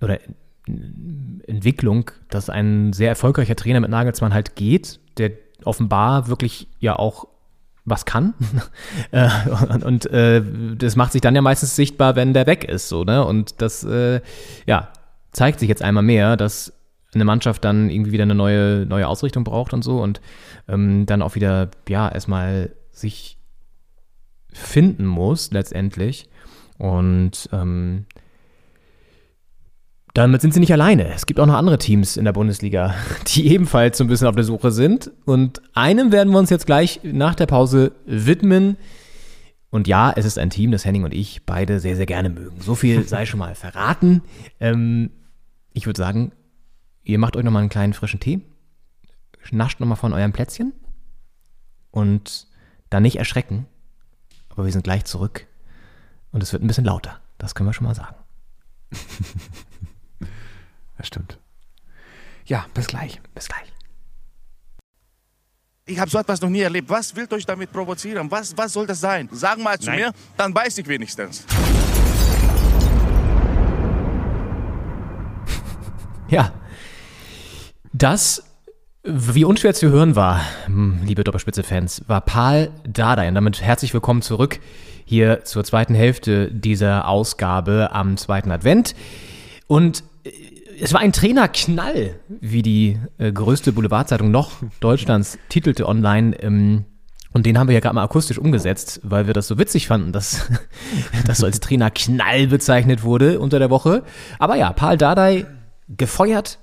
oder 0.00 0.18
Entwicklung, 1.46 2.10
dass 2.28 2.50
ein 2.50 2.92
sehr 2.92 3.08
erfolgreicher 3.08 3.56
Trainer 3.56 3.80
mit 3.80 3.90
Nagelsmann 3.90 4.34
halt 4.34 4.54
geht, 4.56 5.00
der 5.16 5.32
offenbar 5.64 6.28
wirklich 6.28 6.68
ja 6.80 6.96
auch 6.96 7.26
was 7.84 8.04
kann. 8.04 8.34
Äh, 9.10 9.28
und, 9.72 9.84
und 9.84 10.06
äh, 10.12 10.42
das 10.76 10.96
macht 10.96 11.12
sich 11.12 11.22
dann 11.22 11.34
ja 11.34 11.40
meistens 11.40 11.74
sichtbar, 11.76 12.14
wenn 12.14 12.34
der 12.34 12.46
weg 12.46 12.64
ist, 12.64 12.88
so, 12.88 13.04
ne? 13.04 13.24
Und 13.24 13.62
das, 13.62 13.84
äh, 13.84 14.20
ja, 14.66 14.88
zeigt 15.32 15.60
sich 15.60 15.68
jetzt 15.68 15.82
einmal 15.82 16.02
mehr, 16.02 16.36
dass 16.36 16.74
eine 17.18 17.24
Mannschaft 17.24 17.64
dann 17.64 17.90
irgendwie 17.90 18.12
wieder 18.12 18.22
eine 18.22 18.34
neue, 18.34 18.86
neue 18.86 19.06
Ausrichtung 19.08 19.44
braucht 19.44 19.72
und 19.72 19.82
so 19.82 20.00
und 20.02 20.20
ähm, 20.68 21.06
dann 21.06 21.22
auch 21.22 21.34
wieder, 21.34 21.70
ja, 21.88 22.08
erstmal 22.08 22.74
sich 22.90 23.38
finden 24.52 25.06
muss, 25.06 25.50
letztendlich. 25.50 26.28
Und 26.78 27.48
ähm, 27.52 28.06
damit 30.14 30.40
sind 30.40 30.54
sie 30.54 30.60
nicht 30.60 30.72
alleine. 30.72 31.12
Es 31.14 31.26
gibt 31.26 31.38
auch 31.38 31.46
noch 31.46 31.54
andere 31.54 31.78
Teams 31.78 32.16
in 32.16 32.24
der 32.24 32.32
Bundesliga, 32.32 32.94
die 33.28 33.48
ebenfalls 33.48 33.98
so 33.98 34.04
ein 34.04 34.08
bisschen 34.08 34.26
auf 34.26 34.34
der 34.34 34.44
Suche 34.44 34.70
sind. 34.70 35.10
Und 35.24 35.62
einem 35.74 36.12
werden 36.12 36.32
wir 36.32 36.38
uns 36.38 36.50
jetzt 36.50 36.66
gleich 36.66 37.00
nach 37.02 37.34
der 37.34 37.46
Pause 37.46 37.92
widmen. 38.06 38.76
Und 39.70 39.86
ja, 39.86 40.12
es 40.16 40.24
ist 40.24 40.38
ein 40.38 40.50
Team, 40.50 40.70
das 40.70 40.84
Henning 40.84 41.04
und 41.04 41.12
ich 41.12 41.42
beide 41.44 41.78
sehr, 41.78 41.94
sehr 41.94 42.06
gerne 42.06 42.30
mögen. 42.30 42.60
So 42.60 42.74
viel 42.74 43.06
sei 43.06 43.26
schon 43.26 43.38
mal 43.38 43.54
verraten. 43.54 44.22
Ähm, 44.60 45.10
ich 45.74 45.86
würde 45.86 45.98
sagen, 45.98 46.32
ihr 47.08 47.18
macht 47.18 47.36
euch 47.36 47.44
nochmal 47.44 47.62
einen 47.62 47.70
kleinen 47.70 47.94
frischen 47.94 48.20
Tee, 48.20 48.42
nascht 49.50 49.80
nochmal 49.80 49.96
von 49.96 50.12
eurem 50.12 50.32
Plätzchen 50.32 50.74
und 51.90 52.46
dann 52.90 53.02
nicht 53.02 53.16
erschrecken. 53.16 53.66
Aber 54.50 54.66
wir 54.66 54.72
sind 54.72 54.84
gleich 54.84 55.06
zurück 55.06 55.46
und 56.32 56.42
es 56.42 56.52
wird 56.52 56.62
ein 56.62 56.66
bisschen 56.66 56.84
lauter. 56.84 57.20
Das 57.38 57.54
können 57.54 57.68
wir 57.68 57.72
schon 57.72 57.86
mal 57.86 57.94
sagen. 57.94 58.16
Das 60.98 61.06
stimmt. 61.06 61.38
Ja, 62.46 62.66
bis 62.74 62.88
gleich. 62.88 63.20
Bis 63.32 63.46
gleich. 63.46 63.72
Ich 65.86 66.00
habe 66.00 66.10
so 66.10 66.18
etwas 66.18 66.40
noch 66.40 66.48
nie 66.48 66.58
erlebt. 66.58 66.90
Was 66.90 67.14
will 67.14 67.28
euch 67.32 67.46
damit 67.46 67.70
provozieren? 67.70 68.28
Was, 68.32 68.56
was 68.56 68.72
soll 68.72 68.84
das 68.88 68.98
sein? 68.98 69.28
Sag 69.30 69.60
mal 69.60 69.78
zu 69.78 69.90
Nein. 69.90 70.00
mir, 70.00 70.12
dann 70.36 70.52
weiß 70.52 70.78
ich 70.78 70.88
wenigstens. 70.88 71.46
Ja. 76.30 76.52
Das, 77.98 78.44
wie 79.02 79.44
unschwer 79.44 79.74
zu 79.74 79.88
hören 79.88 80.14
war, 80.14 80.40
hm, 80.66 81.00
liebe 81.04 81.24
Doppelspitze-Fans, 81.24 82.04
war 82.06 82.20
Paul 82.20 82.70
Dardai. 82.88 83.26
Und 83.26 83.34
damit 83.34 83.60
herzlich 83.60 83.92
willkommen 83.92 84.22
zurück 84.22 84.60
hier 85.04 85.42
zur 85.44 85.64
zweiten 85.64 85.96
Hälfte 85.96 86.48
dieser 86.52 87.08
Ausgabe 87.08 87.90
am 87.90 88.16
zweiten 88.16 88.52
Advent. 88.52 88.94
Und 89.66 90.04
äh, 90.22 90.30
es 90.80 90.92
war 90.92 91.00
ein 91.00 91.12
Trainerknall, 91.12 92.14
wie 92.28 92.62
die 92.62 93.00
äh, 93.18 93.32
größte 93.32 93.72
Boulevardzeitung 93.72 94.30
noch 94.30 94.52
Deutschlands 94.78 95.36
titelte 95.48 95.88
online. 95.88 96.40
Ähm, 96.40 96.84
und 97.32 97.46
den 97.46 97.58
haben 97.58 97.66
wir 97.66 97.74
ja 97.74 97.80
gerade 97.80 97.96
mal 97.96 98.04
akustisch 98.04 98.38
umgesetzt, 98.38 99.00
weil 99.02 99.26
wir 99.26 99.34
das 99.34 99.48
so 99.48 99.58
witzig 99.58 99.88
fanden, 99.88 100.12
dass 100.12 100.48
das 101.26 101.38
so 101.38 101.46
als 101.46 101.58
Trainerknall 101.58 102.46
bezeichnet 102.46 103.02
wurde 103.02 103.40
unter 103.40 103.58
der 103.58 103.70
Woche. 103.70 104.04
Aber 104.38 104.54
ja, 104.54 104.72
Paul 104.72 104.96
Dardai 104.96 105.46
gefeuert, 105.88 106.60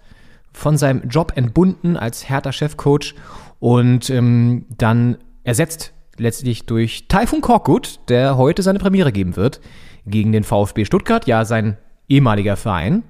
von 0.55 0.77
seinem 0.77 1.07
Job 1.09 1.33
entbunden 1.35 1.97
als 1.97 2.27
härter 2.29 2.53
Chefcoach 2.53 3.13
und 3.59 4.09
ähm, 4.09 4.65
dann 4.77 5.17
ersetzt 5.43 5.93
letztlich 6.17 6.65
durch 6.65 7.07
Taifun 7.07 7.41
Korkut, 7.41 7.99
der 8.07 8.37
heute 8.37 8.63
seine 8.63 8.79
Premiere 8.79 9.11
geben 9.11 9.35
wird 9.35 9.59
gegen 10.05 10.31
den 10.31 10.43
VfB 10.43 10.85
Stuttgart, 10.85 11.27
ja 11.27 11.43
sein 11.45 11.77
ehemaliger 12.07 12.55
Verein 12.55 13.03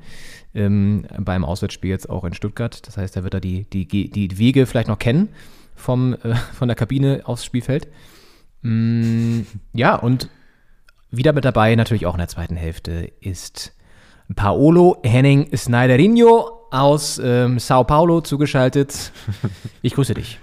ähm, 0.55 1.05
beim 1.19 1.45
Auswärtsspiel 1.45 1.91
jetzt 1.91 2.10
auch 2.10 2.23
in 2.23 2.34
Stuttgart. 2.34 2.88
Das 2.88 2.97
heißt, 2.97 3.15
er 3.15 3.23
wird 3.23 3.36
da 3.36 3.39
die, 3.39 3.69
die, 3.69 3.88
die 3.88 4.38
Wege 4.38 4.65
vielleicht 4.65 4.88
noch 4.88 4.99
kennen 4.99 5.29
vom, 5.75 6.13
äh, 6.23 6.36
von 6.53 6.67
der 6.67 6.75
Kabine 6.75 7.21
aufs 7.25 7.45
Spielfeld. 7.45 7.88
Mm, 8.62 9.41
ja, 9.73 9.95
und 9.95 10.29
wieder 11.12 11.34
mit 11.34 11.45
dabei, 11.45 11.75
natürlich 11.75 12.08
auch 12.08 12.15
in 12.15 12.19
der 12.19 12.27
zweiten 12.27 12.55
Hälfte, 12.55 13.12
ist 13.19 13.73
Paolo 14.36 14.97
Henning 15.03 15.55
Schneiderino 15.55 16.64
aus 16.71 17.19
ähm, 17.23 17.60
Sao 17.60 17.84
Paulo 17.84 18.21
zugeschaltet. 18.21 19.12
Ich 19.82 19.93
grüße 19.93 20.13
dich. 20.15 20.39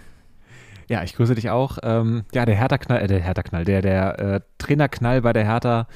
Ja, 0.88 1.02
ich 1.02 1.16
grüße 1.16 1.34
dich 1.34 1.50
auch. 1.50 1.78
Ähm, 1.82 2.24
ja, 2.32 2.44
der 2.44 2.54
Hertha-Knall, 2.54 3.02
äh, 3.02 3.06
der 3.06 3.20
Hertha-Knall, 3.20 3.64
der, 3.64 3.82
der 3.82 4.18
äh, 4.18 4.40
Trainerknall 4.58 5.22
bei 5.22 5.32
der 5.32 5.44
Hertha 5.44 5.86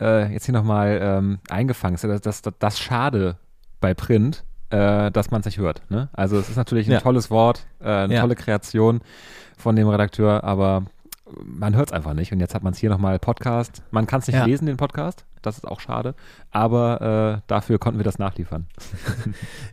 äh, 0.00 0.32
jetzt 0.32 0.44
hier 0.46 0.52
nochmal 0.54 0.98
ähm, 1.02 1.38
eingefangen 1.48 1.94
ist. 1.94 2.04
Das, 2.04 2.20
das, 2.42 2.42
das 2.58 2.78
Schade 2.78 3.36
bei 3.80 3.94
Print, 3.94 4.44
äh, 4.70 5.10
dass 5.10 5.30
man 5.30 5.40
es 5.40 5.46
nicht 5.46 5.58
hört. 5.58 5.82
Ne? 5.90 6.08
Also 6.12 6.38
es 6.38 6.48
ist 6.50 6.56
natürlich 6.56 6.86
ein 6.88 6.92
Ja. 6.92 7.00
tolles 7.00 7.30
Wort, 7.30 7.64
äh, 7.80 7.88
eine 7.88 8.14
Ja. 8.14 8.20
tolle 8.22 8.34
Kreation 8.34 9.00
von 9.56 9.76
dem 9.76 9.88
Redakteur, 9.88 10.44
aber 10.44 10.84
man 11.42 11.74
hört 11.76 11.88
es 11.90 11.92
einfach 11.92 12.12
nicht. 12.14 12.32
Und 12.32 12.40
jetzt 12.40 12.54
hat 12.54 12.62
man 12.62 12.72
es 12.72 12.78
hier 12.78 12.90
nochmal 12.90 13.18
Podcast. 13.18 13.82
Man 13.92 14.06
kann 14.06 14.20
es 14.20 14.26
nicht 14.26 14.36
Ja. 14.36 14.44
lesen, 14.44 14.66
den 14.66 14.76
Podcast. 14.76 15.24
Das 15.42 15.56
ist 15.56 15.66
auch 15.66 15.80
schade. 15.80 16.14
Aber 16.50 17.38
äh, 17.38 17.42
dafür 17.46 17.78
konnten 17.78 17.98
wir 17.98 18.04
das 18.04 18.18
nachliefern. 18.18 18.66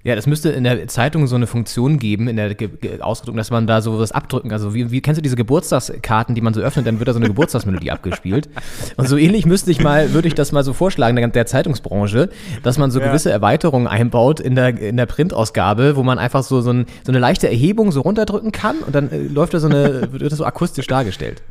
Ja, 0.04 0.16
das 0.16 0.26
müsste 0.26 0.50
in 0.52 0.64
der 0.64 0.88
Zeitung 0.88 1.28
so 1.28 1.36
eine 1.36 1.48
Funktion 1.48 2.00
geben, 2.00 2.30
in 2.30 2.38
der 2.38 2.56
Ge 2.56 2.70
Ge 2.70 3.02
Ausdruckung, 3.02 3.36
dass 3.36 3.52
man 3.52 3.68
da 3.68 3.82
so 3.82 4.00
was 4.00 4.14
abdrücken 4.14 4.54
Also 4.54 4.74
wie, 4.74 4.90
wie 4.90 5.02
kennst 5.02 5.18
du 5.18 5.22
diese 5.22 5.36
Geburtstagskarten, 5.36 6.34
die 6.34 6.40
man 6.40 6.54
so 6.54 6.62
öffnet, 6.62 6.88
dann 6.88 7.00
wird 7.00 7.10
da 7.10 7.14
so 7.14 7.20
eine 7.20 7.28
Geburtstagsmelodie 7.28 7.92
abgespielt. 7.92 8.48
Und 8.96 9.10
so 9.10 9.18
ähnlich 9.18 9.46
müsste 9.46 9.70
ich 9.72 9.82
mal, 9.82 10.14
würde 10.14 10.30
ich 10.30 10.36
das 10.36 10.54
mal 10.54 10.64
so 10.64 10.72
vorschlagen, 10.72 11.18
der, 11.18 11.28
der 11.28 11.46
Zeitungsbranche, 11.46 12.30
dass 12.64 12.78
man 12.78 12.90
so 12.92 13.00
Ja. 13.02 13.08
gewisse 13.08 13.32
Erweiterungen 13.32 13.88
einbaut 13.88 14.40
in 14.40 14.56
der, 14.56 14.78
in 14.80 14.96
der 14.96 15.08
Printausgabe, 15.08 15.96
wo 15.98 16.04
man 16.04 16.20
einfach 16.20 16.44
so, 16.44 16.62
so, 16.62 16.72
ein, 16.72 16.86
so 17.04 17.12
eine 17.12 17.20
leichte 17.20 17.50
Erhebung 17.50 17.92
so 17.92 18.02
runterdrücken 18.02 18.52
kann 18.54 18.78
und 18.80 18.96
dann 18.96 19.12
äh, 19.12 19.18
läuft 19.24 19.54
da 19.54 19.60
so 19.60 19.68
eine, 19.68 20.14
wird 20.14 20.32
das 20.32 20.38
so 20.38 20.46
akustisch 20.46 20.88
dargestellt. 20.88 21.42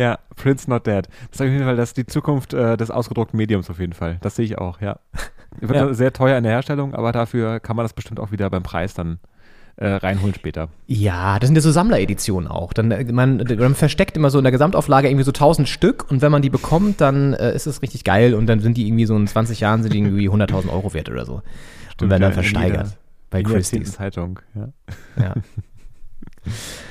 Ja, 0.00 0.18
Prince 0.36 0.70
Not 0.70 0.86
Dead. 0.86 1.06
Das 1.06 1.32
ist 1.32 1.40
auf 1.42 1.48
jeden 1.48 1.64
Fall 1.64 1.76
das 1.76 1.90
ist 1.90 1.96
die 1.98 2.06
Zukunft 2.06 2.54
äh, 2.54 2.76
des 2.76 2.90
ausgedruckten 2.90 3.36
Mediums 3.36 3.68
auf 3.68 3.78
jeden 3.78 3.92
Fall. 3.92 4.16
Das 4.22 4.36
sehe 4.36 4.44
ich 4.46 4.56
auch, 4.58 4.80
ja. 4.80 4.98
Wird 5.60 5.74
Ja. 5.74 5.92
sehr 5.94 6.12
teuer 6.12 6.38
in 6.38 6.44
der 6.44 6.52
Herstellung, 6.52 6.94
aber 6.94 7.12
dafür 7.12 7.60
kann 7.60 7.76
man 7.76 7.84
das 7.84 7.92
bestimmt 7.92 8.18
auch 8.20 8.30
wieder 8.32 8.48
beim 8.48 8.62
Preis 8.62 8.94
dann 8.94 9.18
äh, 9.76 9.88
reinholen 9.88 10.34
später. 10.34 10.68
Ja, 10.86 11.38
das 11.38 11.48
sind 11.48 11.56
ja 11.56 11.60
so 11.62 11.70
Sammlereditionen 11.70 12.48
auch. 12.48 12.72
Dann, 12.72 12.90
äh, 12.92 13.04
man, 13.12 13.44
man 13.58 13.74
versteckt 13.74 14.16
immer 14.16 14.30
so 14.30 14.38
in 14.38 14.44
der 14.44 14.52
Gesamtauflage 14.52 15.08
irgendwie 15.08 15.24
so 15.24 15.30
1000 15.32 15.68
Stück 15.68 16.10
und 16.10 16.22
wenn 16.22 16.30
man 16.32 16.42
die 16.42 16.50
bekommt, 16.50 17.00
dann 17.00 17.34
äh, 17.34 17.54
ist 17.54 17.66
es 17.66 17.82
richtig 17.82 18.04
geil 18.04 18.34
und 18.34 18.46
dann 18.46 18.60
sind 18.60 18.76
die 18.76 18.86
irgendwie 18.86 19.06
so 19.06 19.16
in 19.16 19.26
20 19.26 19.60
Jahren 19.60 19.82
sind 19.82 19.92
die 19.92 19.98
irgendwie 19.98 20.28
100.000 20.30 20.70
Euro 20.70 20.94
wert 20.94 21.08
oder 21.10 21.24
so. 21.26 21.42
und 22.00 22.08
werden 22.10 22.22
dann 22.22 22.30
ja, 22.30 22.32
versteigert. 22.32 22.86
jeder- 22.88 22.96
bei 23.30 23.42
Christie's. 23.44 23.92
Zeitung, 23.92 24.40
ja. 24.54 24.68
Ja. 25.22 25.34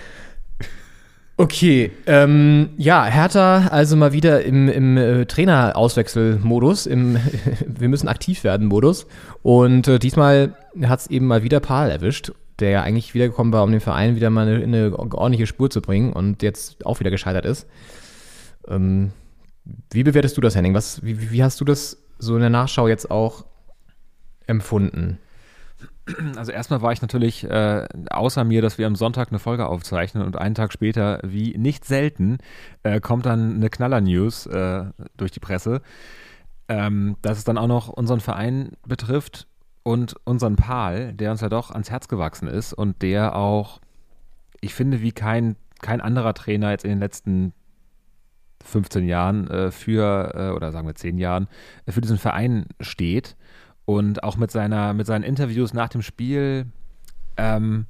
Okay, 1.39 1.91
ähm, 2.05 2.71
ja, 2.75 3.05
Hertha 3.05 3.67
also 3.67 3.95
mal 3.95 4.11
wieder 4.11 4.43
im, 4.43 4.67
im 4.67 4.97
äh, 4.97 5.25
Trainerauswechselmodus, 5.25 6.85
im 6.85 7.17
Wir 7.65 7.87
müssen 7.87 8.09
aktiv 8.09 8.43
werden 8.43 8.67
Modus. 8.67 9.07
Und 9.41 9.87
äh, 9.87 9.99
diesmal 9.99 10.53
hat 10.83 10.99
es 10.99 11.07
eben 11.07 11.27
mal 11.27 11.41
wieder 11.41 11.61
Paul 11.61 11.91
erwischt, 11.91 12.33
der 12.59 12.71
ja 12.71 12.81
eigentlich 12.83 13.13
wiedergekommen 13.13 13.53
war, 13.53 13.63
um 13.63 13.71
den 13.71 13.79
Verein 13.79 14.17
wieder 14.17 14.29
mal 14.29 14.49
eine, 14.49 14.61
in 14.61 14.75
eine 14.75 14.99
ordentliche 14.99 15.47
Spur 15.47 15.69
zu 15.69 15.79
bringen 15.79 16.11
und 16.11 16.43
jetzt 16.43 16.85
auch 16.85 16.99
wieder 16.99 17.09
gescheitert 17.09 17.45
ist. 17.45 17.67
Ähm, 18.67 19.13
wie 19.91 20.03
bewertest 20.03 20.35
du 20.35 20.41
das, 20.41 20.57
Henning? 20.57 20.73
Was, 20.73 21.01
wie, 21.05 21.31
wie 21.31 21.41
hast 21.41 21.61
du 21.61 21.63
das 21.63 21.99
so 22.17 22.35
in 22.35 22.41
der 22.41 22.49
Nachschau 22.49 22.89
jetzt 22.89 23.09
auch 23.09 23.45
empfunden? 24.45 25.19
Also 26.35 26.51
erstmal 26.51 26.81
war 26.81 26.91
ich 26.91 27.01
natürlich 27.01 27.43
äh, 27.43 27.87
außer 28.09 28.43
mir, 28.43 28.61
dass 28.61 28.77
wir 28.77 28.87
am 28.87 28.95
Sonntag 28.95 29.29
eine 29.29 29.39
Folge 29.39 29.67
aufzeichnen 29.67 30.23
und 30.23 30.37
einen 30.37 30.55
Tag 30.55 30.73
später, 30.73 31.19
wie 31.23 31.57
nicht 31.57 31.85
selten, 31.85 32.37
äh, 32.83 32.99
kommt 32.99 33.25
dann 33.25 33.55
eine 33.55 33.69
Knaller-News 33.69 34.47
äh, 34.47 34.85
durch 35.17 35.31
die 35.31 35.39
Presse, 35.39 35.81
ähm, 36.67 37.15
dass 37.21 37.37
es 37.37 37.43
dann 37.43 37.57
auch 37.57 37.67
noch 37.67 37.89
unseren 37.89 38.19
Verein 38.19 38.71
betrifft 38.87 39.47
und 39.83 40.15
unseren 40.25 40.55
Pal, 40.55 41.13
der 41.13 41.31
uns 41.31 41.41
ja 41.41 41.49
doch 41.49 41.71
ans 41.71 41.89
Herz 41.89 42.07
gewachsen 42.07 42.47
ist 42.47 42.73
und 42.73 43.01
der 43.01 43.35
auch, 43.35 43.79
ich 44.61 44.73
finde, 44.73 45.01
wie 45.01 45.11
kein, 45.11 45.55
kein 45.81 46.01
anderer 46.01 46.33
Trainer 46.33 46.71
jetzt 46.71 46.85
in 46.85 46.91
den 46.91 46.99
letzten 46.99 47.53
15 48.65 49.07
Jahren 49.07 49.47
äh, 49.49 49.71
für, 49.71 50.33
äh, 50.35 50.55
oder 50.55 50.71
sagen 50.71 50.87
wir 50.87 50.95
10 50.95 51.17
Jahren, 51.17 51.47
für 51.87 52.01
diesen 52.01 52.17
Verein 52.17 52.65
steht 52.81 53.35
und 53.89 54.23
auch 54.23 54.37
mit 54.37 54.51
seiner, 54.51 54.93
mit 54.93 55.07
seinen 55.07 55.23
Interviews 55.23 55.73
nach 55.73 55.89
dem 55.89 56.03
Spiel, 56.03 56.67
ähm, 57.37 57.87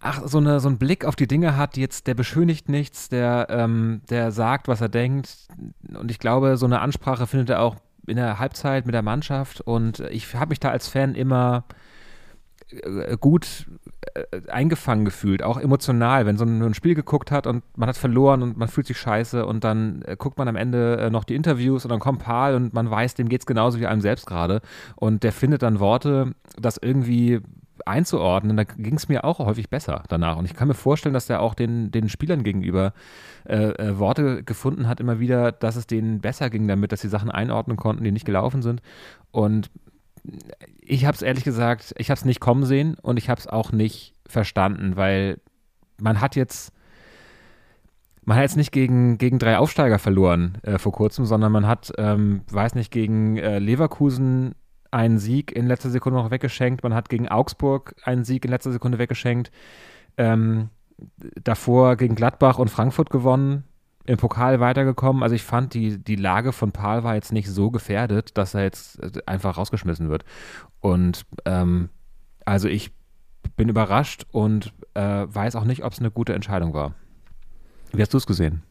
ach, 0.00 0.22
so, 0.26 0.38
eine, 0.38 0.58
so 0.58 0.66
einen 0.66 0.78
Blick 0.78 1.04
auf 1.04 1.14
die 1.14 1.28
Dinge 1.28 1.56
hat, 1.56 1.76
jetzt, 1.76 2.08
der 2.08 2.14
beschönigt 2.14 2.68
nichts, 2.68 3.08
der, 3.08 3.46
ähm, 3.50 4.00
der 4.10 4.32
sagt, 4.32 4.66
was 4.66 4.80
er 4.80 4.88
denkt. 4.88 5.46
Und 5.94 6.10
ich 6.10 6.18
glaube, 6.18 6.56
so 6.56 6.66
eine 6.66 6.80
Ansprache 6.80 7.28
findet 7.28 7.50
er 7.50 7.60
auch 7.60 7.76
in 8.08 8.16
der 8.16 8.40
Halbzeit 8.40 8.84
mit 8.84 8.92
der 8.96 9.02
Mannschaft. 9.02 9.60
Und 9.60 10.00
ich 10.10 10.34
habe 10.34 10.48
mich 10.48 10.58
da 10.58 10.70
als 10.70 10.88
Fan 10.88 11.14
immer 11.14 11.62
äh, 12.70 13.16
gut 13.16 13.66
eingefangen 14.48 15.04
gefühlt, 15.04 15.42
auch 15.42 15.58
emotional, 15.58 16.26
wenn 16.26 16.36
so 16.36 16.44
ein, 16.44 16.62
ein 16.62 16.74
Spiel 16.74 16.94
geguckt 16.94 17.30
hat 17.30 17.46
und 17.46 17.62
man 17.76 17.88
hat 17.88 17.96
verloren 17.96 18.42
und 18.42 18.56
man 18.56 18.68
fühlt 18.68 18.86
sich 18.86 18.98
scheiße 18.98 19.44
und 19.44 19.62
dann 19.62 20.02
äh, 20.02 20.16
guckt 20.16 20.38
man 20.38 20.48
am 20.48 20.56
Ende 20.56 20.96
äh, 20.96 21.10
noch 21.10 21.24
die 21.24 21.34
Interviews 21.34 21.84
und 21.84 21.90
dann 21.90 22.00
kommt 22.00 22.20
Paul 22.20 22.54
und 22.54 22.72
man 22.72 22.90
weiß, 22.90 23.14
dem 23.14 23.28
geht 23.28 23.42
es 23.42 23.46
genauso 23.46 23.78
wie 23.78 23.86
einem 23.86 24.00
selbst 24.00 24.26
gerade 24.26 24.62
und 24.96 25.22
der 25.22 25.32
findet 25.32 25.62
dann 25.62 25.80
Worte, 25.80 26.34
das 26.56 26.78
irgendwie 26.78 27.40
einzuordnen, 27.86 28.56
da 28.56 28.64
ging 28.64 28.96
es 28.96 29.08
mir 29.08 29.24
auch 29.24 29.38
häufig 29.38 29.70
besser 29.70 30.02
danach. 30.08 30.36
Und 30.36 30.44
ich 30.44 30.54
kann 30.54 30.68
mir 30.68 30.74
vorstellen, 30.74 31.14
dass 31.14 31.26
der 31.26 31.40
auch 31.40 31.54
den, 31.54 31.90
den 31.90 32.08
Spielern 32.08 32.42
gegenüber 32.42 32.92
äh, 33.48 33.70
äh, 33.70 33.98
Worte 33.98 34.42
gefunden 34.42 34.86
hat, 34.86 35.00
immer 35.00 35.18
wieder, 35.18 35.50
dass 35.52 35.76
es 35.76 35.86
denen 35.86 36.20
besser 36.20 36.50
ging 36.50 36.68
damit, 36.68 36.92
dass 36.92 37.00
sie 37.00 37.08
Sachen 37.08 37.30
einordnen 37.30 37.76
konnten, 37.76 38.04
die 38.04 38.12
nicht 38.12 38.26
gelaufen 38.26 38.60
sind. 38.60 38.82
Und 39.30 39.70
ich 40.80 41.04
habe 41.04 41.14
es 41.14 41.22
ehrlich 41.22 41.44
gesagt, 41.44 41.94
ich 41.98 42.10
habe 42.10 42.18
es 42.18 42.24
nicht 42.24 42.40
kommen 42.40 42.64
sehen 42.64 42.96
und 43.00 43.16
ich 43.16 43.28
habe 43.28 43.40
es 43.40 43.46
auch 43.46 43.72
nicht 43.72 44.14
verstanden, 44.26 44.96
weil 44.96 45.40
man 45.98 46.20
hat 46.20 46.36
jetzt 46.36 46.72
man 48.24 48.36
hat 48.36 48.42
jetzt 48.42 48.56
nicht 48.56 48.70
gegen, 48.70 49.18
gegen 49.18 49.38
drei 49.38 49.58
Aufsteiger 49.58 49.98
verloren 49.98 50.58
äh, 50.62 50.78
vor 50.78 50.92
kurzem, 50.92 51.24
sondern 51.24 51.50
man 51.50 51.66
hat, 51.66 51.92
ähm, 51.98 52.42
weiß 52.50 52.74
nicht, 52.74 52.92
gegen 52.92 53.36
äh, 53.38 53.58
Leverkusen 53.58 54.54
einen 54.90 55.18
Sieg 55.18 55.52
in 55.52 55.66
letzter 55.66 55.90
Sekunde 55.90 56.18
noch 56.18 56.30
weggeschenkt, 56.30 56.82
man 56.82 56.94
hat 56.94 57.08
gegen 57.08 57.28
Augsburg 57.28 57.94
einen 58.04 58.24
Sieg 58.24 58.44
in 58.44 58.50
letzter 58.50 58.72
Sekunde 58.72 58.98
weggeschenkt, 58.98 59.50
ähm, 60.16 60.68
davor 61.42 61.96
gegen 61.96 62.14
Gladbach 62.14 62.58
und 62.58 62.70
Frankfurt 62.70 63.10
gewonnen, 63.10 63.64
im 64.06 64.16
Pokal 64.16 64.60
weitergekommen. 64.60 65.22
Also 65.22 65.34
ich 65.34 65.42
fand, 65.42 65.74
die, 65.74 65.98
die 65.98 66.16
Lage 66.16 66.52
von 66.52 66.72
Paul 66.72 67.04
war 67.04 67.14
jetzt 67.14 67.32
nicht 67.32 67.48
so 67.48 67.70
gefährdet, 67.70 68.36
dass 68.36 68.54
er 68.54 68.62
jetzt 68.62 69.02
äh, 69.02 69.20
einfach 69.26 69.58
rausgeschmissen 69.58 70.08
wird. 70.08 70.24
Und 70.80 71.26
ähm, 71.44 71.90
also 72.44 72.68
ich 72.68 72.92
bin 73.56 73.68
überrascht 73.68 74.26
und 74.32 74.72
äh, 74.94 75.26
weiß 75.28 75.56
auch 75.56 75.64
nicht, 75.64 75.84
ob 75.84 75.92
es 75.92 75.98
eine 75.98 76.10
gute 76.10 76.34
Entscheidung 76.34 76.74
war. 76.74 76.94
Wie 77.92 78.00
hast 78.00 78.14
du 78.14 78.18
es 78.18 78.26
gesehen? 78.26 78.62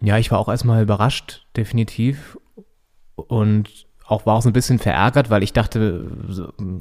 Ja, 0.00 0.18
ich 0.18 0.30
war 0.30 0.38
auch 0.38 0.48
erstmal 0.48 0.82
überrascht, 0.82 1.46
definitiv. 1.56 2.38
Und 3.16 3.86
auch 4.06 4.26
war 4.26 4.36
auch 4.36 4.42
so 4.42 4.50
ein 4.50 4.52
bisschen 4.52 4.78
verärgert, 4.78 5.30
weil 5.30 5.42
ich 5.42 5.52
dachte, 5.52 6.10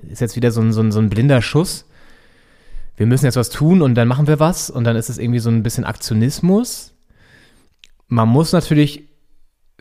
ist 0.10 0.22
jetzt 0.22 0.36
wieder 0.36 0.52
so 0.52 0.62
ein, 0.62 0.74
so, 0.74 0.82
ein, 0.82 0.92
so 0.92 1.00
ein 1.00 1.10
blinder 1.10 1.42
Schuss. 1.42 1.88
Wir 2.96 3.06
müssen 3.06 3.26
jetzt 3.26 3.38
was 3.38 3.50
tun 3.50 3.82
und 3.82 3.96
dann 3.96 4.08
machen 4.08 4.28
wir 4.28 4.40
was 4.40 4.70
und 4.70 4.84
dann 4.84 4.96
ist 4.96 5.10
es 5.10 5.18
irgendwie 5.18 5.40
so 5.40 5.50
ein 5.50 5.64
bisschen 5.64 5.86
Aktionismus. 5.86 6.93
Man 8.14 8.30
muss 8.30 8.54
natürlich 8.54 9.10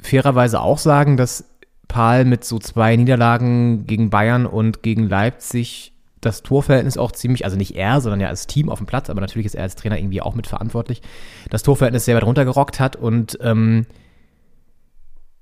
fairerweise 0.01 0.63
auch 0.63 0.79
sagen, 0.79 1.19
dass 1.19 1.45
Paul 1.87 2.25
mit 2.25 2.45
so 2.45 2.59
zwei 2.59 2.97
Niederlagen 2.97 3.87
gegen 3.87 4.09
Bayern 4.09 4.47
und 4.47 4.83
gegen 4.83 5.07
Leipzig 5.07 5.93
das 6.23 6.43
Torverhältnis 6.43 6.97
auch 6.97 7.13
ziemlich, 7.13 7.45
also 7.45 7.59
nicht 7.59 7.77
er, 7.77 8.01
sondern 8.01 8.21
ja 8.21 8.29
als 8.29 8.47
Team 8.47 8.71
auf 8.71 8.79
dem 8.79 8.87
Platz, 8.87 9.11
aber 9.11 9.21
natürlich 9.21 9.45
ist 9.45 9.55
er 9.55 9.65
als 9.65 9.77
Trainer 9.77 9.99
irgendwie 9.99 10.23
auch 10.23 10.35
mitverantwortlich, 10.35 11.03
das 11.51 11.63
Torverhältnis 11.63 12.07
sehr 12.07 12.17
weit 12.17 12.25
runtergerockt 12.25 12.81
hat. 12.81 12.97
Und 12.97 13.37
ähm, 13.43 13.85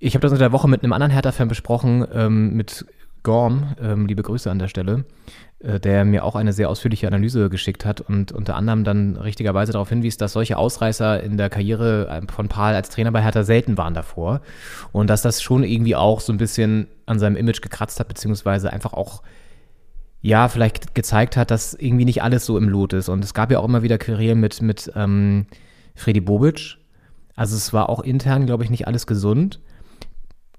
ich 0.00 0.14
habe 0.14 0.22
das 0.22 0.32
unter 0.32 0.46
der 0.46 0.52
Woche 0.52 0.66
mit 0.66 0.82
einem 0.82 0.92
anderen 0.92 1.12
Hertha-Fan 1.12 1.46
besprochen, 1.46 2.04
ähm, 2.12 2.54
mit 2.54 2.86
Gorm, 3.22 3.74
ähm, 3.80 4.06
liebe 4.06 4.22
Grüße 4.22 4.50
an 4.50 4.58
der 4.58 4.68
Stelle, 4.68 5.04
äh, 5.60 5.78
der 5.78 6.04
mir 6.04 6.24
auch 6.24 6.36
eine 6.36 6.52
sehr 6.52 6.68
ausführliche 6.70 7.06
Analyse 7.06 7.50
geschickt 7.50 7.84
hat 7.84 8.00
und 8.00 8.32
unter 8.32 8.56
anderem 8.56 8.84
dann 8.84 9.16
richtigerweise 9.16 9.72
darauf 9.72 9.88
hinwies, 9.88 10.16
dass 10.16 10.32
solche 10.32 10.56
Ausreißer 10.56 11.22
in 11.22 11.36
der 11.36 11.50
Karriere 11.50 12.08
äh, 12.08 12.32
von 12.32 12.48
Paul 12.48 12.74
als 12.74 12.90
Trainer 12.90 13.12
bei 13.12 13.22
Hertha 13.22 13.42
selten 13.42 13.76
waren 13.76 13.94
davor 13.94 14.40
und 14.92 15.10
dass 15.10 15.22
das 15.22 15.42
schon 15.42 15.64
irgendwie 15.64 15.96
auch 15.96 16.20
so 16.20 16.32
ein 16.32 16.38
bisschen 16.38 16.86
an 17.06 17.18
seinem 17.18 17.36
Image 17.36 17.60
gekratzt 17.60 18.00
hat, 18.00 18.08
beziehungsweise 18.08 18.72
einfach 18.72 18.92
auch 18.92 19.22
ja, 20.22 20.48
vielleicht 20.48 20.94
gezeigt 20.94 21.36
hat, 21.36 21.50
dass 21.50 21.74
irgendwie 21.74 22.04
nicht 22.04 22.22
alles 22.22 22.44
so 22.44 22.58
im 22.58 22.68
Lot 22.68 22.92
ist. 22.92 23.08
Und 23.08 23.24
es 23.24 23.32
gab 23.34 23.50
ja 23.50 23.58
auch 23.58 23.64
immer 23.64 23.82
wieder 23.82 23.96
Querelen 23.96 24.38
mit, 24.38 24.60
mit 24.60 24.92
ähm, 24.94 25.46
Freddy 25.94 26.20
Bobic. 26.20 26.76
Also 27.36 27.56
es 27.56 27.72
war 27.72 27.88
auch 27.88 28.00
intern, 28.00 28.44
glaube 28.44 28.64
ich, 28.64 28.70
nicht 28.70 28.86
alles 28.86 29.06
gesund. 29.06 29.60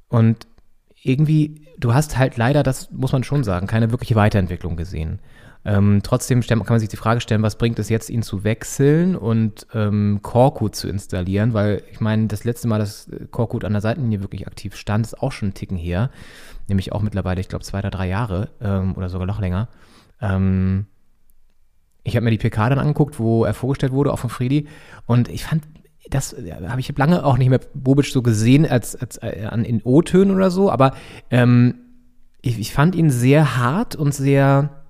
Und 0.10 0.48
irgendwie, 1.04 1.66
du 1.78 1.94
hast 1.94 2.18
halt 2.18 2.38
leider, 2.38 2.64
das 2.64 2.92
muss 2.92 3.12
man 3.12 3.24
schon 3.24 3.44
sagen, 3.44 3.68
keine 3.68 3.92
wirkliche 3.92 4.16
Weiterentwicklung 4.16 4.76
gesehen. 4.76 5.20
Ähm, 5.64 6.02
trotzdem 6.04 6.42
kann 6.42 6.64
man 6.68 6.80
sich 6.80 6.90
die 6.90 6.98
Frage 6.98 7.22
stellen, 7.22 7.44
was 7.44 7.58
bringt 7.58 7.78
es 7.78 7.90
jetzt, 7.90 8.10
ihn 8.10 8.24
zu 8.24 8.44
wechseln 8.44 9.16
und 9.16 9.68
ähm, 9.74 10.20
Korkut 10.24 10.76
zu 10.76 10.88
installieren? 10.88 11.54
Weil 11.54 11.84
ich 11.92 12.00
meine, 12.00 12.28
das 12.28 12.44
letzte 12.44 12.68
Mal, 12.68 12.80
dass 12.80 13.10
Korkut 13.30 13.64
an 13.64 13.74
der 13.74 13.82
Seitenlinie 13.82 14.22
wirklich 14.22 14.48
aktiv 14.48 14.76
stand, 14.76 15.06
ist 15.06 15.22
auch 15.22 15.32
schon 15.32 15.48
einen 15.48 15.54
Ticken 15.54 15.78
her. 15.78 16.10
Nämlich 16.68 16.92
auch 16.94 17.02
mittlerweile, 17.02 17.42
ich 17.42 17.50
glaube, 17.50 17.64
zwei 17.64 17.80
oder 17.80 17.92
drei 17.92 18.08
Jahre 18.08 18.50
ähm, 18.60 18.96
oder 18.96 19.10
sogar 19.10 19.28
noch 19.28 19.40
länger. 19.40 19.68
Ähm, 20.20 20.88
ich 22.04 22.16
habe 22.16 22.24
mir 22.24 22.32
die 22.32 22.38
PK 22.38 22.70
dann 22.70 22.80
angeguckt, 22.80 23.20
wo 23.20 23.46
er 23.46 23.54
vorgestellt 23.54 23.92
wurde, 23.92 24.12
auch 24.12 24.20
von 24.20 24.32
Friedi. 24.32 24.68
Und 25.06 25.28
ich 25.28 25.44
fand, 25.44 25.64
das 26.12 26.36
habe 26.68 26.80
ich 26.80 26.98
lange 26.98 27.26
auch 27.26 27.38
nicht 27.38 27.50
mehr 27.50 27.62
Bobic 27.74 28.06
so 28.06 28.22
gesehen 28.22 28.66
als, 28.66 28.96
als 28.96 29.18
äh, 29.18 29.48
an, 29.50 29.66
in 29.66 29.82
O-Tönen 29.84 30.36
oder 30.36 30.52
so, 30.52 30.70
aber 30.70 30.94
ähm, 31.30 31.76
ich, 32.42 32.60
ich 32.60 32.74
fand 32.74 32.96
ihn 32.96 33.10
sehr 33.10 33.58
hart 33.58 33.96
und 33.96 34.14
sehr 34.14 34.82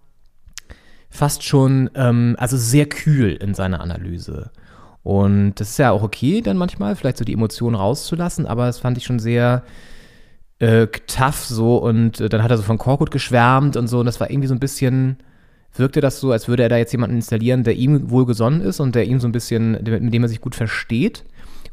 fast 1.10 1.44
schon, 1.44 1.90
ähm, 1.96 2.36
also 2.40 2.58
sehr 2.58 2.88
kühl 2.88 3.34
in 3.36 3.54
seiner 3.54 3.82
Analyse. 3.82 4.52
Und 5.04 5.56
das 5.56 5.72
ist 5.72 5.80
ja 5.80 5.92
auch 5.92 6.04
okay, 6.04 6.42
dann 6.42 6.58
manchmal 6.58 6.96
vielleicht 6.96 7.18
so 7.18 7.26
die 7.26 7.34
Emotionen 7.34 7.76
rauszulassen, 7.76 8.46
aber 8.46 8.68
das 8.68 8.80
fand 8.80 8.98
ich 8.98 9.04
schon 9.04 9.20
sehr 9.20 9.64
äh, 10.60 10.88
tough 11.08 11.46
so 11.46 11.78
und 11.78 12.20
äh, 12.20 12.30
dann 12.30 12.44
hat 12.44 12.52
er 12.52 12.58
so 12.58 12.64
von 12.64 12.78
Korkut 12.78 13.12
geschwärmt 13.12 13.78
und 13.78 13.88
so 13.88 14.00
und 14.00 14.06
das 14.06 14.20
war 14.20 14.30
irgendwie 14.30 14.48
so 14.48 14.54
ein 14.54 14.60
bisschen, 14.60 15.18
wirkte 15.74 16.02
das 16.02 16.20
so, 16.20 16.32
als 16.32 16.48
würde 16.48 16.64
er 16.64 16.70
da 16.70 16.78
jetzt 16.78 16.92
jemanden 16.92 17.16
installieren, 17.16 17.64
der 17.64 17.76
ihm 17.76 18.10
wohlgesonnen 18.10 18.62
ist 18.62 18.80
und 18.80 18.96
der 18.96 19.06
ihm 19.06 19.20
so 19.20 19.28
ein 19.28 19.32
bisschen, 19.32 19.72
mit 19.72 20.14
dem 20.14 20.24
er 20.24 20.30
sich 20.30 20.42
gut 20.42 20.56
versteht 20.56 21.24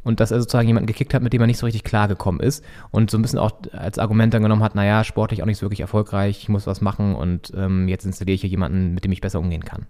und 0.05 0.21
dass 0.21 0.31
er 0.31 0.41
sozusagen 0.41 0.69
jemanden 0.69 0.87
gekickt 0.87 1.15
hat, 1.15 1.23
mit 1.23 1.33
dem 1.33 1.41
er 1.41 1.47
nicht 1.47 1.59
so 1.59 1.67
richtig 1.67 1.85
klargekommen 1.85 2.41
ist 2.41 2.65
und 2.91 3.11
so 3.11 3.19
ein 3.19 3.23
bisschen 3.23 3.39
auch 3.39 3.53
als 3.73 3.99
Argument 3.99 4.33
dann 4.33 4.43
genommen 4.43 4.63
hat, 4.63 4.75
naja, 4.75 5.05
sportlich 5.05 5.43
auch 5.43 5.47
nicht 5.47 5.59
so 5.59 5.63
wirklich 5.63 5.81
erfolgreich, 5.81 6.39
ich 6.43 6.49
muss 6.49 6.67
was 6.67 6.81
machen 6.81 7.15
und 7.15 7.53
ähm, 7.57 7.89
jetzt 7.89 8.05
installiere 8.07 8.35
ich 8.35 8.41
hier 8.43 8.51
jemanden, 8.51 8.95
mit 8.95 9.05
dem 9.05 9.13
ich 9.13 9.21
besser 9.21 9.41
umgehen 9.41 9.65
kann. 9.65 9.87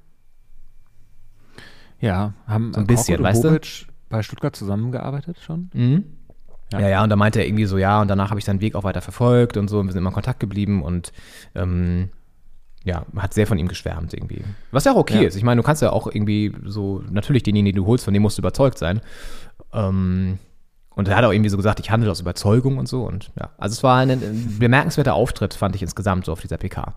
Ja, 2.01 2.35
haben 2.47 2.73
so 2.73 2.81
ein 2.81 2.87
bisschen, 2.87 3.23
weißt 3.23 3.45
du? 3.45 3.61
Bei 4.09 4.23
Stuttgart 4.23 4.57
zusammengearbeitet 4.57 5.39
schon? 5.41 5.71
Mhm. 5.75 6.05
Ja. 6.73 6.87
ja, 6.87 7.03
und 7.03 7.09
da 7.09 7.17
meinte 7.17 7.41
er 7.41 7.47
irgendwie 7.47 7.65
so, 7.65 7.79
ja, 7.79 8.01
und 8.03 8.09
danach 8.09 8.31
habe 8.31 8.39
ich 8.39 8.45
seinen 8.45 8.61
Weg 8.61 8.75
auch 8.75 8.85
weiter 8.85 9.01
verfolgt 9.01 9.57
und 9.57 9.69
so, 9.69 9.79
und 9.79 9.87
wir 9.87 9.93
sind 9.93 10.01
immer 10.01 10.11
in 10.11 10.15
Kontakt 10.15 10.39
geblieben 10.39 10.83
und 10.83 11.13
ähm, 11.55 12.11
ja, 12.89 13.05
hat 13.16 13.34
sehr 13.34 13.47
von 13.47 13.59
ihm 13.59 13.68
geschwärmt 13.68 14.14
irgendwie. 14.14 14.43
Was 14.72 14.84
ja 14.84 14.93
auch 14.93 14.97
okay 14.97 15.22
Ja. 15.22 15.28
ist. 15.28 15.36
Ich 15.36 15.43
meine, 15.45 15.61
du 15.61 15.66
kannst 15.66 15.82
ja 15.82 15.91
auch 15.93 16.07
irgendwie 16.07 16.53
so, 16.64 17.03
natürlich 17.11 17.43
denjenigen, 17.43 17.76
den 17.76 17.84
du 17.84 17.86
holst, 17.86 18.05
von 18.05 18.14
dem 18.14 18.22
musst 18.22 18.39
du 18.39 18.43
überzeugt 18.43 18.78
sein. 18.78 19.01
Ähm, 19.72 20.39
und 20.91 21.07
er 21.07 21.16
hat 21.16 21.24
auch 21.24 21.32
irgendwie 21.32 21.51
so 21.51 21.57
gesagt, 21.57 21.78
ich 21.80 21.91
handle 21.91 22.11
aus 22.11 22.20
Überzeugung 22.20 22.78
und 22.78 22.89
so. 22.89 23.05
Und 23.05 23.30
ja, 23.39 23.51
also 23.59 23.74
es 23.74 23.82
war 23.82 23.99
ein, 23.99 24.11
ein 24.11 24.57
bemerkenswerter 24.59 25.14
Auftritt, 25.14 25.55
fand 25.55 25.76
ich 25.76 25.82
insgesamt 25.82 26.24
so 26.24 26.32
auf 26.32 26.41
dieser 26.41 26.57
PK. 26.57 26.95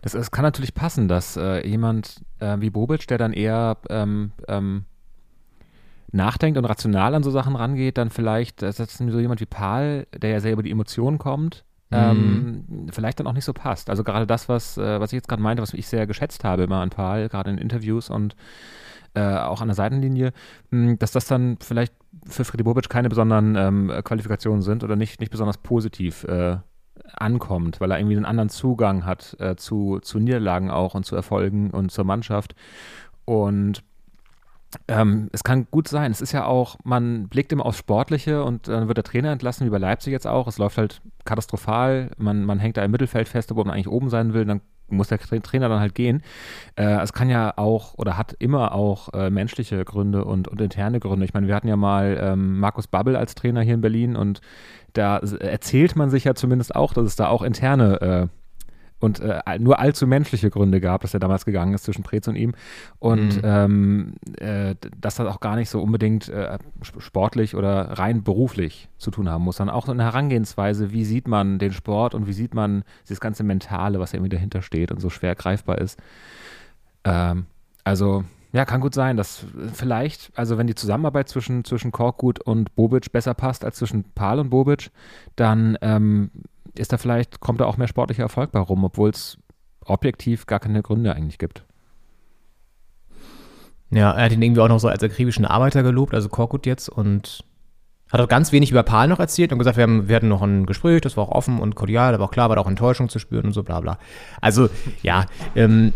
Das, 0.00 0.12
das 0.12 0.30
kann 0.30 0.44
natürlich 0.44 0.72
passen, 0.74 1.08
dass 1.08 1.36
äh, 1.36 1.66
jemand 1.66 2.22
äh, 2.38 2.56
wie 2.60 2.70
Bobic, 2.70 3.06
der 3.08 3.18
dann 3.18 3.32
eher 3.32 3.76
ähm, 3.90 4.32
ähm, 4.48 4.84
nachdenkt 6.12 6.56
und 6.56 6.64
rational 6.64 7.14
an 7.14 7.22
so 7.22 7.30
Sachen 7.30 7.56
rangeht, 7.56 7.98
dann 7.98 8.10
vielleicht, 8.10 8.62
äh, 8.62 8.72
dass 8.72 8.96
so 8.96 9.18
jemand 9.20 9.40
wie 9.40 9.46
Paul, 9.46 10.06
der 10.16 10.30
ja 10.30 10.40
sehr 10.40 10.52
über 10.52 10.62
die 10.62 10.70
Emotionen 10.70 11.18
kommt, 11.18 11.64
ähm, 11.92 12.88
vielleicht 12.90 13.20
dann 13.20 13.26
auch 13.26 13.32
nicht 13.32 13.44
so 13.44 13.52
passt. 13.52 13.90
Also 13.90 14.04
gerade 14.04 14.26
das, 14.26 14.48
was, 14.48 14.78
äh, 14.78 15.00
was 15.00 15.12
ich 15.12 15.16
jetzt 15.16 15.28
gerade 15.28 15.42
meinte, 15.42 15.62
was 15.62 15.74
ich 15.74 15.86
sehr 15.86 16.06
geschätzt 16.06 16.44
habe 16.44 16.64
immer 16.64 16.80
an 16.80 16.90
Paul, 16.90 17.28
gerade 17.28 17.50
in 17.50 17.58
Interviews 17.58 18.10
und 18.10 18.36
äh, 19.14 19.36
auch 19.36 19.60
an 19.60 19.68
der 19.68 19.74
Seitenlinie, 19.74 20.32
mh, 20.70 20.96
dass 20.96 21.12
das 21.12 21.26
dann 21.26 21.58
vielleicht 21.60 21.94
für 22.26 22.44
Freddy 22.44 22.62
Bobic 22.62 22.88
keine 22.88 23.08
besonderen 23.08 23.56
ähm, 23.56 23.92
Qualifikationen 24.04 24.62
sind 24.62 24.84
oder 24.84 24.96
nicht, 24.96 25.20
nicht 25.20 25.30
besonders 25.30 25.58
positiv 25.58 26.24
äh, 26.24 26.56
ankommt, 27.14 27.80
weil 27.80 27.90
er 27.90 27.98
irgendwie 27.98 28.16
einen 28.16 28.24
anderen 28.24 28.48
Zugang 28.48 29.04
hat 29.04 29.36
äh, 29.38 29.56
zu, 29.56 29.98
zu 30.00 30.18
Niederlagen 30.18 30.70
auch 30.70 30.94
und 30.94 31.04
zu 31.04 31.16
Erfolgen 31.16 31.70
und 31.70 31.90
zur 31.90 32.04
Mannschaft. 32.04 32.54
Und 33.24 33.82
ähm, 34.88 35.28
es 35.32 35.44
kann 35.44 35.66
gut 35.70 35.88
sein. 35.88 36.10
Es 36.10 36.20
ist 36.20 36.32
ja 36.32 36.44
auch, 36.44 36.76
man 36.84 37.28
blickt 37.28 37.52
immer 37.52 37.66
aufs 37.66 37.78
Sportliche 37.78 38.44
und 38.44 38.68
dann 38.68 38.88
wird 38.88 38.96
der 38.96 39.04
Trainer 39.04 39.30
entlassen, 39.30 39.66
wie 39.66 39.70
bei 39.70 39.78
Leipzig 39.78 40.12
jetzt 40.12 40.26
auch. 40.26 40.46
Es 40.46 40.58
läuft 40.58 40.78
halt 40.78 41.00
katastrophal. 41.24 42.10
Man, 42.16 42.44
man 42.44 42.58
hängt 42.58 42.76
da 42.76 42.84
im 42.84 42.90
Mittelfeld 42.90 43.28
fest, 43.28 43.50
obwohl 43.50 43.64
man 43.64 43.74
eigentlich 43.74 43.88
oben 43.88 44.08
sein 44.08 44.34
will. 44.34 44.44
Dann 44.44 44.60
muss 44.88 45.08
der 45.08 45.18
Tra- 45.18 45.42
Trainer 45.42 45.68
dann 45.68 45.80
halt 45.80 45.94
gehen. 45.94 46.22
Äh, 46.76 47.00
es 47.00 47.12
kann 47.12 47.30
ja 47.30 47.54
auch 47.56 47.94
oder 47.94 48.18
hat 48.18 48.34
immer 48.38 48.72
auch 48.72 49.12
äh, 49.14 49.30
menschliche 49.30 49.84
Gründe 49.84 50.24
und, 50.24 50.48
und 50.48 50.60
interne 50.60 51.00
Gründe. 51.00 51.24
Ich 51.24 51.32
meine, 51.32 51.46
wir 51.46 51.54
hatten 51.54 51.68
ja 51.68 51.76
mal 51.76 52.18
ähm, 52.20 52.58
Markus 52.60 52.86
Babbel 52.86 53.16
als 53.16 53.34
Trainer 53.34 53.62
hier 53.62 53.74
in 53.74 53.80
Berlin 53.80 54.16
und 54.16 54.40
da 54.92 55.18
erzählt 55.18 55.96
man 55.96 56.10
sich 56.10 56.24
ja 56.24 56.34
zumindest 56.34 56.76
auch, 56.76 56.92
dass 56.92 57.06
es 57.06 57.16
da 57.16 57.28
auch 57.28 57.42
interne 57.42 58.00
äh, 58.02 58.26
und 59.02 59.18
äh, 59.20 59.40
nur 59.58 59.80
allzu 59.80 60.06
menschliche 60.06 60.48
Gründe 60.48 60.80
gab, 60.80 61.00
dass 61.02 61.12
er 61.12 61.18
damals 61.18 61.44
gegangen 61.44 61.74
ist 61.74 61.84
zwischen 61.84 62.04
Preetz 62.04 62.28
und 62.28 62.36
ihm. 62.36 62.54
Und 63.00 63.36
Mhm. 63.36 63.42
ähm, 63.42 64.14
äh, 64.38 64.76
dass 65.00 65.16
das 65.16 65.26
auch 65.26 65.40
gar 65.40 65.56
nicht 65.56 65.68
so 65.68 65.82
unbedingt 65.82 66.28
äh, 66.28 66.58
sp- 66.86 67.00
sportlich 67.00 67.56
oder 67.56 67.98
rein 67.98 68.22
beruflich 68.22 68.88
zu 68.98 69.10
tun 69.10 69.28
haben 69.28 69.42
muss, 69.42 69.56
sondern 69.56 69.74
auch 69.74 69.86
so 69.86 69.92
eine 69.92 70.04
Herangehensweise, 70.04 70.92
wie 70.92 71.04
sieht 71.04 71.26
man 71.26 71.58
den 71.58 71.72
Sport 71.72 72.14
und 72.14 72.26
wie 72.28 72.32
sieht 72.32 72.54
man 72.54 72.84
dieses 73.08 73.20
ganze 73.20 73.42
Mentale, 73.42 73.98
was 73.98 74.12
ja 74.12 74.18
irgendwie 74.18 74.36
dahinter 74.36 74.62
steht 74.62 74.92
und 74.92 75.00
so 75.00 75.10
schwer 75.10 75.34
greifbar 75.34 75.78
ist. 75.78 75.98
Ähm, 77.04 77.46
also, 77.84 78.24
ja, 78.52 78.64
kann 78.66 78.80
gut 78.82 78.94
sein, 78.94 79.16
dass 79.16 79.46
vielleicht, 79.72 80.30
also 80.36 80.58
wenn 80.58 80.66
die 80.66 80.74
Zusammenarbeit 80.74 81.28
zwischen, 81.28 81.64
zwischen 81.64 81.90
Korkut 81.90 82.38
und 82.40 82.74
Bobic 82.76 83.10
besser 83.10 83.34
passt 83.34 83.64
als 83.64 83.76
zwischen 83.78 84.04
Pahl 84.14 84.38
und 84.38 84.50
Bobic, 84.50 84.90
dann 85.36 85.76
ähm, 85.80 86.30
ist 86.74 86.92
da 86.92 86.98
vielleicht, 86.98 87.40
kommt 87.40 87.60
da 87.60 87.66
auch 87.66 87.76
mehr 87.76 87.88
sportlicher 87.88 88.22
Erfolg 88.22 88.52
bei 88.52 88.60
rum, 88.60 88.84
obwohl 88.84 89.10
es 89.10 89.38
objektiv 89.84 90.46
gar 90.46 90.60
keine 90.60 90.82
Gründe 90.82 91.14
eigentlich 91.14 91.38
gibt. 91.38 91.64
Ja, 93.90 94.12
er 94.12 94.24
hat 94.24 94.32
ihn 94.32 94.40
irgendwie 94.40 94.62
auch 94.62 94.68
noch 94.68 94.80
so 94.80 94.88
als 94.88 95.02
akribischen 95.02 95.44
Arbeiter 95.44 95.82
gelobt, 95.82 96.14
also 96.14 96.28
Korkut 96.28 96.64
jetzt, 96.64 96.88
und 96.88 97.44
hat 98.10 98.20
auch 98.20 98.28
ganz 98.28 98.52
wenig 98.52 98.70
über 98.70 98.82
Paul 98.82 99.08
noch 99.08 99.20
erzählt 99.20 99.52
und 99.52 99.58
gesagt, 99.58 99.76
wir, 99.76 99.84
haben, 99.84 100.08
wir 100.08 100.16
hatten 100.16 100.28
noch 100.28 100.42
ein 100.42 100.66
Gespräch, 100.66 101.00
das 101.02 101.16
war 101.16 101.24
auch 101.24 101.30
offen 101.30 101.60
und 101.60 101.74
kordial, 101.74 102.14
aber 102.14 102.24
auch 102.24 102.30
klar 102.30 102.48
war 102.48 102.56
da 102.56 102.62
auch 102.62 102.68
Enttäuschung 102.68 103.08
zu 103.08 103.18
spüren 103.18 103.46
und 103.46 103.52
so 103.52 103.62
bla 103.62 103.80
bla. 103.80 103.98
Also, 104.40 104.68
ja, 105.02 105.26
ähm, 105.54 105.92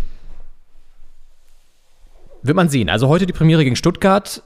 wird 2.42 2.56
man 2.56 2.68
sehen. 2.68 2.88
Also 2.88 3.08
heute 3.08 3.26
die 3.26 3.32
Premiere 3.32 3.64
gegen 3.64 3.76
Stuttgart. 3.76 4.42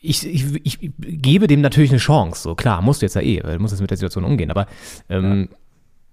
Ich, 0.00 0.26
ich, 0.26 0.60
ich 0.64 0.90
gebe 0.98 1.46
dem 1.46 1.60
natürlich 1.60 1.90
eine 1.90 1.98
Chance. 1.98 2.42
So 2.42 2.54
klar, 2.54 2.82
musst 2.82 3.02
du 3.02 3.06
jetzt 3.06 3.14
ja 3.14 3.22
eh, 3.22 3.42
weil 3.42 3.56
du 3.56 3.62
musst 3.62 3.72
jetzt 3.72 3.80
mit 3.80 3.90
der 3.90 3.96
Situation 3.96 4.24
umgehen. 4.24 4.50
Aber 4.50 4.66
ähm, 5.08 5.48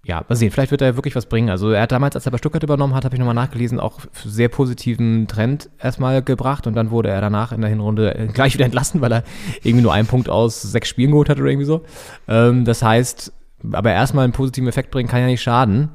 ja. 0.06 0.24
mal 0.28 0.36
sehen, 0.36 0.52
vielleicht 0.52 0.72
wird 0.72 0.82
er 0.82 0.96
wirklich 0.96 1.16
was 1.16 1.26
bringen. 1.28 1.50
Also 1.50 1.72
er 1.72 1.84
hat 1.84 1.92
damals, 1.92 2.16
als 2.16 2.26
er 2.26 2.32
bei 2.32 2.38
Stuttgart 2.38 2.64
übernommen 2.64 2.96
hat, 2.96 3.06
habe 3.06 3.16
ich 3.16 3.20
nochmal 3.20 3.36
nachgelesen, 3.36 3.80
auch 3.80 4.00
sehr 4.26 4.50
positiven 4.50 5.28
Trend 5.28 5.70
erstmal 5.80 6.22
gebracht 6.22 6.68
und 6.68 6.76
dann 6.76 6.92
wurde 6.92 7.10
er 7.10 7.22
danach 7.22 7.52
in 7.52 7.62
der 7.62 7.70
Hinrunde 7.70 8.16
äh, 8.16 8.28
gleich 8.28 8.54
wieder 8.54 8.66
entlassen, 8.66 9.02
weil 9.02 9.12
er 9.12 9.24
irgendwie 9.64 9.84
nur 9.84 9.94
einen 9.94 10.08
Punkt 10.08 10.30
aus 10.30 10.62
sechs 10.62 10.90
Spielen 10.90 11.12
geholt 11.12 11.30
hat 11.30 11.40
oder 11.40 11.50
irgendwie 11.50 11.66
so. 11.66 11.84
Ähm, 12.28 12.66
das 12.66 12.84
heißt, 12.84 13.32
aber 13.72 13.92
erstmal 13.92 14.26
einen 14.26 14.34
positiven 14.34 14.68
Effekt 14.68 14.92
bringen 14.92 15.10
kann 15.10 15.22
ja 15.22 15.28
nicht 15.28 15.42
schaden. 15.42 15.90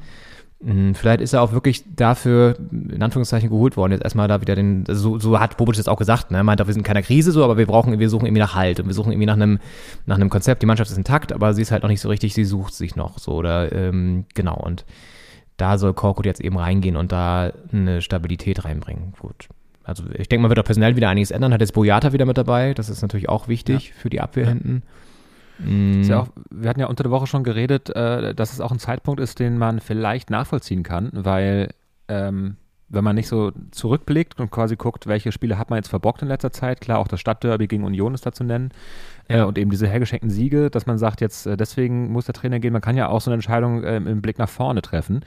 Hm, 0.65 0.95
Vielleicht 0.95 1.21
ist 1.21 1.33
er 1.33 1.43
auch 1.43 1.53
wirklich 1.53 1.85
dafür, 1.95 2.57
in 2.71 3.03
Anführungszeichen, 3.03 3.49
geholt 3.49 3.77
worden. 3.77 3.93
Jetzt 3.93 4.03
erstmal 4.03 4.27
da 4.27 4.41
wieder 4.41 4.57
den, 4.57 4.85
also 4.89 5.13
so, 5.13 5.19
so 5.19 5.41
hat 5.41 5.57
Bobic 5.57 5.77
das 5.77 5.87
auch 5.87 5.99
gesagt, 5.99 6.31
ne? 6.31 6.39
Er 6.39 6.45
meint, 6.45 6.61
auch, 6.61 6.67
wir 6.67 6.75
sind 6.75 6.81
in 6.81 6.87
keiner 6.87 7.03
Krise 7.03 7.31
so, 7.31 7.45
aber 7.45 7.57
wir 7.57 7.67
brauchen, 7.67 7.99
wir 7.99 8.11
suchen 8.11 8.27
irgendwie 8.27 8.41
nach 8.41 8.55
Halt 8.55 8.81
und 8.81 8.87
wir 8.87 8.95
suchen 8.95 9.13
irgendwie 9.13 9.27
nach 9.27 9.35
einem, 9.35 9.61
nach 10.07 10.17
einem 10.17 10.31
Konzept. 10.31 10.63
Die 10.63 10.67
Mannschaft 10.67 10.91
ist 10.91 10.97
intakt, 10.97 11.33
aber 11.33 11.55
sie 11.55 11.63
ist 11.63 11.71
halt 11.71 11.83
noch 11.83 11.91
nicht 11.91 12.01
so 12.01 12.09
richtig, 12.09 12.35
sie 12.35 12.45
sucht 12.45 12.75
sich 12.75 12.97
noch 12.97 13.19
so 13.19 13.33
oder, 13.33 13.71
ähm, 13.73 14.25
genau. 14.35 14.57
Und 14.57 14.85
da 15.59 15.79
soll 15.79 15.95
Korkut 15.95 16.27
jetzt 16.27 16.41
eben 16.41 16.57
reingehen 16.57 16.97
und 16.97 17.13
da 17.13 17.53
eine 17.73 18.03
Stabilität 18.03 18.65
reinbringen. 18.65 19.13
Gut. 19.21 19.49
Also 19.85 20.05
ich 20.13 20.29
denke, 20.29 20.43
man 20.43 20.51
wird 20.51 20.59
auch 20.59 20.65
personell 20.65 20.97
wieder 20.97 21.09
einiges 21.09 21.31
ändern. 21.31 21.53
Hat 21.53 21.61
jetzt 21.61 21.73
Boyata 21.73 22.13
wieder 22.13 22.27
mit 22.27 22.37
dabei. 22.37 22.75
Das 22.75 22.91
ist 22.91 23.01
natürlich 23.01 23.29
auch 23.29 23.49
wichtig 23.49 23.93
für 23.95 24.11
die 24.11 24.21
Abwehr 24.21 24.47
hinten. 24.47 24.83
Mm. 25.59 26.03
Ja 26.03 26.21
auch, 26.21 26.29
wir 26.51 26.69
hatten 26.69 26.81
ja 26.81 26.87
unter 26.87 27.03
der 27.03 27.13
Woche 27.13 27.27
schon 27.27 27.45
geredet, 27.45 27.91
äh, 27.91 28.35
dass 28.35 28.53
es 28.53 28.61
auch 28.61 28.73
ein 28.73 28.79
Zeitpunkt 28.79 29.21
ist, 29.21 29.39
den 29.39 29.59
man 29.59 29.81
vielleicht 29.81 30.31
nachvollziehen 30.31 30.83
kann, 30.83 31.11
weil 31.13 31.69
ähm, 32.09 32.57
wenn 32.89 33.05
man 33.05 33.17
nicht 33.17 33.29
so 33.29 33.53
zurückblickt 33.71 34.41
und 34.41 34.51
quasi 34.51 34.77
guckt, 34.77 35.07
welche 35.07 35.31
Spiele 35.31 35.59
hat 35.59 35.69
man 35.71 35.79
jetzt 35.79 35.89
verbockt 35.89 36.23
in 36.23 36.29
letzter 36.29 36.53
Zeit, 36.53 36.81
klar, 36.81 36.99
auch 36.99 37.09
das 37.09 37.21
Stadtderby 37.21 37.67
gegen 37.67 37.85
Union 37.85 38.15
ist 38.15 38.25
da 38.25 38.33
zu 38.33 38.45
nennen 38.45 38.71
äh, 39.29 39.43
und 39.43 39.59
eben 39.59 39.71
diese 39.71 39.87
hergeschenkten 39.87 40.31
Siege, 40.31 40.71
dass 40.71 40.87
man 40.87 40.97
sagt, 40.97 41.21
jetzt 41.21 41.47
äh, 41.47 41.57
deswegen 41.57 42.11
muss 42.11 42.27
der 42.27 42.35
Trainer 42.35 42.61
gehen, 42.61 42.73
man 42.73 42.83
kann 42.83 42.97
ja 42.97 43.09
auch 43.09 43.21
so 43.21 43.31
eine 43.31 43.35
Entscheidung 43.35 43.85
äh, 43.85 43.97
im 43.97 44.23
Blick 44.23 44.39
nach 44.39 44.49
vorne 44.49 44.81
treffen. 44.81 45.25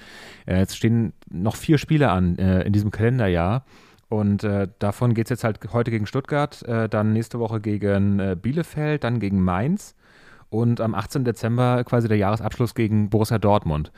Äh, 0.47 0.59
jetzt 0.59 0.75
stehen 0.75 1.13
noch 1.29 1.55
vier 1.55 1.77
Spiele 1.77 2.09
an 2.09 2.37
äh, 2.37 2.63
in 2.63 2.73
diesem 2.73 2.91
Kalenderjahr. 2.91 3.63
Und 4.09 4.43
äh, 4.43 4.67
davon 4.79 5.13
geht 5.13 5.27
es 5.27 5.29
jetzt 5.29 5.43
halt 5.45 5.59
heute 5.71 5.89
gegen 5.89 6.05
Stuttgart, 6.05 6.63
äh, 6.63 6.89
dann 6.89 7.13
nächste 7.13 7.39
Woche 7.39 7.61
gegen 7.61 8.19
äh, 8.19 8.35
Bielefeld, 8.35 9.05
dann 9.05 9.21
gegen 9.21 9.41
Mainz 9.41 9.95
und 10.51 10.81
am 10.81 10.93
18. 10.93 11.23
Dezember 11.23 11.83
quasi 11.85 12.09
der 12.09 12.17
Jahresabschluss 12.17 12.75
gegen 12.75 13.09
Borussia 13.09 13.39
Dortmund. 13.39 13.91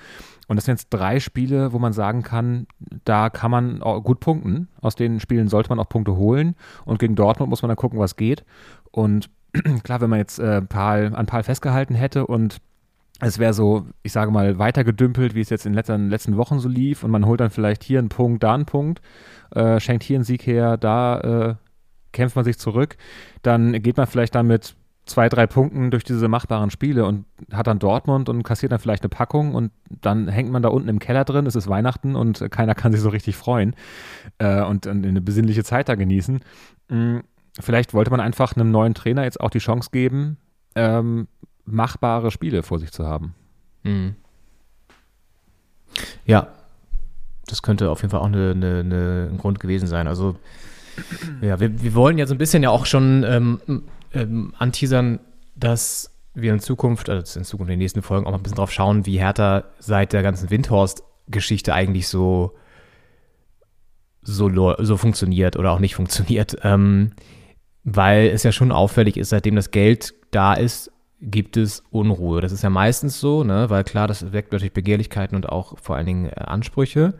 Und 0.47 0.55
das 0.55 0.65
sind 0.65 0.75
jetzt 0.75 0.89
drei 0.91 1.19
Spiele, 1.19 1.73
wo 1.73 1.79
man 1.79 1.93
sagen 1.93 2.21
kann, 2.21 2.67
da 3.05 3.31
kann 3.31 3.49
man 3.49 3.79
gut 3.79 4.19
punkten. 4.19 4.67
Aus 4.79 4.95
den 4.95 5.19
Spielen 5.19 5.47
sollte 5.47 5.69
man 5.69 5.79
auch 5.79 5.89
Punkte 5.89 6.15
holen. 6.15 6.55
Und 6.85 6.99
gegen 6.99 7.15
Dortmund 7.15 7.49
muss 7.49 7.63
man 7.63 7.69
dann 7.69 7.75
gucken, 7.75 7.97
was 7.97 8.15
geht. 8.15 8.45
Und 8.91 9.31
klar, 9.83 9.99
wenn 9.99 10.11
man 10.11 10.19
jetzt 10.19 10.37
äh, 10.37 10.61
Paul, 10.61 11.11
an 11.15 11.25
Paul 11.25 11.41
festgehalten 11.41 11.95
hätte 11.95 12.27
und 12.27 12.61
es 13.19 13.39
wäre 13.39 13.53
so, 13.53 13.87
ich 14.03 14.11
sage 14.11 14.29
mal, 14.29 14.59
weitergedümpelt, 14.59 15.33
wie 15.33 15.41
es 15.41 15.49
jetzt 15.49 15.65
in 15.65 15.71
den 15.71 15.77
letzten, 15.77 16.09
letzten 16.09 16.37
Wochen 16.37 16.59
so 16.59 16.69
lief 16.69 17.03
und 17.03 17.09
man 17.09 17.25
holt 17.25 17.39
dann 17.39 17.49
vielleicht 17.49 17.83
hier 17.83 17.97
einen 17.97 18.09
Punkt, 18.09 18.43
da 18.43 18.53
einen 18.53 18.65
Punkt, 18.65 19.01
äh, 19.55 19.79
schenkt 19.79 20.03
hier 20.03 20.17
einen 20.17 20.23
Sieg 20.23 20.45
her, 20.45 20.77
da 20.77 21.19
äh, 21.19 21.55
kämpft 22.11 22.35
man 22.35 22.45
sich 22.45 22.59
zurück, 22.59 22.95
dann 23.41 23.71
geht 23.81 23.97
man 23.97 24.05
vielleicht 24.07 24.35
damit 24.35 24.75
zwei, 25.05 25.27
drei 25.29 25.47
Punkten 25.47 25.91
durch 25.91 26.03
diese 26.03 26.27
machbaren 26.27 26.69
Spiele 26.69 27.05
und 27.05 27.25
hat 27.51 27.67
dann 27.67 27.79
Dortmund 27.79 28.29
und 28.29 28.43
kassiert 28.43 28.71
dann 28.71 28.79
vielleicht 28.79 29.03
eine 29.03 29.09
Packung 29.09 29.53
und 29.53 29.71
dann 29.89 30.27
hängt 30.27 30.51
man 30.51 30.63
da 30.63 30.69
unten 30.69 30.87
im 30.89 30.99
Keller 30.99 31.25
drin, 31.25 31.45
es 31.45 31.55
ist 31.55 31.67
Weihnachten 31.67 32.15
und 32.15 32.49
keiner 32.51 32.73
kann 32.73 32.91
sich 32.91 33.01
so 33.01 33.09
richtig 33.09 33.35
freuen 33.35 33.75
äh, 34.37 34.61
und, 34.63 34.87
und 34.87 35.05
eine 35.05 35.21
besinnliche 35.21 35.63
Zeit 35.63 35.89
da 35.89 35.95
genießen. 35.95 36.39
Mm, 36.89 37.19
Vielleicht 37.59 37.93
wollte 37.93 38.09
man 38.09 38.19
einfach 38.19 38.55
einem 38.55 38.71
neuen 38.71 38.95
Trainer 38.95 39.23
jetzt 39.23 39.39
auch 39.39 39.51
die 39.51 39.59
Chance 39.59 39.89
geben, 39.91 40.37
ähm, 40.75 41.27
machbare 41.65 42.31
Spiele 42.31 42.63
vor 42.63 42.79
sich 42.79 42.91
zu 42.91 43.05
haben. 43.05 43.35
Mhm. 43.83 44.15
Ja, 46.25 46.47
das 47.45 47.61
könnte 47.61 47.91
auf 47.91 48.01
jeden 48.01 48.09
Fall 48.09 48.21
auch 48.21 48.25
eine, 48.25 48.51
eine, 48.51 48.79
eine, 48.79 49.29
ein 49.31 49.37
Grund 49.37 49.59
gewesen 49.59 49.87
sein. 49.87 50.07
Also, 50.07 50.35
ja, 51.41 51.59
wir, 51.59 51.81
wir 51.81 51.93
wollen 51.93 52.17
ja 52.17 52.25
so 52.25 52.33
ein 52.33 52.39
bisschen 52.39 52.63
ja 52.63 52.71
auch 52.71 52.87
schon 52.87 53.23
ähm, 53.27 53.83
ähm, 54.13 54.53
anteasern, 54.57 55.19
dass 55.55 56.11
wir 56.33 56.53
in 56.53 56.59
Zukunft, 56.59 57.09
also 57.09 57.39
in 57.39 57.45
Zukunft 57.45 57.69
in 57.69 57.75
den 57.75 57.79
nächsten 57.79 58.01
Folgen 58.01 58.25
auch 58.25 58.31
mal 58.31 58.37
ein 58.37 58.43
bisschen 58.43 58.57
drauf 58.57 58.71
schauen, 58.71 59.05
wie 59.05 59.19
Hertha 59.19 59.65
seit 59.79 60.13
der 60.13 60.23
ganzen 60.23 60.49
Windhorst-Geschichte 60.49 61.73
eigentlich 61.73 62.07
so, 62.07 62.53
so, 64.21 64.75
so 64.79 64.97
funktioniert 64.97 65.57
oder 65.57 65.71
auch 65.71 65.79
nicht 65.79 65.95
funktioniert. 65.95 66.57
Ähm, 66.63 67.11
weil 67.85 68.27
es 68.27 68.43
ja 68.43 68.53
schon 68.53 68.71
auffällig 68.71 69.17
ist, 69.17 69.29
seitdem 69.29 69.55
das 69.55 69.71
Geld 69.71 70.13
da 70.31 70.53
ist, 70.53 70.89
gibt 71.19 71.57
es 71.57 71.83
Unruhe. 71.89 72.41
Das 72.41 72.51
ist 72.51 72.63
ja 72.63 72.69
meistens 72.69 73.19
so, 73.19 73.43
ne? 73.43 73.69
weil 73.69 73.83
klar, 73.83 74.07
das 74.07 74.31
weckt 74.31 74.51
natürlich 74.51 74.73
Begehrlichkeiten 74.73 75.35
und 75.35 75.49
auch 75.49 75.77
vor 75.79 75.95
allen 75.95 76.05
Dingen 76.05 76.25
äh, 76.27 76.35
Ansprüche. 76.35 77.15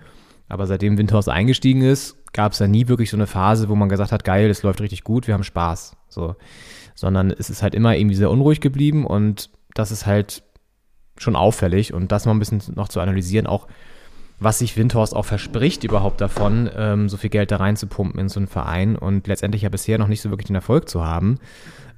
Aber 0.50 0.68
seitdem 0.68 0.98
Windhorst 0.98 1.30
eingestiegen 1.30 1.82
ist, 1.82 2.18
gab 2.34 2.52
es 2.52 2.60
ja 2.60 2.68
nie 2.68 2.88
wirklich 2.88 3.10
so 3.10 3.18
eine 3.18 3.28
Phase, 3.28 3.70
wo 3.70 3.76
man 3.76 3.90
gesagt 3.90 4.12
hat, 4.12 4.24
geil, 4.24 4.50
es 4.50 4.64
läuft 4.64 4.82
richtig 4.82 5.04
gut, 5.04 5.28
wir 5.28 5.34
haben 5.34 5.44
Spaß. 5.44 5.96
So. 6.10 6.36
Sondern 6.96 7.32
es 7.32 7.50
ist 7.50 7.64
halt 7.64 7.76
immer 7.76 7.96
irgendwie 7.96 8.16
sehr 8.16 8.32
unruhig 8.32 8.62
geblieben 8.62 9.06
und 9.06 9.50
das 9.74 9.92
ist 9.92 10.06
halt 10.06 10.44
schon 11.18 11.36
auffällig 11.36 11.94
und 11.94 12.12
das 12.12 12.26
mal 12.26 12.34
ein 12.34 12.40
bisschen 12.40 12.62
noch 12.76 12.90
zu 12.90 13.00
analysieren, 13.00 13.48
auch 13.48 13.68
was 14.40 14.60
sich 14.60 14.76
Windhorst 14.78 15.16
auch 15.16 15.26
verspricht 15.26 15.84
überhaupt 15.84 16.20
davon, 16.20 16.70
ähm, 16.76 17.08
so 17.08 17.18
viel 17.18 17.30
Geld 17.30 17.52
da 17.52 17.58
reinzupumpen 17.58 18.20
in 18.20 18.30
so 18.30 18.40
einen 18.40 18.48
Verein 18.48 18.96
und 18.96 19.28
letztendlich 19.28 19.62
ja 19.62 19.70
bisher 19.70 19.98
noch 19.98 20.08
nicht 20.08 20.22
so 20.22 20.30
wirklich 20.30 20.48
den 20.48 20.56
Erfolg 20.56 20.90
zu 20.90 21.04
haben. 21.04 21.38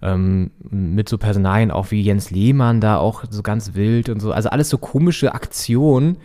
Ähm, 0.01 0.51
mit 0.59 1.09
so 1.09 1.17
Personalien 1.17 1.71
auch 1.71 1.91
wie 1.91 2.01
Jens 2.01 2.29
Lehmann 2.31 2.81
da 2.81 2.97
auch 2.97 3.23
so 3.29 3.41
ganz 3.41 3.73
wild 3.73 4.09
und 4.09 4.19
so. 4.19 4.31
Also 4.31 4.49
alles 4.49 4.69
so 4.69 4.77
komische 4.77 5.33
Aktionen. 5.33 6.17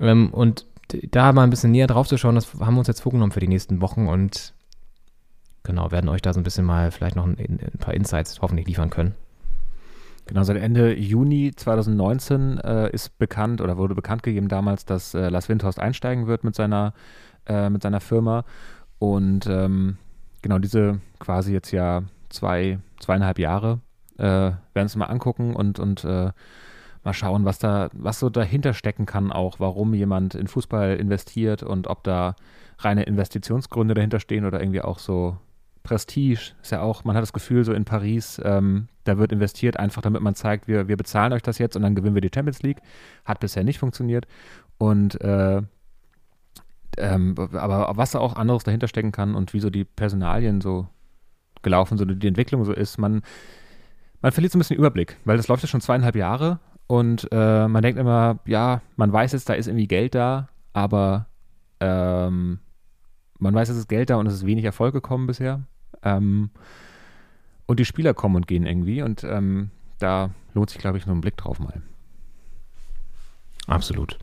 Ähm, 0.00 0.30
und 0.32 0.66
da 1.10 1.32
mal 1.32 1.44
ein 1.44 1.50
bisschen 1.50 1.72
näher 1.72 1.86
drauf 1.86 2.06
zu 2.08 2.16
schauen, 2.16 2.34
das 2.34 2.54
haben 2.60 2.74
wir 2.74 2.78
uns 2.78 2.88
jetzt 2.88 3.00
vorgenommen 3.00 3.32
für 3.32 3.40
die 3.40 3.48
nächsten 3.48 3.80
Wochen 3.80 4.06
und 4.06 4.54
genau, 5.62 5.90
werden 5.90 6.08
euch 6.08 6.22
da 6.22 6.32
so 6.32 6.40
ein 6.40 6.44
bisschen 6.44 6.64
mal 6.64 6.90
vielleicht 6.90 7.16
noch 7.16 7.26
ein, 7.26 7.36
ein 7.38 7.78
paar 7.78 7.94
Insights 7.94 8.40
hoffentlich 8.40 8.66
liefern 8.66 8.90
können. 8.90 9.14
Genau, 10.26 10.44
seit 10.44 10.56
Ende 10.56 10.96
Juni 10.96 11.52
2019 11.54 12.58
äh, 12.58 12.90
ist 12.92 13.18
bekannt 13.18 13.60
oder 13.60 13.76
wurde 13.76 13.94
bekannt 13.94 14.22
gegeben 14.22 14.48
damals, 14.48 14.84
dass 14.84 15.14
äh, 15.14 15.28
Lars 15.28 15.48
Windhorst 15.48 15.80
einsteigen 15.80 16.26
wird 16.26 16.44
mit 16.44 16.54
seiner, 16.54 16.94
äh, 17.46 17.68
mit 17.70 17.82
seiner 17.82 18.00
Firma. 18.00 18.44
Und 19.00 19.46
ähm, 19.48 19.98
genau 20.40 20.58
diese 20.58 21.00
quasi 21.18 21.52
jetzt 21.52 21.72
ja 21.72 22.04
zwei, 22.28 22.78
zweieinhalb 23.00 23.38
Jahre 23.40 23.80
äh, 24.16 24.22
werden 24.22 24.58
uns 24.74 24.94
mal 24.94 25.06
angucken 25.06 25.56
und, 25.56 25.80
und 25.80 26.04
äh, 26.04 26.30
mal 27.04 27.12
schauen, 27.12 27.44
was 27.44 27.58
da, 27.58 27.90
was 27.92 28.20
so 28.20 28.30
dahinter 28.30 28.74
stecken 28.74 29.06
kann, 29.06 29.32
auch 29.32 29.58
warum 29.58 29.92
jemand 29.92 30.36
in 30.36 30.46
Fußball 30.46 30.96
investiert 30.96 31.64
und 31.64 31.88
ob 31.88 32.04
da 32.04 32.36
reine 32.78 33.02
Investitionsgründe 33.02 33.94
dahinter 33.94 34.20
stehen 34.20 34.44
oder 34.44 34.60
irgendwie 34.60 34.82
auch 34.82 35.00
so 35.00 35.36
Prestige. 35.82 36.52
Ist 36.62 36.72
ja 36.72 36.80
auch, 36.80 37.04
man 37.04 37.16
hat 37.16 37.22
das 37.22 37.32
Gefühl, 37.32 37.64
so 37.64 37.72
in 37.72 37.84
Paris, 37.84 38.40
ähm, 38.44 38.88
da 39.04 39.18
wird 39.18 39.32
investiert, 39.32 39.78
einfach 39.78 40.02
damit 40.02 40.22
man 40.22 40.34
zeigt, 40.34 40.68
wir, 40.68 40.88
wir 40.88 40.96
bezahlen 40.96 41.32
euch 41.32 41.42
das 41.42 41.58
jetzt 41.58 41.76
und 41.76 41.82
dann 41.82 41.94
gewinnen 41.94 42.14
wir 42.14 42.20
die 42.20 42.30
Champions 42.32 42.62
League. 42.62 42.78
Hat 43.24 43.40
bisher 43.40 43.64
nicht 43.64 43.78
funktioniert. 43.78 44.26
Und 44.78 45.20
äh, 45.20 45.62
ähm, 46.98 47.34
aber 47.38 47.92
was 47.96 48.10
da 48.12 48.18
auch 48.18 48.36
anderes 48.36 48.64
dahinter 48.64 48.88
stecken 48.88 49.12
kann 49.12 49.34
und 49.34 49.54
wie 49.54 49.60
so 49.60 49.70
die 49.70 49.84
Personalien 49.84 50.60
so 50.60 50.88
gelaufen 51.62 51.96
sind 51.96 52.10
und 52.10 52.22
die 52.22 52.28
Entwicklung 52.28 52.64
so 52.64 52.72
ist, 52.72 52.98
man, 52.98 53.22
man 54.20 54.32
verliert 54.32 54.52
so 54.52 54.58
ein 54.58 54.60
bisschen 54.60 54.76
Überblick, 54.76 55.16
weil 55.24 55.36
das 55.36 55.48
läuft 55.48 55.62
ja 55.62 55.68
schon 55.68 55.80
zweieinhalb 55.80 56.16
Jahre 56.16 56.58
und 56.86 57.28
äh, 57.32 57.68
man 57.68 57.82
denkt 57.82 57.98
immer, 57.98 58.40
ja, 58.44 58.82
man 58.96 59.12
weiß 59.12 59.32
jetzt, 59.32 59.48
da 59.48 59.54
ist 59.54 59.68
irgendwie 59.68 59.86
Geld 59.86 60.14
da, 60.14 60.48
aber 60.72 61.26
ähm, 61.80 62.58
man 63.42 63.54
weiß, 63.54 63.68
es 63.70 63.76
ist 63.76 63.88
Geld 63.88 64.08
da 64.08 64.16
und 64.16 64.26
es 64.26 64.34
ist 64.34 64.46
wenig 64.46 64.64
Erfolg 64.64 64.94
gekommen 64.94 65.26
bisher. 65.26 65.62
Ähm, 66.02 66.50
und 67.66 67.80
die 67.80 67.84
Spieler 67.84 68.14
kommen 68.14 68.36
und 68.36 68.46
gehen 68.46 68.66
irgendwie 68.66 69.02
und 69.02 69.24
ähm, 69.24 69.70
da 69.98 70.30
lohnt 70.54 70.70
sich, 70.70 70.78
glaube 70.78 70.98
ich, 70.98 71.06
nur 71.06 71.16
ein 71.16 71.20
Blick 71.20 71.36
drauf 71.36 71.58
mal. 71.58 71.82
Absolut. 73.66 74.18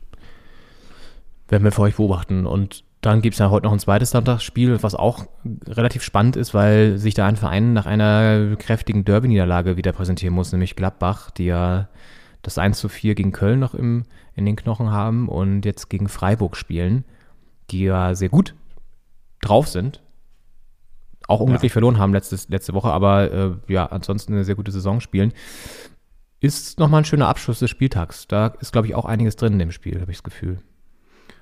Werden 1.48 1.64
wir 1.64 1.72
für 1.72 1.82
euch 1.82 1.96
beobachten. 1.96 2.46
Und 2.46 2.84
dann 3.00 3.22
gibt 3.22 3.34
es 3.34 3.38
ja 3.38 3.50
heute 3.50 3.66
noch 3.66 3.72
ein 3.72 3.78
zweites 3.78 4.10
Sonntagsspiel, 4.10 4.82
was 4.82 4.94
auch 4.94 5.26
relativ 5.66 6.02
spannend 6.02 6.36
ist, 6.36 6.54
weil 6.54 6.98
sich 6.98 7.14
da 7.14 7.26
ein 7.26 7.36
Verein 7.36 7.72
nach 7.72 7.86
einer 7.86 8.56
kräftigen 8.56 9.04
Derby-Niederlage 9.04 9.76
wieder 9.76 9.92
präsentieren 9.92 10.34
muss, 10.34 10.52
nämlich 10.52 10.76
Gladbach, 10.76 11.30
die 11.30 11.46
ja 11.46 11.88
das 12.42 12.58
1 12.58 12.78
zu 12.78 12.88
4 12.88 13.14
gegen 13.14 13.32
Köln 13.32 13.58
noch 13.58 13.74
im, 13.74 14.04
in 14.34 14.46
den 14.46 14.56
Knochen 14.56 14.90
haben 14.90 15.28
und 15.28 15.64
jetzt 15.64 15.90
gegen 15.90 16.08
Freiburg 16.08 16.56
spielen, 16.56 17.04
die 17.70 17.84
ja 17.84 18.14
sehr 18.14 18.28
gut 18.28 18.54
drauf 19.40 19.68
sind. 19.68 20.02
Auch 21.28 21.40
unglücklich 21.40 21.70
ja. 21.70 21.74
verloren 21.74 21.98
haben 21.98 22.12
letztes, 22.12 22.48
letzte 22.48 22.74
Woche, 22.74 22.90
aber 22.90 23.30
äh, 23.30 23.72
ja, 23.72 23.86
ansonsten 23.86 24.32
eine 24.32 24.44
sehr 24.44 24.56
gute 24.56 24.72
Saison 24.72 25.00
spielen. 25.00 25.32
Ist 26.40 26.78
nochmal 26.78 27.02
ein 27.02 27.04
schöner 27.04 27.28
Abschluss 27.28 27.58
des 27.58 27.70
Spieltags. 27.70 28.26
Da 28.26 28.48
ist, 28.60 28.72
glaube 28.72 28.88
ich, 28.88 28.94
auch 28.94 29.04
einiges 29.04 29.36
drin 29.36 29.52
in 29.52 29.58
dem 29.58 29.72
Spiel, 29.72 30.00
habe 30.00 30.10
ich 30.10 30.18
das 30.18 30.24
Gefühl. 30.24 30.58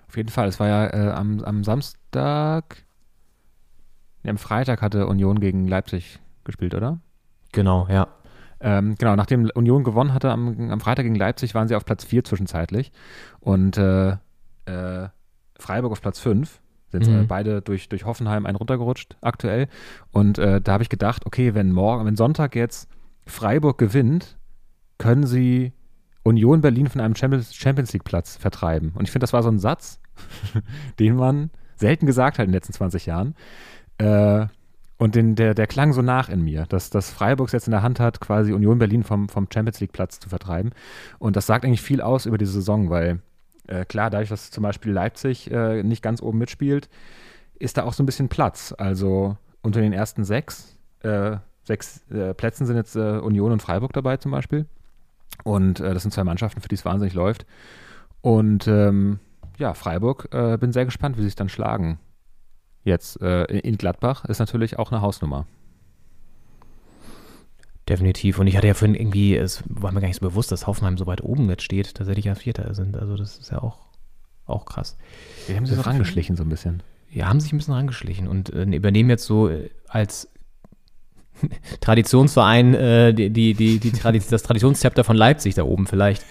Auf 0.09 0.17
jeden 0.17 0.29
Fall. 0.29 0.49
Es 0.49 0.59
war 0.59 0.69
ja 0.69 0.87
äh, 0.89 1.11
am, 1.13 1.41
am 1.41 1.65
Samstag, 1.65 2.85
nee, 4.23 4.31
am 4.31 4.39
Freitag 4.39 4.83
hatte 4.83 5.07
Union 5.07 5.39
gegen 5.41 5.69
Leipzig 5.69 6.19
gespielt, 6.45 6.75
oder? 6.75 7.01
Genau, 7.53 7.87
ja. 7.89 8.09
Ähm, 8.61 8.97
genau, 8.99 9.15
nachdem 9.15 9.49
Union 9.55 9.85
gewonnen 9.85 10.13
hatte 10.13 10.31
am, 10.31 10.71
am, 10.71 10.81
Freitag 10.81 11.05
gegen 11.05 11.15
Leipzig, 11.15 11.55
waren 11.55 11.69
sie 11.69 11.77
auf 11.77 11.85
Platz 11.85 12.05
4 12.05 12.25
zwischenzeitlich. 12.25 12.91
Und 13.41 13.79
äh, 13.79 14.17
äh, 14.65 15.09
Freiburg 15.59 15.93
auf 15.93 16.03
Platz 16.03 16.19
5 16.19 16.61
sind 16.93 17.09
mhm. 17.09 17.26
beide 17.26 17.61
durch, 17.61 17.89
durch 17.89 18.05
Hoffenheim 18.05 18.47
einen 18.47 18.57
runtergerutscht 18.57 19.16
aktuell. 19.20 19.68
Und 20.11 20.39
äh, 20.39 20.61
da 20.61 20.72
habe 20.72 20.82
ich 20.82 20.89
gedacht, 20.89 21.26
okay, 21.26 21.55
wenn 21.55 21.72
morgen, 21.72 22.07
wenn 22.07 22.16
Sonntag 22.16 22.55
jetzt 22.55 22.89
Freiburg 23.26 23.78
gewinnt, 23.78 24.39
können 24.97 25.26
sie 25.26 25.72
Union 26.22 26.61
Berlin 26.61 26.89
von 26.89 27.01
einem 27.01 27.14
Champions 27.14 27.93
League 27.93 28.05
Platz 28.05 28.36
vertreiben. 28.36 28.93
Und 28.95 29.05
ich 29.05 29.11
finde, 29.11 29.24
das 29.24 29.32
war 29.32 29.43
so 29.43 29.51
ein 29.51 29.59
Satz, 29.59 30.01
den 30.99 31.16
man 31.16 31.51
selten 31.76 32.07
gesagt 32.07 32.39
hat 32.39 32.45
in 32.45 32.51
den 32.51 32.57
letzten 32.57 32.72
20 32.72 33.07
Jahren. 33.07 33.34
Äh, 33.99 34.47
und 34.99 35.14
den, 35.14 35.36
der, 35.36 35.55
der 35.55 35.68
klang 35.68 35.93
so 35.93 36.03
nach 36.03 36.28
in 36.28 36.43
mir, 36.43 36.66
dass, 36.66 36.91
dass 36.91 37.11
Freiburg 37.11 37.53
jetzt 37.53 37.68
in 37.68 37.70
der 37.70 37.82
Hand 37.82 38.01
hat, 38.01 38.20
quasi 38.20 38.53
Union 38.53 38.78
Berlin 38.78 39.05
vom, 39.05 39.28
vom 39.28 39.47
Champions 39.53 39.78
League 39.80 39.93
Platz 39.93 40.18
zu 40.18 40.28
vertreiben. 40.28 40.72
Und 41.20 41.36
das 41.36 41.47
sagt 41.47 41.64
eigentlich 41.64 41.82
viel 41.82 42.01
aus 42.01 42.26
über 42.26 42.36
diese 42.36 42.53
Saison, 42.53 42.91
weil 42.91 43.20
äh, 43.69 43.85
klar, 43.85 44.11
dadurch, 44.11 44.29
dass 44.29 44.51
zum 44.51 44.62
Beispiel 44.62 44.93
Leipzig 44.93 45.51
äh, 45.51 45.83
nicht 45.83 46.03
ganz 46.03 46.21
oben 46.23 46.39
mitspielt, 46.39 46.89
ist 47.59 47.77
da 47.77 47.85
auch 47.85 47.93
so 47.93 48.03
ein 48.03 48.07
bisschen 48.07 48.29
Platz. 48.29 48.75
Also 48.77 49.37
unter 49.62 49.81
den 49.81 49.93
ersten 49.93 50.25
sechs, 50.25 50.77
äh, 51.01 51.37
sechs 51.62 52.09
äh, 52.11 52.35
Plätzen 52.35 52.66
sind 52.66 52.77
jetzt 52.77 52.97
äh, 52.97 53.19
Union 53.19 53.53
und 53.53 53.62
Freiburg 53.62 53.93
dabei 53.93 54.16
zum 54.16 54.33
Beispiel. 54.33 54.66
Und 55.45 55.81
äh, 55.81 55.95
das 55.95 56.03
sind 56.03 56.12
zwei 56.12 56.25
Mannschaften, 56.25 56.61
für 56.61 56.69
die 56.69 56.75
es 56.75 56.85
wahnsinnig 56.85 57.14
läuft. 57.14 57.47
Und 58.21 58.66
ähm, 58.66 59.21
ja, 59.59 59.75
Freiburg, 59.75 60.31
bin 60.31 60.73
sehr 60.73 60.85
gespannt, 60.85 61.16
wie 61.16 61.23
sie 61.23 61.29
sich 61.29 61.35
dann 61.35 61.49
schlagen. 61.49 61.99
Jetzt 62.85 63.16
in 63.16 63.77
Gladbach 63.77 64.25
ist 64.25 64.39
natürlich 64.39 64.79
auch 64.79 64.93
eine 64.93 65.01
Hausnummer. 65.01 65.47
Definitiv. 67.89 68.39
Und 68.39 68.47
ich 68.47 68.57
hatte 68.57 68.66
ja 68.66 68.74
vorhin 68.74 68.95
irgendwie, 68.95 69.34
es 69.34 69.62
war 69.66 69.93
mir 69.93 70.01
gar 70.01 70.09
nicht 70.09 70.20
so 70.20 70.28
bewusst, 70.28 70.53
dass 70.53 70.66
Hoffenheim 70.66 70.99
so 70.99 71.07
weit 71.07 71.22
oben 71.22 71.49
jetzt 71.49 71.62
steht, 71.62 71.95
tatsächlich 71.95 72.26
ja 72.26 72.34
Vierter 72.34 72.74
sind. 72.74 72.97
Also 72.97 73.16
das 73.16 73.39
ist 73.39 73.51
ja 73.51 73.62
auch, 73.62 73.78
auch 74.47 74.66
krass. 74.66 74.99
Die 75.49 75.57
haben 75.57 75.64
sich 75.64 75.76
so 75.76 75.82
rangeschlichen 75.82 76.36
so 76.36 76.43
ein 76.43 76.51
bisschen. 76.51 76.82
Ja, 77.11 77.28
haben 77.28 77.41
sich 77.41 77.53
ein 77.53 77.59
bisschen 77.59 77.74
rangeschlichen 77.74 78.28
und 78.28 78.53
äh, 78.53 78.64
übernehmen 78.64 79.09
jetzt 79.09 79.24
so 79.24 79.49
äh, 79.49 79.70
als 79.86 80.28
Traditionsverein 81.80 82.74
äh, 82.74 83.14
die, 83.14 83.30
die, 83.30 83.55
die, 83.55 83.78
die 83.78 83.93
Tradi 83.93 84.20
das 84.28 84.43
Traditionszepter 84.43 85.03
von 85.03 85.16
Leipzig 85.16 85.55
da 85.55 85.62
oben 85.62 85.86
vielleicht. 85.86 86.26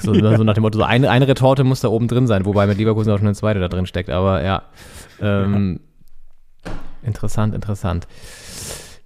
So, 0.00 0.12
ja. 0.14 0.36
so 0.36 0.42
nach 0.42 0.54
dem 0.54 0.62
Motto, 0.62 0.78
so 0.78 0.84
eine, 0.84 1.10
eine 1.10 1.28
Retorte 1.28 1.62
muss 1.62 1.80
da 1.80 1.88
oben 1.88 2.08
drin 2.08 2.26
sein, 2.26 2.44
wobei 2.44 2.66
mit 2.66 2.78
Leverkusen 2.78 3.12
auch 3.12 3.18
schon 3.18 3.28
eine 3.28 3.36
zweite 3.36 3.60
da 3.60 3.68
drin 3.68 3.86
steckt. 3.86 4.10
Aber 4.10 4.42
ja, 4.42 4.62
ähm, 5.20 5.78
ja. 6.64 6.72
interessant, 7.04 7.54
interessant. 7.54 8.08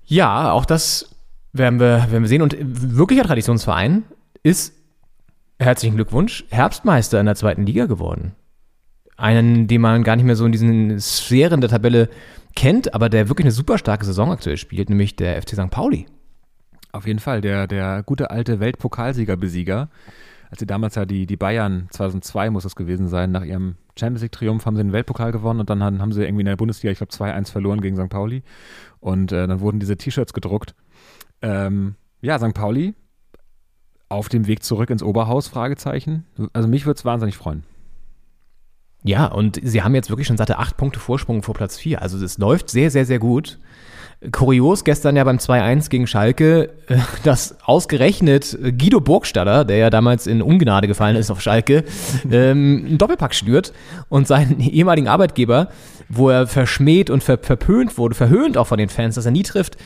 Ja, 0.06 0.52
auch 0.52 0.64
das 0.64 1.11
werden 1.52 1.80
wir, 1.80 2.10
werden 2.10 2.22
wir 2.22 2.28
sehen. 2.28 2.42
Und 2.42 2.56
wirklicher 2.60 3.24
Traditionsverein 3.24 4.04
ist, 4.42 4.74
herzlichen 5.58 5.96
Glückwunsch, 5.96 6.44
Herbstmeister 6.50 7.20
in 7.20 7.26
der 7.26 7.34
zweiten 7.34 7.66
Liga 7.66 7.86
geworden. 7.86 8.32
Einen, 9.16 9.68
den 9.68 9.80
man 9.80 10.02
gar 10.02 10.16
nicht 10.16 10.24
mehr 10.24 10.36
so 10.36 10.46
in 10.46 10.52
diesen 10.52 10.98
Sphären 10.98 11.60
der 11.60 11.70
Tabelle 11.70 12.08
kennt, 12.56 12.94
aber 12.94 13.08
der 13.08 13.28
wirklich 13.28 13.44
eine 13.44 13.52
super 13.52 13.78
starke 13.78 14.04
Saison 14.04 14.30
aktuell 14.30 14.56
spielt, 14.56 14.88
nämlich 14.88 15.16
der 15.16 15.40
FC 15.40 15.50
St. 15.50 15.70
Pauli. 15.70 16.06
Auf 16.90 17.06
jeden 17.06 17.20
Fall, 17.20 17.40
der, 17.40 17.66
der 17.66 18.02
gute 18.02 18.30
alte 18.30 18.60
Weltpokalsieger-Besieger. 18.60 19.88
Als 20.50 20.58
sie 20.58 20.66
damals 20.66 20.96
ja 20.96 21.06
die, 21.06 21.26
die 21.26 21.38
Bayern, 21.38 21.86
2002 21.90 22.50
muss 22.50 22.66
es 22.66 22.76
gewesen 22.76 23.08
sein, 23.08 23.30
nach 23.30 23.44
ihrem 23.44 23.76
Champions 23.98 24.22
League-Triumph 24.22 24.66
haben 24.66 24.76
sie 24.76 24.82
den 24.82 24.92
Weltpokal 24.92 25.32
gewonnen 25.32 25.60
und 25.60 25.70
dann 25.70 25.82
haben, 25.82 26.02
haben 26.02 26.12
sie 26.12 26.24
irgendwie 26.24 26.42
in 26.42 26.46
der 26.46 26.56
Bundesliga, 26.56 26.92
ich 26.92 26.98
glaube, 26.98 27.12
2-1 27.12 27.50
verloren 27.50 27.80
gegen 27.80 27.96
St. 27.96 28.10
Pauli. 28.10 28.42
Und 29.00 29.32
äh, 29.32 29.46
dann 29.46 29.60
wurden 29.60 29.80
diese 29.80 29.96
T-Shirts 29.96 30.34
gedruckt 30.34 30.74
ähm, 31.42 31.96
ja, 32.20 32.38
St. 32.38 32.54
Pauli 32.54 32.94
auf 34.08 34.28
dem 34.28 34.46
Weg 34.46 34.62
zurück 34.62 34.90
ins 34.90 35.02
Oberhaus, 35.02 35.48
Fragezeichen. 35.48 36.26
Also 36.52 36.68
mich 36.68 36.86
würde 36.86 36.98
es 36.98 37.04
wahnsinnig 37.04 37.36
freuen. 37.36 37.64
Ja, 39.04 39.26
und 39.26 39.58
sie 39.62 39.82
haben 39.82 39.94
jetzt 39.94 40.10
wirklich 40.10 40.28
schon 40.28 40.36
satte 40.36 40.58
acht 40.58 40.76
Punkte 40.76 41.00
Vorsprung 41.00 41.42
vor 41.42 41.54
Platz 41.54 41.76
vier. 41.76 42.02
Also 42.02 42.22
es 42.22 42.38
läuft 42.38 42.70
sehr, 42.70 42.90
sehr, 42.90 43.04
sehr 43.04 43.18
gut. 43.18 43.58
Kurios 44.30 44.84
gestern 44.84 45.16
ja 45.16 45.24
beim 45.24 45.38
2-1 45.38 45.90
gegen 45.90 46.06
Schalke, 46.06 46.70
äh, 46.86 46.98
dass 47.24 47.56
ausgerechnet 47.64 48.56
Guido 48.78 49.00
Burgstaller, 49.00 49.64
der 49.64 49.78
ja 49.78 49.90
damals 49.90 50.28
in 50.28 50.42
Ungnade 50.42 50.86
gefallen 50.86 51.16
ist 51.16 51.30
auf 51.32 51.40
Schalke, 51.40 51.82
ähm, 52.30 52.84
einen 52.86 52.98
Doppelpack 52.98 53.34
schnürt 53.34 53.72
und 54.08 54.28
seinen 54.28 54.60
ehemaligen 54.60 55.08
Arbeitgeber, 55.08 55.70
wo 56.08 56.28
er 56.28 56.46
verschmäht 56.46 57.10
und 57.10 57.24
ver 57.24 57.38
verpönt 57.38 57.98
wurde, 57.98 58.14
verhöhnt 58.14 58.56
auch 58.56 58.68
von 58.68 58.78
den 58.78 58.90
Fans, 58.90 59.16
dass 59.16 59.26
er 59.26 59.32
nie 59.32 59.42
trifft, 59.42 59.76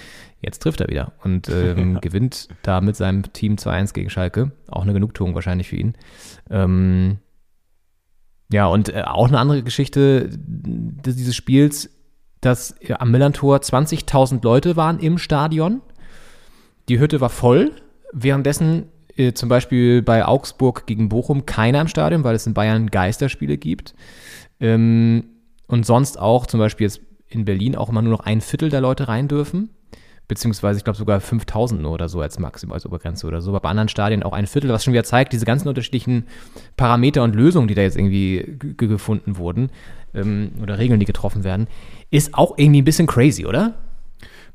Jetzt 0.41 0.61
trifft 0.63 0.81
er 0.81 0.89
wieder 0.89 1.13
und 1.25 1.49
ähm, 1.49 1.99
gewinnt 2.03 2.49
da 2.63 2.81
mit 2.81 2.95
seinem 2.97 3.33
Team 3.33 3.55
2-1 3.57 3.95
gegen 3.95 4.11
Schalke. 4.11 4.53
Auch 4.69 4.83
eine 4.83 4.93
Genugtuung 4.93 5.35
wahrscheinlich 5.35 5.69
für 5.69 5.77
ihn. 5.77 5.95
Ähm, 6.51 7.19
Ja, 8.53 8.67
und 8.67 8.91
äh, 8.91 9.03
auch 9.03 9.29
eine 9.29 9.39
andere 9.39 9.63
Geschichte 9.63 10.29
des- 10.31 11.17
dieses 11.17 11.35
Spiels, 11.35 11.91
dass 12.41 12.73
äh, 12.81 12.93
am 12.95 13.11
Millantor 13.11 13.57
20.000 13.59 14.43
Leute 14.45 14.77
waren 14.77 14.99
im 15.01 15.19
Stadion. 15.19 15.81
Die 16.89 17.01
Hütte 17.01 17.21
war 17.21 17.31
voll. 17.31 17.73
Währenddessen 18.13 18.87
äh, 19.17 19.33
zum 19.33 19.49
Beispiel 19.49 20.03
bei 20.03 20.25
Augsburg 20.25 20.87
gegen 20.87 21.09
Bochum 21.09 21.45
keiner 21.47 21.81
im 21.81 21.89
Stadion, 21.89 22.23
weil 22.23 22.37
es 22.37 22.47
in 22.47 22.55
Bayern 22.55 22.89
Geisterspiele 22.89 23.57
gibt. 23.59 23.95
Ähm, 24.61 25.25
und 25.67 25.85
sonst 25.87 26.19
auch 26.21 26.47
zum 26.47 26.61
Beispiel 26.61 26.85
jetzt 26.87 27.01
in 27.29 27.45
Berlin 27.45 27.75
auch 27.75 27.89
immer 27.89 28.03
nur 28.03 28.13
noch 28.13 28.21
ein 28.21 28.41
Viertel 28.41 28.69
der 28.69 28.81
Leute 28.81 29.09
rein 29.09 29.27
dürfen. 29.27 29.71
Beziehungsweise, 30.29 30.79
ich 30.79 30.85
glaube, 30.85 30.99
sogar 30.99 31.21
5000 31.21 31.81
nur 31.81 31.93
oder 31.93 32.09
so 32.09 32.21
als 32.21 32.39
Maximum, 32.39 32.73
als 32.73 32.85
Obergrenze 32.85 33.27
oder 33.27 33.41
so. 33.41 33.51
Aber 33.51 33.61
bei 33.61 33.69
anderen 33.69 33.89
Stadien 33.89 34.23
auch 34.23 34.33
ein 34.33 34.47
Viertel, 34.47 34.71
was 34.71 34.83
schon 34.83 34.93
wieder 34.93 35.05
zeigt, 35.05 35.33
diese 35.33 35.47
ganzen 35.47 35.69
unterschiedlichen 35.69 36.27
Parameter 36.77 37.23
und 37.23 37.37
Lösungen, 37.37 37.69
die 37.69 37.75
da 37.75 37.83
jetzt 37.83 37.97
irgendwie 37.97 38.59
gefunden 38.77 39.37
wurden, 39.37 39.71
ähm, 40.15 40.53
oder 40.61 40.79
Regeln, 40.79 40.99
die 40.99 41.07
getroffen 41.07 41.45
werden, 41.45 41.69
ist 42.11 42.35
auch 42.35 42.59
irgendwie 42.59 42.83
ein 42.83 42.85
bisschen 42.85 43.07
crazy, 43.07 43.47
oder? 43.47 43.75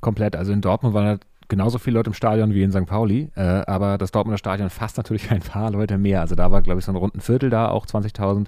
Komplett. 0.01 0.35
Also 0.35 0.51
in 0.51 0.61
Dortmund 0.61 0.93
waren 0.93 1.19
genauso 1.51 1.79
viele 1.79 1.95
Leute 1.95 2.09
im 2.09 2.13
Stadion 2.13 2.53
wie 2.53 2.63
in 2.63 2.71
St. 2.71 2.85
Pauli, 2.85 3.29
äh, 3.35 3.41
aber 3.41 3.97
das 3.97 4.11
Dortmunder 4.11 4.37
Stadion 4.37 4.69
fasst 4.69 4.97
natürlich 4.97 5.29
ein 5.31 5.41
paar 5.41 5.69
Leute 5.69 5.97
mehr. 5.97 6.21
Also 6.21 6.33
da 6.33 6.51
war, 6.51 6.61
glaube 6.61 6.79
ich, 6.79 6.85
so 6.85 6.91
ein 6.91 6.95
runden 6.95 7.21
Viertel 7.21 7.49
da, 7.49 7.69
auch 7.69 7.85
20.000. 7.85 8.47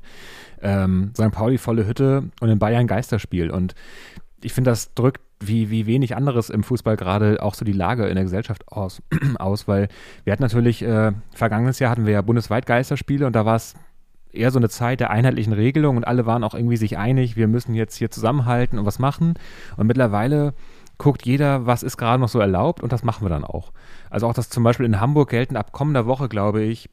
Ähm, 0.62 1.12
St. 1.14 1.32
Pauli 1.32 1.58
volle 1.58 1.86
Hütte 1.86 2.24
und 2.40 2.50
in 2.50 2.60
Bayern 2.60 2.88
Geisterspiel. 2.88 3.52
Und 3.52 3.76
ich 4.42 4.54
finde, 4.54 4.72
das 4.72 4.94
drückt 4.94 5.22
wie, 5.48 5.70
wie 5.70 5.86
wenig 5.86 6.16
anderes 6.16 6.50
im 6.50 6.64
Fußball 6.64 6.98
gerade 6.98 7.42
auch 7.42 7.54
so 7.54 7.66
die 7.66 7.74
Lage 7.74 8.08
in 8.08 8.16
der 8.16 8.24
Gesellschaft 8.24 8.68
aus, 8.68 9.02
aus 9.40 9.68
weil 9.68 9.88
wir 10.24 10.34
hatten 10.34 10.44
natürlich, 10.44 10.82
äh, 10.84 11.12
vergangenes 11.34 11.80
Jahr 11.80 11.92
hatten 11.92 12.06
wir 12.06 12.14
ja 12.14 12.22
bundesweit 12.22 12.66
Geisterspiele 12.66 13.26
und 13.26 13.36
da 13.36 13.46
war 13.46 13.56
es 13.56 13.76
eher 14.32 14.52
so 14.52 14.60
eine 14.60 14.70
Zeit 14.70 15.00
der 15.00 15.12
einheitlichen 15.12 15.54
Regelung 15.54 15.98
und 15.98 16.08
alle 16.08 16.26
waren 16.26 16.44
auch 16.44 16.56
irgendwie 16.56 16.78
sich 16.78 16.98
einig, 16.98 17.36
wir 17.36 17.48
müssen 17.48 17.76
jetzt 17.76 17.96
hier 17.96 18.10
zusammenhalten 18.10 18.80
und 18.80 18.86
was 18.86 19.00
machen. 19.00 19.36
Und 19.78 19.88
mittlerweile 19.88 20.54
guckt 20.98 21.26
jeder, 21.26 21.66
was 21.66 21.84
ist 21.84 21.98
gerade 21.98 22.20
noch 22.20 22.30
so 22.30 22.40
erlaubt 22.40 22.82
und 22.82 22.92
das 22.92 23.04
machen 23.04 23.26
wir 23.26 23.30
dann 23.30 23.44
auch. 23.44 23.72
Also 24.10 24.28
auch, 24.28 24.34
dass 24.34 24.50
zum 24.50 24.64
Beispiel 24.64 24.86
in 24.86 25.00
Hamburg 25.00 25.30
gelten 25.30 25.56
ab 25.56 25.72
kommender 25.72 26.06
Woche, 26.06 26.30
glaube 26.30 26.64
ich, 26.64 26.90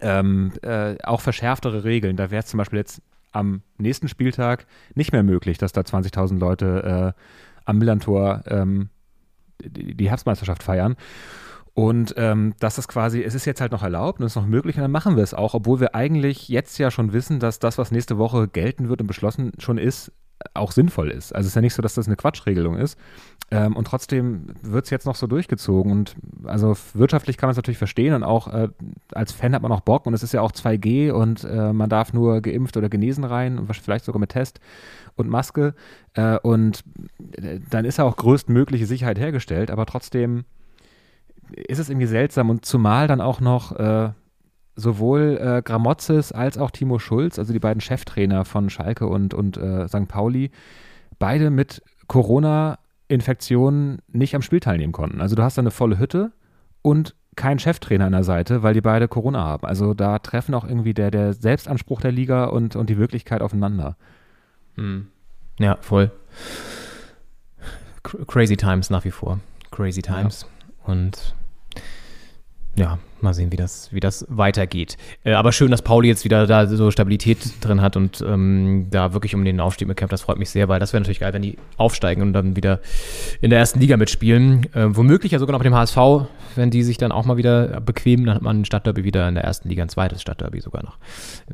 ähm, 0.00 0.52
äh, 0.62 0.96
auch 1.02 1.20
verschärftere 1.20 1.84
Regeln. 1.84 2.16
Da 2.16 2.30
wäre 2.30 2.42
es 2.42 2.48
zum 2.48 2.58
Beispiel 2.58 2.78
jetzt 2.78 3.02
am 3.32 3.62
nächsten 3.78 4.08
Spieltag 4.08 4.66
nicht 4.94 5.12
mehr 5.12 5.22
möglich, 5.22 5.58
dass 5.58 5.72
da 5.72 5.82
20.000 5.82 6.38
Leute 6.38 7.14
äh, 7.14 7.20
am 7.66 7.78
Millantor 7.78 8.42
ähm, 8.46 8.88
die, 9.62 10.08
Herbstmeisterschaft 10.08 10.62
feiern. 10.62 10.96
Und 11.74 12.14
ähm, 12.16 12.54
das 12.58 12.78
ist 12.78 12.88
quasi, 12.88 13.22
es 13.22 13.34
ist 13.34 13.44
jetzt 13.44 13.60
halt 13.60 13.72
noch 13.72 13.82
erlaubt 13.82 14.18
und 14.18 14.26
es 14.26 14.32
ist 14.32 14.36
noch 14.36 14.46
möglich 14.46 14.76
und 14.76 14.82
dann 14.82 14.90
machen 14.90 15.16
wir 15.16 15.22
es 15.22 15.34
auch, 15.34 15.52
obwohl 15.52 15.78
wir 15.78 15.94
eigentlich 15.94 16.48
jetzt 16.48 16.78
ja 16.78 16.90
schon 16.90 17.12
wissen, 17.12 17.38
dass 17.38 17.58
das, 17.58 17.76
was 17.76 17.90
nächste 17.90 18.16
Woche 18.16 18.48
gelten 18.48 18.88
wird 18.88 19.02
und 19.02 19.06
beschlossen 19.06 19.52
schon 19.58 19.76
ist, 19.76 20.10
auch 20.54 20.72
sinnvoll 20.72 21.10
ist. 21.10 21.34
Also 21.34 21.46
es 21.46 21.52
ist 21.52 21.54
ja 21.54 21.62
nicht 21.62 21.74
so, 21.74 21.82
dass 21.82 21.94
das 21.94 22.06
eine 22.06 22.16
Quatschregelung 22.16 22.76
ist. 22.76 22.98
Ähm, 23.50 23.76
und 23.76 23.86
trotzdem 23.86 24.46
wird 24.62 24.84
es 24.84 24.90
jetzt 24.90 25.06
noch 25.06 25.14
so 25.14 25.26
durchgezogen. 25.26 25.92
Und 25.92 26.16
also 26.44 26.76
wirtschaftlich 26.94 27.36
kann 27.36 27.46
man 27.48 27.52
es 27.52 27.56
natürlich 27.56 27.78
verstehen 27.78 28.14
und 28.14 28.24
auch 28.24 28.48
äh, 28.52 28.68
als 29.12 29.32
Fan 29.32 29.54
hat 29.54 29.62
man 29.62 29.72
auch 29.72 29.80
Bock 29.80 30.06
und 30.06 30.14
es 30.14 30.22
ist 30.22 30.32
ja 30.32 30.40
auch 30.40 30.52
2G 30.52 31.12
und 31.12 31.44
äh, 31.44 31.72
man 31.72 31.88
darf 31.88 32.12
nur 32.12 32.40
geimpft 32.40 32.76
oder 32.76 32.88
genesen 32.88 33.24
rein 33.24 33.58
und 33.58 33.74
vielleicht 33.74 34.04
sogar 34.04 34.20
mit 34.20 34.30
Test 34.30 34.60
und 35.14 35.28
Maske. 35.28 35.74
Äh, 36.14 36.38
und 36.38 36.82
äh, 37.32 37.60
dann 37.70 37.84
ist 37.84 37.98
ja 37.98 38.04
auch 38.04 38.16
größtmögliche 38.16 38.86
Sicherheit 38.86 39.18
hergestellt, 39.18 39.70
aber 39.70 39.86
trotzdem 39.86 40.44
ist 41.52 41.78
es 41.78 41.88
irgendwie 41.88 42.08
seltsam 42.08 42.50
und 42.50 42.64
zumal 42.64 43.06
dann 43.06 43.20
auch 43.20 43.40
noch 43.40 43.72
äh, 43.72 44.10
sowohl 44.76 45.38
äh, 45.40 45.62
Gramozis 45.62 46.32
als 46.32 46.58
auch 46.58 46.70
Timo 46.70 46.98
Schulz, 46.98 47.38
also 47.38 47.52
die 47.52 47.58
beiden 47.58 47.80
Cheftrainer 47.80 48.44
von 48.44 48.70
Schalke 48.70 49.06
und, 49.06 49.34
und 49.34 49.56
äh, 49.56 49.88
St. 49.88 50.06
Pauli, 50.06 50.50
beide 51.18 51.50
mit 51.50 51.82
Corona-Infektionen 52.06 53.98
nicht 54.08 54.34
am 54.34 54.42
Spiel 54.42 54.60
teilnehmen 54.60 54.92
konnten. 54.92 55.20
Also 55.20 55.34
du 55.34 55.42
hast 55.42 55.56
da 55.58 55.62
eine 55.62 55.70
volle 55.70 55.98
Hütte 55.98 56.32
und 56.82 57.14
keinen 57.36 57.58
Cheftrainer 57.58 58.06
an 58.06 58.12
der 58.12 58.24
Seite, 58.24 58.62
weil 58.62 58.74
die 58.74 58.80
beide 58.80 59.08
Corona 59.08 59.42
haben. 59.44 59.66
Also 59.66 59.92
da 59.94 60.18
treffen 60.18 60.54
auch 60.54 60.64
irgendwie 60.64 60.94
der, 60.94 61.10
der 61.10 61.32
Selbstanspruch 61.34 62.00
der 62.00 62.12
Liga 62.12 62.44
und, 62.46 62.76
und 62.76 62.88
die 62.88 62.96
Wirklichkeit 62.98 63.42
aufeinander. 63.42 63.96
Hm. 64.76 65.08
Ja, 65.58 65.76
voll. 65.80 66.10
Cr- 68.04 68.24
Crazy 68.26 68.56
Times 68.56 68.90
nach 68.90 69.04
wie 69.04 69.10
vor. 69.10 69.40
Crazy 69.70 70.02
Times. 70.02 70.46
Und 70.84 71.34
ja, 72.76 72.98
mal 73.22 73.32
sehen, 73.32 73.50
wie 73.52 73.56
das, 73.56 73.92
wie 73.92 74.00
das 74.00 74.26
weitergeht. 74.28 74.96
Äh, 75.24 75.32
aber 75.32 75.52
schön, 75.52 75.70
dass 75.70 75.82
Pauli 75.82 76.08
jetzt 76.08 76.24
wieder 76.24 76.46
da 76.46 76.66
so 76.66 76.90
Stabilität 76.90 77.64
drin 77.64 77.80
hat 77.80 77.96
und 77.96 78.22
ähm, 78.26 78.88
da 78.90 79.14
wirklich 79.14 79.34
um 79.34 79.44
den 79.44 79.60
Aufstieg 79.60 79.88
bekämpft. 79.88 80.12
Das 80.12 80.22
freut 80.22 80.38
mich 80.38 80.50
sehr, 80.50 80.68
weil 80.68 80.78
das 80.78 80.92
wäre 80.92 81.00
natürlich 81.00 81.20
geil, 81.20 81.32
wenn 81.32 81.42
die 81.42 81.56
aufsteigen 81.78 82.22
und 82.22 82.32
dann 82.34 82.54
wieder 82.54 82.80
in 83.40 83.50
der 83.50 83.58
ersten 83.58 83.80
Liga 83.80 83.96
mitspielen. 83.96 84.72
Äh, 84.74 84.94
womöglich 84.94 85.32
ja 85.32 85.38
sogar 85.38 85.52
noch 85.52 85.60
mit 85.60 85.66
dem 85.66 85.74
HSV, 85.74 86.28
wenn 86.54 86.70
die 86.70 86.82
sich 86.82 86.98
dann 86.98 87.12
auch 87.12 87.24
mal 87.24 87.38
wieder 87.38 87.80
bequemen, 87.80 88.26
dann 88.26 88.36
hat 88.36 88.42
man 88.42 88.60
ein 88.60 88.64
Stadtderby 88.64 89.04
wieder 89.04 89.26
in 89.28 89.34
der 89.34 89.44
ersten 89.44 89.68
Liga, 89.68 89.82
ein 89.82 89.88
zweites 89.88 90.20
Stadtderby 90.20 90.60
sogar 90.60 90.82
noch. 90.82 90.98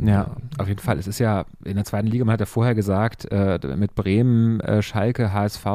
Ja, 0.00 0.36
auf 0.58 0.68
jeden 0.68 0.80
Fall. 0.80 0.98
Es 0.98 1.06
ist 1.06 1.20
ja 1.20 1.46
in 1.64 1.76
der 1.76 1.84
zweiten 1.84 2.08
Liga, 2.08 2.24
man 2.24 2.32
hat 2.32 2.40
ja 2.40 2.46
vorher 2.46 2.74
gesagt, 2.74 3.30
äh, 3.30 3.58
mit 3.76 3.94
Bremen, 3.94 4.60
äh, 4.60 4.82
Schalke, 4.82 5.32
HSV, 5.32 5.66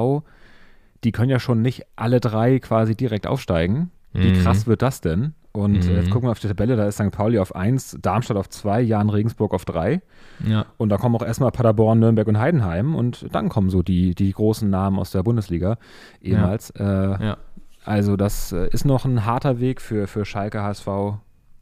die 1.03 1.11
können 1.11 1.29
ja 1.29 1.39
schon 1.39 1.61
nicht 1.61 1.85
alle 1.95 2.19
drei 2.19 2.59
quasi 2.59 2.95
direkt 2.95 3.27
aufsteigen. 3.27 3.91
Wie 4.17 4.31
Mhm. 4.31 4.41
krass 4.43 4.67
wird 4.67 4.81
das 4.81 5.01
denn? 5.01 5.33
Und 5.53 5.85
äh, 5.87 5.89
Mhm. 5.89 5.95
jetzt 5.95 6.09
gucken 6.11 6.27
wir 6.27 6.31
auf 6.31 6.39
die 6.39 6.47
Tabelle, 6.47 6.75
da 6.75 6.85
ist 6.85 6.95
St. 6.95 7.11
Pauli 7.11 7.39
auf 7.39 7.55
1, 7.55 7.97
Darmstadt 8.01 8.37
auf 8.37 8.49
2, 8.49 8.81
Jan 8.81 9.09
Regensburg 9.09 9.53
auf 9.53 9.65
3. 9.65 10.01
Ja. 10.45 10.65
Und 10.77 10.89
da 10.89 10.97
kommen 10.97 11.15
auch 11.15 11.23
erstmal 11.25 11.51
Paderborn, 11.51 11.99
Nürnberg 11.99 12.27
und 12.27 12.37
Heidenheim 12.39 12.93
und 12.95 13.27
dann 13.33 13.49
kommen 13.49 13.69
so 13.69 13.81
die, 13.81 14.13
die 14.13 14.31
großen 14.31 14.69
Namen 14.69 14.99
aus 14.99 15.11
der 15.11 15.23
Bundesliga 15.23 15.77
ehemals. 16.21 16.69
Äh, 16.71 16.83
Ja. 16.83 17.37
Also 17.85 18.17
das 18.17 18.51
äh, 18.51 18.67
ist 18.69 18.85
noch 18.85 19.05
ein 19.05 19.25
harter 19.25 19.59
Weg 19.59 19.81
für, 19.81 20.07
für 20.07 20.25
Schalke, 20.25 20.61
HSV 20.61 20.87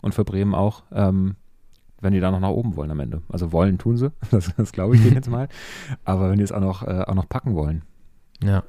und 0.01 0.15
für 0.15 0.25
Bremen 0.25 0.55
auch, 0.55 0.83
ähm, 0.91 1.35
wenn 2.01 2.13
die 2.13 2.19
da 2.19 2.31
noch 2.31 2.39
nach 2.39 2.49
oben 2.49 2.75
wollen 2.75 2.91
am 2.91 2.99
Ende. 2.99 3.21
Also 3.29 3.51
wollen 3.51 3.77
tun 3.77 3.95
sie, 3.97 4.11
das, 4.31 4.51
das 4.57 4.71
glaube 4.71 4.95
ich 4.95 5.03
denen 5.03 5.15
jetzt 5.15 5.29
mal. 5.29 5.47
Aber 6.03 6.29
wenn 6.31 6.37
die 6.37 6.43
es 6.43 6.51
auch 6.51 6.59
noch, 6.61 6.81
äh, 6.83 7.03
auch 7.05 7.13
noch 7.15 7.29
packen 7.29 7.55
wollen. 7.55 7.83
Ja. 8.43 8.63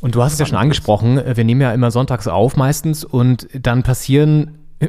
Und 0.00 0.14
du 0.14 0.22
hast 0.22 0.34
es 0.34 0.38
ja 0.38 0.46
schon 0.46 0.58
angesprochen, 0.58 1.18
äh, 1.18 1.36
wir 1.36 1.44
nehmen 1.44 1.60
ja 1.60 1.72
immer 1.72 1.90
sonntags 1.90 2.28
auf 2.28 2.56
meistens 2.56 3.04
und 3.04 3.48
dann 3.54 3.82
passieren 3.82 4.58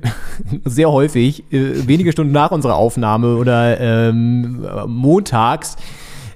sehr 0.65 0.91
häufig, 0.91 1.51
äh, 1.51 1.87
wenige 1.87 2.11
Stunden 2.11 2.33
nach 2.33 2.51
unserer 2.51 2.75
Aufnahme 2.75 3.37
oder 3.37 3.79
ähm, 3.79 4.65
montags, 4.87 5.77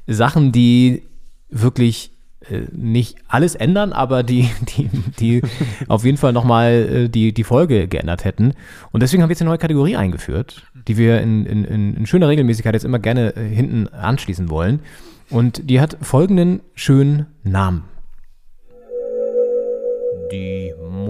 Sachen, 0.08 0.52
die 0.52 1.04
wirklich 1.50 2.12
äh, 2.50 2.62
nicht 2.72 3.18
alles 3.28 3.56
ändern, 3.56 3.94
aber 3.94 4.24
die, 4.24 4.50
die, 4.78 4.90
die 5.20 5.42
auf 5.88 6.04
jeden 6.06 6.18
Fall 6.18 6.34
nochmal 6.34 6.72
äh, 6.72 7.10
die, 7.10 7.34
die 7.34 7.44
Folge 7.44 7.88
geändert 7.88 8.26
hätten. 8.26 8.54
Und 8.92 9.04
deswegen 9.04 9.22
haben 9.22 9.30
wir 9.30 9.34
jetzt 9.34 9.42
eine 9.42 9.50
neue 9.50 9.60
Kategorie 9.60 9.96
eingeführt, 9.96 10.64
die 10.88 10.98
wir 10.98 11.22
in, 11.22 11.46
in, 11.46 11.96
in, 11.96 12.06
schöner 12.06 12.30
Regelmäßigkeit 12.30 12.74
jetzt 12.74 12.86
immer 12.86 13.00
gerne 13.00 13.36
äh, 13.36 13.48
hinten 13.48 13.88
anschließen 13.90 14.50
wollen. 14.50 14.80
Und 15.30 15.70
die 15.70 15.80
hat 15.80 15.98
folgenden 16.02 16.62
schönen 16.74 17.28
Namen. 17.44 17.84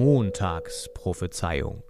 Montagsprophezeiung. 0.01 1.83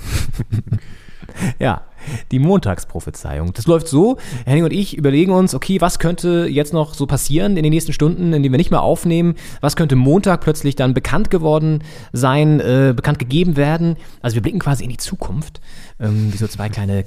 ja, 1.60 1.82
die 2.32 2.40
Montagsprophezeiung. 2.40 3.52
Das 3.52 3.68
läuft 3.68 3.86
so, 3.86 4.16
Henning 4.44 4.64
und 4.64 4.72
ich 4.72 4.96
überlegen 4.96 5.30
uns, 5.30 5.54
okay, 5.54 5.80
was 5.80 6.00
könnte 6.00 6.48
jetzt 6.50 6.72
noch 6.72 6.94
so 6.94 7.06
passieren 7.06 7.56
in 7.56 7.62
den 7.62 7.72
nächsten 7.72 7.92
Stunden, 7.92 8.32
in 8.32 8.42
denen 8.42 8.52
wir 8.52 8.58
nicht 8.58 8.72
mehr 8.72 8.82
aufnehmen? 8.82 9.36
Was 9.60 9.76
könnte 9.76 9.94
Montag 9.94 10.40
plötzlich 10.40 10.74
dann 10.74 10.92
bekannt 10.92 11.30
geworden 11.30 11.84
sein, 12.12 12.58
äh, 12.58 12.92
bekannt 12.94 13.20
gegeben 13.20 13.56
werden? 13.56 13.96
Also 14.22 14.34
wir 14.34 14.42
blicken 14.42 14.58
quasi 14.58 14.82
in 14.82 14.90
die 14.90 14.96
Zukunft, 14.96 15.60
ähm, 16.00 16.32
wie 16.32 16.36
so 16.36 16.48
zwei 16.48 16.68
kleine 16.68 17.04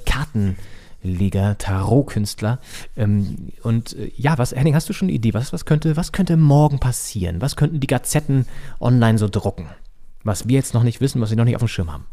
Kartenleger, 1.00 1.58
Tarotkünstler. 1.58 2.58
Ähm, 2.96 3.52
und 3.62 3.96
äh, 3.96 4.10
ja, 4.16 4.38
was, 4.38 4.54
Henning, 4.54 4.74
hast 4.74 4.88
du 4.88 4.92
schon 4.92 5.08
eine 5.08 5.14
Idee? 5.14 5.34
Was, 5.34 5.52
was, 5.52 5.64
könnte, 5.64 5.96
was 5.96 6.12
könnte 6.12 6.36
morgen 6.36 6.78
passieren? 6.78 7.40
Was 7.40 7.56
könnten 7.56 7.80
die 7.80 7.86
Gazetten 7.86 8.46
online 8.80 9.18
so 9.18 9.28
drucken? 9.28 9.66
Was 10.22 10.48
wir 10.48 10.56
jetzt 10.56 10.74
noch 10.74 10.82
nicht 10.82 11.00
wissen, 11.00 11.20
was 11.20 11.30
wir 11.30 11.36
noch 11.36 11.44
nicht 11.44 11.56
auf 11.56 11.62
dem 11.62 11.68
Schirm 11.68 11.92
haben. 11.92 12.06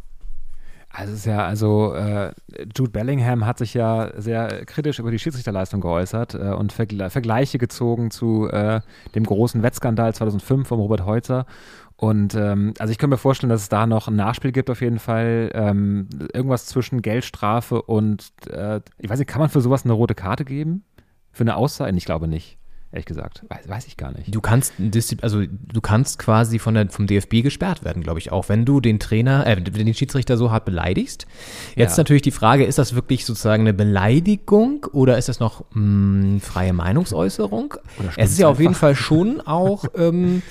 Also 0.90 1.14
es 1.14 1.20
ist 1.20 1.26
ja, 1.26 1.46
also 1.46 1.94
äh, 1.94 2.32
Jude 2.76 2.92
Bellingham 2.92 3.46
hat 3.46 3.58
sich 3.58 3.74
ja 3.74 4.12
sehr 4.20 4.66
kritisch 4.66 5.00
über 5.00 5.12
die 5.12 5.20
Schiedsrichterleistung 5.20 5.82
geäußert 5.82 6.34
äh, 6.34 6.54
und 6.54 6.72
Vergle 6.72 7.10
Vergleiche 7.10 7.58
gezogen 7.58 8.10
zu 8.10 8.48
äh, 8.50 8.82
dem 9.14 9.26
großen 9.26 9.62
Wettskandal 9.64 10.14
2005 10.14 10.68
von 10.68 10.80
Robert 10.80 11.06
Heutzer. 11.06 11.46
Und 11.98 12.36
ähm, 12.36 12.74
also 12.78 12.92
ich 12.92 13.00
kann 13.00 13.10
mir 13.10 13.18
vorstellen, 13.18 13.50
dass 13.50 13.64
es 13.64 13.70
da 13.70 13.88
noch 13.88 14.08
ein 14.08 14.16
Nachspiel 14.16 14.52
gibt 14.52 14.70
auf 14.70 14.82
jeden 14.82 15.00
Fall. 15.00 15.50
Ähm, 15.54 16.08
irgendwas 16.32 16.68
zwischen 16.68 17.02
Geldstrafe 17.02 17.82
und, 17.82 18.32
äh, 18.50 18.82
ich 19.00 19.10
weiß 19.10 19.18
nicht, 19.20 19.28
kann 19.28 19.42
man 19.42 19.50
für 19.50 19.62
sowas 19.62 19.84
eine 19.84 19.94
rote 19.94 20.16
Karte 20.16 20.46
geben? 20.46 20.84
Für 21.32 21.44
eine 21.44 21.56
Aussage? 21.56 21.96
Ich 21.98 22.06
glaube 22.06 22.28
nicht. 22.28 22.58
Ehrlich 22.98 23.06
gesagt. 23.06 23.44
Weiß, 23.48 23.70
weiß 23.70 23.88
ich 23.88 23.96
gar 23.96 24.12
nicht. 24.12 24.34
Du 24.34 24.42
kannst, 24.42 24.74
also 25.22 25.44
du 25.46 25.82
kannst 25.82 26.18
quasi 26.20 26.58
von 26.58 26.74
der, 26.74 26.90
vom 26.90 27.06
DFB 27.06 27.44
gesperrt 27.44 27.84
werden, 27.86 28.02
glaube 28.02 28.20
ich, 28.20 28.32
auch 28.32 28.50
wenn 28.50 28.66
du 28.66 28.82
den 28.82 29.00
Trainer, 29.00 29.46
äh, 29.46 29.62
den 29.62 29.94
Schiedsrichter 29.94 30.36
so 30.36 30.52
hart 30.52 30.66
beleidigst. 30.66 31.28
Jetzt 31.76 31.92
ja. 31.92 32.02
natürlich 32.02 32.24
die 32.24 32.32
Frage, 32.32 32.66
ist 32.66 32.80
das 32.80 32.96
wirklich 32.96 33.26
sozusagen 33.26 33.62
eine 33.62 33.74
Beleidigung 33.74 34.86
oder 34.92 35.18
ist 35.18 35.30
das 35.30 35.40
noch 35.40 35.64
mh, 35.74 36.40
freie 36.40 36.74
Meinungsäußerung? 36.74 37.76
Es 38.18 38.32
ist 38.32 38.40
ja 38.40 38.48
auf 38.48 38.60
jeden 38.60 38.76
Fall 38.76 38.96
schon 38.96 39.42
auch, 39.42 39.86
ähm, 39.96 40.42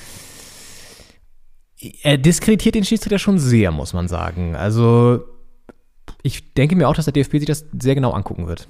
er 2.02 2.16
diskreditiert 2.16 2.74
den 2.76 2.84
Schiedsrichter 2.84 3.18
schon 3.18 3.38
sehr, 3.38 3.72
muss 3.72 3.92
man 3.92 4.08
sagen. 4.08 4.54
Also 4.54 5.24
ich 6.22 6.54
denke 6.54 6.76
mir 6.76 6.88
auch, 6.88 6.94
dass 6.94 7.06
der 7.06 7.12
DFB 7.12 7.32
sich 7.32 7.46
das 7.46 7.66
sehr 7.78 7.94
genau 7.94 8.12
angucken 8.12 8.46
wird. 8.46 8.68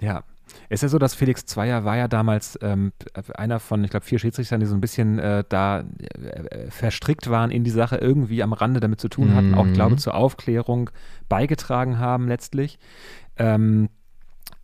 Ja, 0.00 0.24
ist 0.68 0.82
ja 0.82 0.88
so, 0.88 0.98
dass 0.98 1.14
Felix 1.14 1.46
Zweier 1.46 1.84
war 1.84 1.96
ja 1.96 2.08
damals 2.08 2.58
ähm, 2.62 2.92
einer 3.34 3.60
von, 3.60 3.82
ich 3.84 3.90
glaube, 3.90 4.04
vier 4.04 4.18
Schiedsrichtern, 4.18 4.60
die 4.60 4.66
so 4.66 4.74
ein 4.74 4.80
bisschen 4.80 5.18
äh, 5.18 5.44
da 5.48 5.80
äh, 5.80 6.70
verstrickt 6.70 7.30
waren 7.30 7.50
in 7.50 7.64
die 7.64 7.70
Sache, 7.70 7.96
irgendwie 7.96 8.42
am 8.42 8.52
Rande 8.52 8.80
damit 8.80 9.00
zu 9.00 9.08
tun 9.08 9.34
hatten, 9.34 9.50
mhm. 9.50 9.54
auch, 9.54 9.72
glaube 9.72 9.96
zur 9.96 10.14
Aufklärung 10.14 10.90
beigetragen 11.28 11.98
haben 11.98 12.28
letztlich. 12.28 12.78
Ähm, 13.36 13.88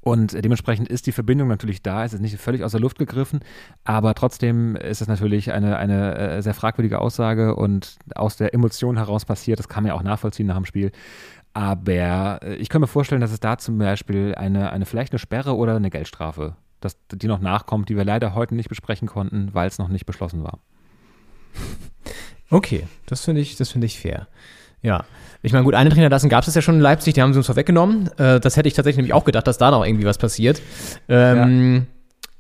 und 0.04 0.34
dementsprechend 0.34 0.88
ist 0.88 1.06
die 1.06 1.12
Verbindung 1.12 1.48
natürlich 1.48 1.82
da, 1.82 2.04
es 2.04 2.12
ist 2.12 2.20
nicht 2.20 2.36
völlig 2.36 2.62
aus 2.62 2.72
der 2.72 2.80
Luft 2.80 2.98
gegriffen, 2.98 3.40
aber 3.84 4.14
trotzdem 4.14 4.76
ist 4.76 5.00
es 5.00 5.08
natürlich 5.08 5.50
eine, 5.50 5.78
eine 5.78 6.18
äh, 6.18 6.42
sehr 6.42 6.52
fragwürdige 6.52 7.00
Aussage 7.00 7.56
und 7.56 7.96
aus 8.14 8.36
der 8.36 8.52
Emotion 8.52 8.98
heraus 8.98 9.24
passiert, 9.24 9.58
das 9.58 9.68
kann 9.68 9.82
man 9.82 9.88
ja 9.88 9.94
auch 9.94 10.02
nachvollziehen 10.02 10.46
nach 10.46 10.56
dem 10.56 10.66
Spiel. 10.66 10.92
Aber 11.54 12.40
äh, 12.42 12.56
ich 12.56 12.68
kann 12.68 12.80
mir 12.80 12.86
vorstellen, 12.86 13.20
dass 13.20 13.32
es 13.32 13.40
da 13.40 13.56
zum 13.56 13.78
Beispiel 13.78 14.34
eine, 14.34 14.70
eine 14.70 14.84
vielleicht 14.84 15.12
eine 15.12 15.18
Sperre 15.18 15.56
oder 15.56 15.76
eine 15.76 15.88
Geldstrafe, 15.88 16.56
dass 16.80 16.98
die 17.10 17.28
noch 17.28 17.40
nachkommt, 17.40 17.88
die 17.88 17.96
wir 17.96 18.04
leider 18.04 18.34
heute 18.34 18.54
nicht 18.54 18.68
besprechen 18.68 19.08
konnten, 19.08 19.54
weil 19.54 19.68
es 19.68 19.78
noch 19.78 19.88
nicht 19.88 20.04
beschlossen 20.04 20.44
war. 20.44 20.58
Okay, 22.50 22.86
das 23.06 23.24
finde 23.24 23.40
ich, 23.40 23.56
das 23.56 23.70
finde 23.70 23.86
ich 23.86 23.98
fair. 23.98 24.28
Ja. 24.82 25.04
Ich 25.42 25.52
meine, 25.52 25.64
gut, 25.64 25.74
eine 25.74 25.90
Trainer 25.90 26.10
lassen 26.10 26.28
gab 26.28 26.46
es 26.46 26.54
ja 26.54 26.60
schon 26.60 26.76
in 26.76 26.80
Leipzig, 26.80 27.14
die 27.14 27.22
haben 27.22 27.32
sie 27.32 27.38
uns 27.38 27.46
vorweggenommen. 27.46 28.10
Äh, 28.18 28.38
das 28.40 28.56
hätte 28.56 28.68
ich 28.68 28.74
tatsächlich 28.74 28.98
nämlich 28.98 29.14
auch 29.14 29.24
gedacht, 29.24 29.46
dass 29.46 29.56
da 29.56 29.70
noch 29.70 29.84
irgendwie 29.84 30.04
was 30.04 30.18
passiert. 30.18 30.60
Ähm, 31.08 31.74
ja. 31.74 31.82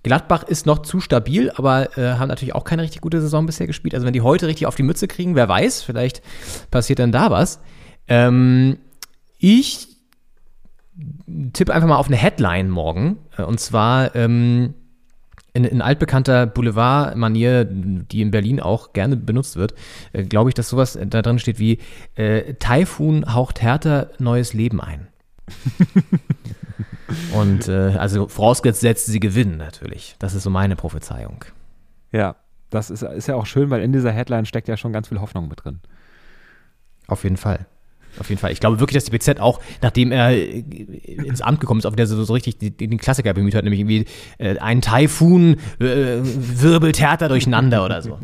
Gladbach 0.02 0.42
ist 0.42 0.66
noch 0.66 0.80
zu 0.80 1.00
stabil, 1.00 1.50
aber 1.54 1.96
äh, 1.96 2.14
haben 2.14 2.28
natürlich 2.28 2.54
auch 2.54 2.64
keine 2.64 2.82
richtig 2.82 3.00
gute 3.00 3.20
Saison 3.22 3.46
bisher 3.46 3.66
gespielt. 3.66 3.94
Also 3.94 4.06
wenn 4.06 4.12
die 4.12 4.20
heute 4.20 4.46
richtig 4.46 4.66
auf 4.66 4.74
die 4.74 4.82
Mütze 4.82 5.08
kriegen, 5.08 5.34
wer 5.34 5.48
weiß, 5.48 5.82
vielleicht 5.82 6.22
passiert 6.70 6.98
dann 6.98 7.12
da 7.12 7.30
was. 7.30 7.60
Ähm, 8.08 8.76
ich 9.44 9.88
tippe 11.52 11.74
einfach 11.74 11.88
mal 11.88 11.96
auf 11.96 12.06
eine 12.06 12.16
Headline 12.16 12.70
morgen. 12.70 13.18
Äh, 13.36 13.42
und 13.42 13.60
zwar 13.60 14.16
ähm, 14.16 14.72
in, 15.52 15.64
in 15.64 15.82
altbekannter 15.82 16.46
Boulevard-Manier, 16.46 17.66
die 17.66 18.22
in 18.22 18.30
Berlin 18.30 18.58
auch 18.58 18.94
gerne 18.94 19.16
benutzt 19.16 19.56
wird, 19.56 19.74
äh, 20.14 20.22
glaube 20.22 20.48
ich, 20.48 20.54
dass 20.54 20.70
sowas 20.70 20.98
da 20.98 21.20
drin 21.20 21.38
steht 21.38 21.58
wie 21.58 21.78
äh, 22.14 22.54
Taifun 22.54 23.34
haucht 23.34 23.60
härter 23.60 24.10
neues 24.18 24.54
Leben 24.54 24.80
ein. 24.80 25.08
Und 27.34 27.68
äh, 27.68 27.96
also 27.98 28.28
vorausgesetzt, 28.28 29.06
sie 29.06 29.20
gewinnen 29.20 29.58
natürlich. 29.58 30.16
Das 30.18 30.34
ist 30.34 30.44
so 30.44 30.50
meine 30.50 30.74
Prophezeiung. 30.74 31.44
Ja, 32.12 32.36
das 32.70 32.90
ist, 32.90 33.02
ist 33.02 33.28
ja 33.28 33.34
auch 33.34 33.46
schön, 33.46 33.68
weil 33.68 33.82
in 33.82 33.92
dieser 33.92 34.10
Headline 34.10 34.46
steckt 34.46 34.68
ja 34.68 34.78
schon 34.78 34.94
ganz 34.94 35.08
viel 35.08 35.20
Hoffnung 35.20 35.48
mit 35.48 35.64
drin. 35.64 35.80
Auf 37.06 37.24
jeden 37.24 37.36
Fall. 37.36 37.66
Auf 38.18 38.28
jeden 38.28 38.40
Fall. 38.40 38.52
Ich 38.52 38.60
glaube 38.60 38.80
wirklich, 38.80 38.94
dass 38.94 39.04
die 39.04 39.10
BZ 39.10 39.40
auch, 39.40 39.60
nachdem 39.82 40.12
er 40.12 40.30
äh, 40.30 40.60
ins 41.06 41.40
Amt 41.40 41.60
gekommen 41.60 41.80
ist, 41.80 41.86
auch 41.86 41.92
wieder 41.92 42.06
so, 42.06 42.22
so 42.22 42.32
richtig 42.32 42.58
den, 42.58 42.98
Klassiker 42.98 43.34
bemüht 43.34 43.54
hat, 43.54 43.64
nämlich 43.64 43.80
irgendwie 43.80 44.06
äh, 44.38 44.58
ein 44.58 44.80
Taifun 44.80 45.56
äh, 45.80 46.18
wirbelt 46.22 47.00
härter 47.00 47.28
durcheinander 47.28 47.84
oder 47.84 48.02
so. 48.02 48.18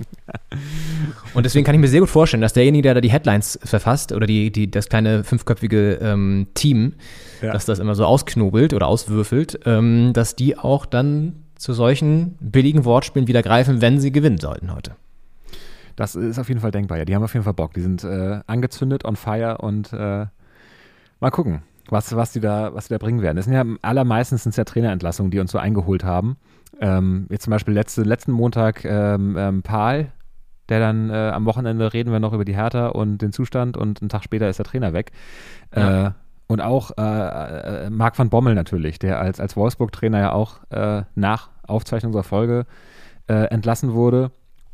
Und 1.35 1.45
deswegen 1.45 1.65
kann 1.65 1.75
ich 1.75 1.81
mir 1.81 1.89
sehr 1.89 2.01
gut 2.01 2.11
vorstellen, 2.11 2.41
dass 2.41 2.53
derjenige, 2.53 2.83
der 2.83 2.95
da 2.95 3.01
die 3.01 3.11
Headlines 3.11 3.59
verfasst 3.65 4.13
oder 4.13 4.27
die, 4.27 4.53
die, 4.53 4.71
das 4.71 4.89
kleine 4.89 5.25
fünfköpfige 5.25 5.99
ähm, 6.01 6.49
Team, 6.55 6.95
ja. 7.43 7.53
dass 7.53 7.67
das 7.67 7.79
immer 7.79 7.95
so 7.95 8.05
ausknobelt 8.05 8.75
oder 8.75 8.87
auswürfelt, 8.87 9.61
ähm, 9.67 10.13
dass 10.13 10.37
die 10.37 10.59
auch 10.59 10.87
dann 10.87 11.45
zu 11.57 11.73
solchen 11.73 12.37
billigen 12.41 12.85
Wortspielen 12.85 13.29
wieder 13.29 13.43
greifen, 13.43 13.81
wenn 13.81 14.01
sie 14.01 14.13
gewinnen 14.13 14.39
sollten 14.39 14.75
heute. 14.75 14.93
Das 16.01 16.15
ist 16.15 16.39
auf 16.39 16.49
jeden 16.49 16.63
Fall 16.63 16.71
denkbar. 16.71 16.97
Ja, 16.97 17.05
die 17.05 17.15
haben 17.15 17.23
auf 17.23 17.35
jeden 17.35 17.45
Fall 17.45 17.53
Bock. 17.53 17.75
Die 17.75 17.83
sind 17.83 18.05
äh, 18.05 18.41
angezündet, 18.47 19.05
on 19.05 19.17
fire 19.17 19.59
und 19.59 19.93
äh, 19.93 20.25
mal 21.21 21.31
gucken, 21.31 21.61
was, 21.91 22.17
was, 22.17 22.33
die 22.33 22.41
da, 22.41 22.75
was 22.75 22.87
die 22.87 22.95
da 22.95 22.99
bringen 22.99 23.21
werden. 23.21 23.37
Das 23.37 23.45
sind 23.45 23.53
ja 23.53 23.67
allermeistens 23.83 24.45
sind 24.45 24.57
ja 24.57 24.65
Trainerentlassungen, 24.65 25.31
die 25.31 25.39
uns 25.41 25.53
so 25.53 25.59
eingeholt 25.59 26.03
haben. 26.03 26.39
Ähm, 26.81 27.27
jetzt 27.29 27.45
zum 27.45 27.51
Beispiel 27.51 27.75
letzte, 27.75 28.03
letzten 28.03 28.33
Montag 28.33 28.83
ähm, 28.87 29.37
ähm, 29.37 29.63
Paul, 29.63 30.07
der 30.71 30.81
dann 30.81 31.11
äh, 31.11 31.33
am 31.35 31.45
Wochenende 31.45 31.93
reden 31.93 32.13
wir 32.13 32.19
noch 32.19 32.33
über 32.33 32.47
die 32.47 32.57
Hertha 32.57 32.87
und 32.87 33.19
den 33.19 33.35
Zustand 33.35 33.77
und 33.77 34.01
einen 34.01 34.09
Tag 34.09 34.25
später 34.25 34.49
ist 34.49 34.59
der 34.59 34.65
Trainer 34.65 34.95
weg. 34.95 35.13
Ja. 35.77 36.07
Äh, 36.07 36.11
und 36.47 36.63
auch 36.63 36.93
äh, 36.97 37.03
äh, 37.87 37.91
Marc 37.91 38.19
van 38.19 38.31
Bommel 38.31 38.55
natürlich, 38.55 38.99
der 38.99 39.21
als, 39.21 39.39
als 39.39 39.55
Wolfsburg-Trainer 39.55 40.19
ja 40.19 40.33
auch 40.33 40.61
äh, 40.71 41.03
nach 41.15 41.51
Aufzeichnung 41.63 42.15
unserer 42.15 42.25
Folge 42.25 42.65
äh, 43.29 43.35
entlassen 43.51 43.93
wurde. 43.93 44.31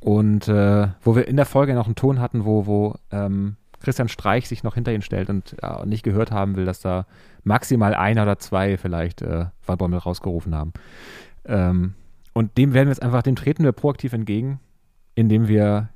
Und 0.07 0.47
äh, 0.47 0.87
wo 1.03 1.17
wir 1.17 1.27
in 1.27 1.35
der 1.35 1.47
Folge 1.47 1.75
noch 1.75 1.87
einen 1.87 1.97
Ton 1.97 2.21
hatten, 2.21 2.45
wo, 2.45 2.67
wo 2.67 2.95
ähm, 3.11 3.57
Christian 3.81 4.09
Streich 4.09 4.47
sich 4.47 4.63
noch 4.63 4.77
hinter 4.77 4.93
ihn 4.93 5.03
stellt 5.03 5.29
und 5.29 5.57
äh, 5.61 5.85
nicht 5.85 6.05
gehört 6.05 6.31
haben 6.31 6.55
will, 6.55 6.65
dass 6.65 6.79
da 6.79 7.07
maximal 7.43 7.93
einer 7.93 8.23
oder 8.23 8.39
zwei 8.39 8.77
vielleicht 8.77 9.21
äh, 9.23 9.47
Van 9.67 9.79
Bommel 9.79 9.99
rausgerufen 9.99 10.55
haben. 10.55 10.75
Ähm, 11.45 11.95
und 12.35 12.57
dem 12.57 12.73
werden 12.73 12.87
wir 12.87 12.93
jetzt 12.93 13.03
einfach, 13.03 13.23
dem 13.23 13.35
treten 13.35 13.65
wir 13.65 13.73
proaktiv 13.73 14.13
entgegen, 14.13 14.61
indem 15.17 15.49
wir 15.49 15.89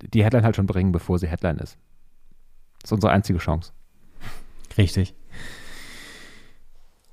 die 0.00 0.22
Headline 0.22 0.44
halt 0.44 0.54
schon 0.54 0.66
bringen, 0.66 0.92
bevor 0.92 1.18
sie 1.18 1.26
Headline 1.26 1.58
ist. 1.58 1.76
Das 2.82 2.90
ist 2.90 2.92
unsere 2.92 3.12
einzige 3.12 3.40
Chance. 3.40 3.72
Richtig. 4.78 5.12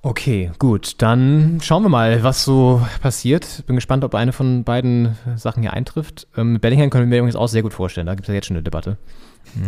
Okay, 0.05 0.51
gut. 0.59 1.01
Dann 1.01 1.59
schauen 1.63 1.81
wir 1.81 1.89
mal, 1.89 2.23
was 2.23 2.43
so 2.43 2.85
passiert. 3.01 3.63
Bin 3.67 3.77
gespannt, 3.77 4.03
ob 4.03 4.13
eine 4.15 4.33
von 4.33 4.65
beiden 4.65 5.17
Sachen 5.37 5.63
hier 5.63 5.71
eintrifft. 5.71 6.27
Ähm, 6.35 6.59
Bellingham 6.59 6.89
können 6.89 7.05
wir 7.05 7.09
mir 7.09 7.19
übrigens 7.19 7.37
auch 7.37 7.47
sehr 7.47 7.61
gut 7.61 7.73
vorstellen. 7.73 8.07
Da 8.07 8.13
gibt 8.13 8.25
es 8.25 8.27
ja 8.27 8.33
jetzt 8.33 8.47
schon 8.47 8.57
eine 8.57 8.63
Debatte. 8.63 8.97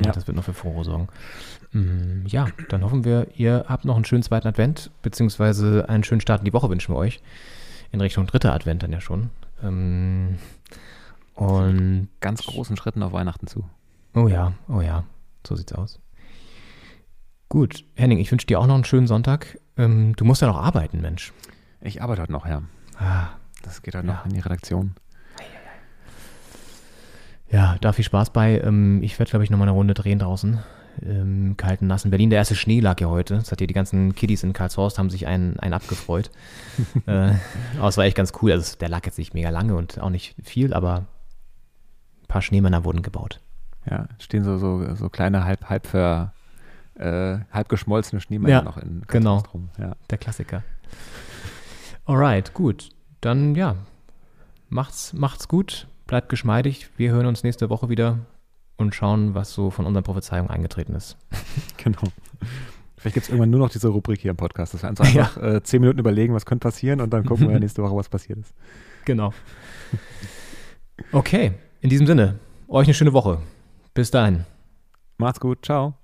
Ja. 0.04 0.12
Das 0.12 0.28
wird 0.28 0.36
noch 0.36 0.44
für 0.44 0.54
Furore 0.54 0.84
sorgen. 0.84 1.08
Mm, 1.72 2.26
ja, 2.28 2.48
dann 2.68 2.84
hoffen 2.84 3.06
wir, 3.06 3.28
ihr 3.38 3.64
habt 3.70 3.86
noch 3.86 3.96
einen 3.96 4.04
schönen 4.04 4.24
zweiten 4.24 4.48
Advent, 4.50 4.92
beziehungsweise 5.02 5.88
einen 5.88 6.04
schönen 6.04 6.22
Start 6.22 6.42
in 6.42 6.46
die 6.46 6.54
Woche 6.54 6.70
wünschen 6.70 6.94
wir 6.94 7.00
euch. 7.00 7.22
In 7.94 8.02
Richtung 8.02 8.28
dritter 8.28 8.54
Advent 8.54 8.84
dann 8.84 8.92
ja 8.92 9.00
schon. 9.00 9.30
Ähm, 9.64 10.38
und 11.36 12.10
ganz 12.20 12.44
großen 12.44 12.76
Schritten 12.76 13.04
auf 13.04 13.14
Weihnachten 13.14 13.48
zu. 13.48 13.64
Oh 14.14 14.28
ja, 14.28 14.52
oh 14.68 14.82
ja. 14.82 15.06
So 15.48 15.56
sieht's 15.56 15.72
aus. 15.72 16.00
Gut, 17.48 17.86
Henning, 17.96 18.18
ich 18.18 18.32
wünsche 18.32 18.48
dir 18.48 18.60
auch 18.60 18.68
noch 18.68 18.76
einen 18.76 18.84
schönen 18.84 19.08
Sonntag. 19.08 19.60
Ähm, 19.78 20.16
du 20.16 20.26
musst 20.26 20.42
ja 20.42 20.48
noch 20.48 20.62
arbeiten, 20.62 21.02
Mensch. 21.02 21.34
Ich 21.82 22.02
arbeite 22.02 22.22
heute 22.22 22.32
noch, 22.32 22.46
ja. 22.46 22.62
Ah, 22.98 23.28
das 23.64 23.82
geht 23.82 23.96
heute 23.96 24.08
ja. 24.08 24.14
noch 24.14 24.26
in 24.26 24.34
die 24.34 24.40
Redaktion. 24.40 24.96
Ja, 27.52 27.78
da 27.80 27.94
viel 27.94 28.06
Spaß 28.06 28.32
bei. 28.32 28.60
Ähm, 28.60 29.02
ich 29.04 29.18
werde, 29.20 29.30
glaube 29.30 29.44
ich, 29.44 29.50
noch 29.50 29.58
mal 29.58 29.66
eine 29.66 29.72
Runde 29.72 29.94
drehen 29.94 30.20
draußen. 30.20 30.60
Im 31.02 31.58
kalten, 31.58 31.88
nassen 31.88 32.10
Berlin. 32.10 32.30
Der 32.30 32.40
erste 32.40 32.56
Schnee 32.56 32.80
lag 32.80 33.00
ja 33.02 33.08
heute. 33.08 33.36
Das 33.36 33.52
hat 33.52 33.60
hier 33.60 33.68
die 33.68 33.74
ganzen 33.74 34.16
Kiddies 34.16 34.44
in 34.44 34.54
Karlshorst 34.54 34.98
haben 34.98 35.10
sich 35.10 35.28
einen, 35.28 35.60
einen 35.60 35.74
abgefreut. 35.74 36.32
äh, 37.06 37.34
aber 37.78 37.88
es 37.88 37.98
war 37.98 38.06
echt 38.06 38.18
ganz 38.18 38.34
cool. 38.42 38.52
Also 38.52 38.78
der 38.78 38.90
lag 38.90 39.06
jetzt 39.06 39.18
nicht 39.18 39.34
mega 39.34 39.50
lange 39.50 39.76
und 39.76 40.00
auch 40.00 40.10
nicht 40.10 40.36
viel, 40.44 40.74
aber 40.74 41.06
ein 42.24 42.28
paar 42.28 42.42
Schneemänner 42.42 42.86
wurden 42.86 43.02
gebaut. 43.02 43.42
Ja, 43.90 44.08
stehen 44.20 44.44
so, 44.44 44.58
so, 44.58 44.96
so 44.96 45.10
kleine 45.10 45.44
halb, 45.44 45.70
halb 45.70 45.86
ver, 45.86 46.34
äh, 46.96 47.40
halb 47.52 47.70
geschmolzene 47.70 48.22
Schneemänner 48.22 48.58
ja, 48.58 48.62
noch 48.62 48.78
in 48.78 49.04
Genau, 49.08 49.44
rum. 49.54 49.70
Ja. 49.78 49.96
der 50.10 50.18
Klassiker. 50.18 50.64
Alright, 52.06 52.54
gut. 52.54 52.90
Dann 53.22 53.56
ja, 53.56 53.76
macht's, 54.70 55.14
macht's 55.14 55.48
gut, 55.48 55.88
bleibt 56.08 56.30
geschmeidig. 56.30 56.90
Wir 56.98 57.12
hören 57.12 57.26
uns 57.26 57.44
nächste 57.44 57.70
Woche 57.70 57.90
wieder 57.90 58.20
und 58.78 58.94
schauen, 58.94 59.34
was 59.34 59.54
so 59.54 59.72
von 59.72 59.86
unseren 59.86 60.04
Prophezeiungen 60.04 60.50
eingetreten 60.50 60.96
ist. 60.96 61.18
genau. 61.78 62.04
Vielleicht 62.98 63.14
gibt 63.16 63.26
es 63.26 63.30
irgendwann 63.30 63.50
nur 63.50 63.60
noch 63.60 63.70
diese 63.70 63.88
Rubrik 63.88 64.20
hier 64.22 64.32
im 64.32 64.38
Podcast, 64.38 64.74
dass 64.74 64.84
wir 64.84 64.90
einfach 64.90 65.12
ja. 65.14 65.30
äh, 65.42 65.64
zehn 65.64 65.82
Minuten 65.82 66.00
überlegen, 66.00 66.34
was 66.34 66.46
könnte 66.46 66.68
passieren 66.68 67.02
und 67.02 67.12
dann 67.12 67.26
gucken 67.26 67.50
wir 67.50 67.60
nächste 67.60 67.84
Woche, 67.84 67.96
was 67.96 68.10
passiert 68.10 68.40
ist. 68.40 68.54
Genau. 69.06 69.34
Okay, 71.12 71.54
in 71.82 71.90
diesem 71.90 72.08
Sinne, 72.08 72.40
euch 72.68 72.88
eine 72.88 72.94
schöne 72.94 73.14
Woche. 73.14 73.40
Bis 73.94 74.12
dahin. 74.12 74.46
Macht's 75.18 75.40
gut, 75.40 75.64
ciao. 75.64 75.96